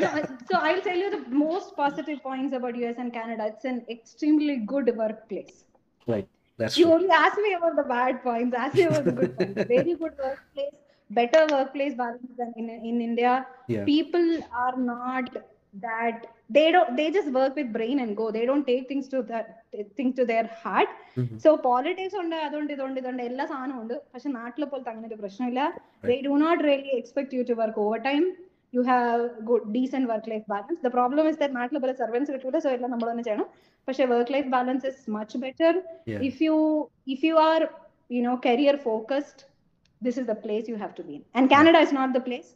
so, 0.03 0.07
so 0.49 0.55
I'll 0.67 0.83
tell 0.87 0.99
you 1.03 1.09
the 1.17 1.23
most 1.43 1.69
positive 1.81 2.19
points 2.27 2.55
about 2.59 2.79
US 2.83 2.97
and 3.03 3.11
Canada. 3.19 3.45
It's 3.51 3.67
an 3.73 3.79
extremely 3.95 4.55
good 4.73 4.89
workplace. 5.03 5.55
Right 6.07 6.29
that's 6.59 6.79
You 6.81 6.87
only 6.95 7.13
ask 7.23 7.37
me 7.47 7.53
about 7.59 7.75
the 7.81 7.87
bad 7.95 8.15
points. 8.27 8.55
Ask 8.63 8.75
me 8.81 8.87
about 8.91 9.07
the 9.09 9.15
good 9.21 9.33
points. 9.39 9.61
Very 9.75 9.95
good 10.03 10.15
workplace, 10.25 10.75
better 11.09 11.43
workplace 11.55 11.95
balance 12.03 12.33
than 12.41 12.51
in 12.61 12.69
in 12.91 12.97
India. 13.09 13.33
Yeah. 13.75 13.85
People 13.93 14.27
are 14.65 14.75
not 14.91 15.29
that 15.82 16.26
they 16.50 16.64
don't 16.74 16.90
they 16.98 17.06
just 17.10 17.30
work 17.32 17.54
with 17.60 17.72
brain 17.76 17.98
and 18.02 18.16
go. 18.16 18.30
They 18.30 18.44
don't 18.50 18.66
take 18.66 18.84
things 18.90 19.06
to 19.12 19.20
that 19.30 19.46
things 19.98 20.14
to 20.18 20.24
their 20.24 20.46
heart. 20.62 20.90
Mhm. 21.16 21.36
So 21.44 21.50
politics 21.68 22.14
ഉണ്ട് 22.22 22.36
അതുകൊണ്ട് 22.46 22.72
ഇതുകൊണ്ട് 22.76 22.98
ഇതുകൊണ്ട് 23.02 23.22
എല്ലാ 23.30 23.46
സാധനവും 23.52 23.80
ഉണ്ട് 23.82 23.94
പക്ഷെ 24.14 24.30
നാട്ടിലെ 24.40 24.68
പോലത്തെ 24.72 24.90
അങ്ങനെ 24.92 25.08
ഒരു 25.10 25.20
പ്രശ്നമില്ല 25.24 25.62
they 26.10 26.18
do 26.28 26.34
not 26.44 26.58
really 26.70 26.92
expect 27.00 27.32
you 27.38 27.44
to 27.50 27.56
work 27.62 27.78
overtime 27.86 28.26
you 28.72 28.82
have 28.92 29.18
good 29.48 29.64
decent 29.76 30.06
work 30.12 30.26
life 30.32 30.46
balance 30.54 30.80
the 30.86 30.94
problem 30.98 31.26
is 31.32 31.36
that 31.42 31.52
നാട്ടിലെ 31.58 31.80
പോലെ 31.84 31.94
സർവൻസ് 32.02 32.30
കിട്ടൂല 32.36 32.60
സോ 32.66 32.70
എല്ലാം 32.76 32.92
നമ്മൾ 32.94 33.08
തന്നെ 33.12 33.24
ചെയ്യണം 33.28 33.48
പക്ഷെ 33.88 34.04
work 34.12 34.32
life 34.36 34.48
balance 34.56 34.86
is 34.92 35.02
much 35.16 35.38
better 35.44 35.74
you 36.46 36.56
if 37.14 37.20
you 37.28 37.36
are 37.50 37.62
you 38.16 38.22
know 38.26 38.36
career 38.48 38.74
focused 38.88 39.40
this 40.02 40.16
is 40.20 40.24
the 40.32 40.38
place 40.46 40.64
you 40.72 40.78
have 40.84 40.94
to 40.98 41.04
be 41.08 41.14
in 41.18 41.22
and 41.36 41.44
canada 41.54 41.78
is 41.86 41.92
not 41.98 42.10
the 42.16 42.22
place 42.28 42.48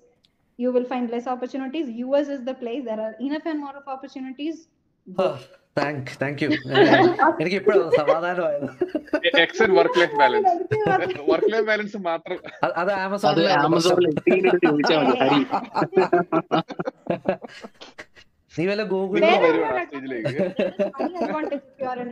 you 0.59 0.71
will 0.71 0.85
find 0.85 1.09
less 1.09 1.27
opportunities 1.27 1.87
us 2.17 2.27
is 2.27 2.41
the 2.43 2.55
place 2.55 2.83
there 2.85 3.01
are 3.01 3.15
enough 3.19 3.45
and 3.45 3.59
more 3.59 3.75
of 3.75 3.87
opportunities 3.87 4.57
thank 5.77 6.11
thank 6.21 6.41
you 6.43 6.49
എനിക്ക് 7.41 7.57
ഇപ്പോഴും 7.61 7.87
സമാധാനമായത് 7.97 8.67
എക്സൻ 9.41 9.69
work 9.77 9.97
life 10.01 10.15
balance 10.21 10.53
work 11.31 11.49
life 11.53 11.65
balance 11.69 11.99
മാത്രം 12.07 12.37
അത് 12.65 12.73
അത് 12.73 12.91
അത് 12.91 12.91
ആമസോണിലെ 13.05 13.51
ആമസോണിൽ 13.65 14.07
എന്തെങ്കിലും 14.11 14.61
ചോദിച്ചാൽ 14.65 15.01
മതി 15.01 15.19
ഹരി 15.23 15.41
നീ 18.53 18.65
വല്ല 18.69 18.83
ഗൂഗിളിൽ 18.93 19.23
നിങ്ങൾ 19.23 19.35
Where 19.35 19.45
വരുവാണ് 19.47 19.73
are 19.73 19.79
ആ 19.79 19.85
you 19.85 19.89
സ്റ്റേജിലേക്ക് 19.89 20.43
money 20.97 21.17
advantage 21.23 21.65
if 21.69 21.75
you 21.81 21.87
are 21.87 21.99
in 21.99 22.11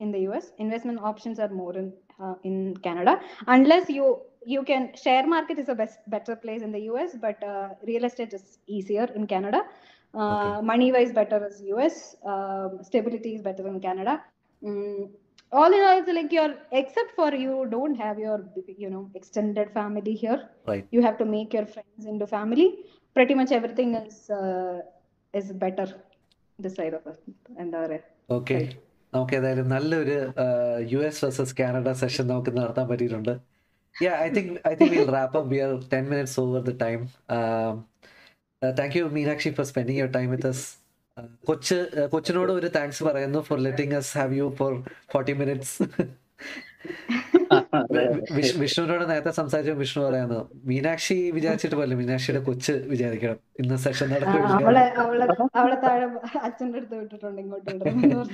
in 0.00 0.10
the 0.10 0.20
US. 0.30 0.52
Investment 0.58 0.98
options 1.00 1.38
are 1.38 1.48
more 1.48 1.76
in 1.76 1.92
uh, 2.22 2.34
in 2.42 2.76
Canada, 2.78 3.20
unless 3.46 3.88
you 3.88 4.20
you 4.44 4.62
can 4.64 4.90
share 4.94 5.26
market 5.26 5.58
is 5.58 5.68
a 5.68 5.74
best 5.74 5.98
better 6.08 6.36
place 6.36 6.62
in 6.62 6.72
the 6.72 6.82
US, 6.90 7.16
but 7.20 7.42
uh, 7.42 7.68
real 7.86 8.04
estate 8.04 8.32
is 8.32 8.58
easier 8.66 9.08
in 9.14 9.26
Canada. 9.26 9.62
Uh, 10.14 10.56
okay. 10.56 10.66
Money 10.66 10.92
wise, 10.92 11.12
better 11.12 11.46
is 11.46 11.62
US. 11.62 12.16
Uh, 12.26 12.68
stability 12.82 13.34
is 13.34 13.42
better 13.42 13.66
in 13.68 13.80
Canada. 13.80 14.22
Mm, 14.62 15.10
all 15.52 15.72
in 15.72 15.80
all, 15.80 15.98
it's 15.98 16.08
like 16.08 16.32
your 16.32 16.54
except 16.72 17.12
for 17.14 17.32
you 17.34 17.66
don't 17.70 17.94
have 17.94 18.18
your 18.18 18.44
you 18.66 18.90
know 18.90 19.10
extended 19.14 19.72
family 19.72 20.14
here. 20.14 20.48
Right. 20.66 20.86
You 20.90 21.02
have 21.02 21.18
to 21.18 21.24
make 21.24 21.52
your 21.52 21.66
friends 21.66 22.06
into 22.06 22.26
family. 22.26 22.78
Pretty 23.14 23.34
much 23.34 23.52
everything 23.52 23.94
is 23.94 24.30
uh, 24.30 24.80
is 25.32 25.52
better 25.52 25.88
this 26.58 26.74
side 26.74 26.94
of 26.94 27.06
it 27.06 27.18
and 27.56 27.72
the 27.72 28.00
okay. 28.30 28.76
നമുക്ക് 29.14 29.34
ഏതായാലും 29.38 29.68
നല്ലൊരു 29.74 30.16
U 30.92 31.00
S 31.08 31.20
versus 31.24 31.54
Canada 31.60 31.92
session 32.02 32.26
നമുക്ക് 32.32 32.52
നടത്താൻ 32.58 32.86
പറ്റിയിട്ടുണ്ട്. 32.90 33.32
Thank 38.62 38.96
you 38.98 39.04
Meenakshi 39.18 39.50
for 39.58 39.66
spending 39.70 39.98
your 40.00 40.12
time 40.18 40.28
with 40.34 40.50
us. 40.52 40.60
കൊച്ച് 41.48 41.78
കൊച്ചിനോട് 42.12 42.52
ഒരു 42.52 42.68
thanks 42.76 43.02
പറയുന്നു 43.08 43.40
for 43.48 43.58
letting 43.66 43.94
us 44.00 44.10
have 44.18 44.34
you 44.40 44.46
for 44.58 44.72
forty 45.12 45.32
minutes 45.40 45.76
വിഷ്ണുവിനോട് 48.58 49.04
നേരത്തെ 49.10 49.32
സംസാരിച്ച 49.36 49.72
വിഷ്ണു 49.80 50.00
പറയുന്നു 50.04 50.38
മീനാക്ഷി 50.68 51.16
വിചാരിച്ചിട്ട് 51.36 51.76
പോലെ 51.78 51.94
മീനാക്ഷിയുടെ 52.00 52.40
കൊച്ച് 52.46 52.74
വിചാരിക്കണം. 52.92 53.38
ഇന്ന് 53.60 53.76
സെഷൻ 53.84 54.06
ആ, 54.06 54.14
നടക്കില്ല 54.14 54.48
അവളെ 54.58 54.84
അവളെ 55.02 55.26
അവളെ 55.60 55.76
താഴെ 55.84 56.06
അച്ഛന്റെ 56.40 56.78
അടുത്ത് 56.80 56.96
വിട്ടിട്ടുണ്ട് 56.96 57.40
ഇങ്ങോട്ട് 57.42 57.70
വിടണം 57.74 58.30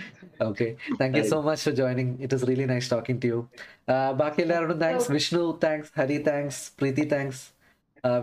okay 0.47 0.69
thank 1.01 1.19
you 1.19 1.25
so 1.33 1.41
much 1.49 1.65
for 1.67 1.75
joining 1.81 2.15
it 2.25 2.37
is 2.37 2.47
really 2.51 2.67
nice 2.73 2.91
talking 2.95 3.23
to 3.25 3.31
you 3.33 3.41
ബാക്കി 4.17 4.43
എല്ലാവരോടും 4.47 4.81
thanks 4.85 5.11
Vishnu 5.17 5.45
thanks 5.65 5.93
Hari 6.01 6.19
thanks 6.29 6.63
Preethi 6.81 7.07
thanks 7.13 7.45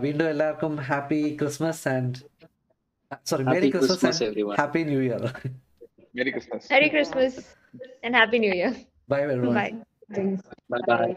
വീണ്ടും 0.00 0.26
എല്ലാവർക്കും 0.28 0.74
happy 0.88 1.22
Christmas 1.40 1.84
and 1.90 2.20
sorry 3.26 3.44
merry 3.46 3.68
Christmas 3.72 3.96
Christmas, 3.96 4.16
and 4.16 4.28
everyone. 4.30 4.58
Happy 4.60 4.82
new 4.90 5.00
year 5.06 5.24
Merry 6.14 6.32
Christmas. 6.32 6.64
Merry 6.70 6.88
Christmas 6.90 7.32
and 8.04 8.14
Happy 8.14 8.38
New 8.38 8.52
Year. 8.54 8.72
Bye, 9.08 9.22
everyone. 9.26 9.56
Bye. 9.56 9.72
Thanks. 10.12 10.42
Bye-bye. 10.70 11.12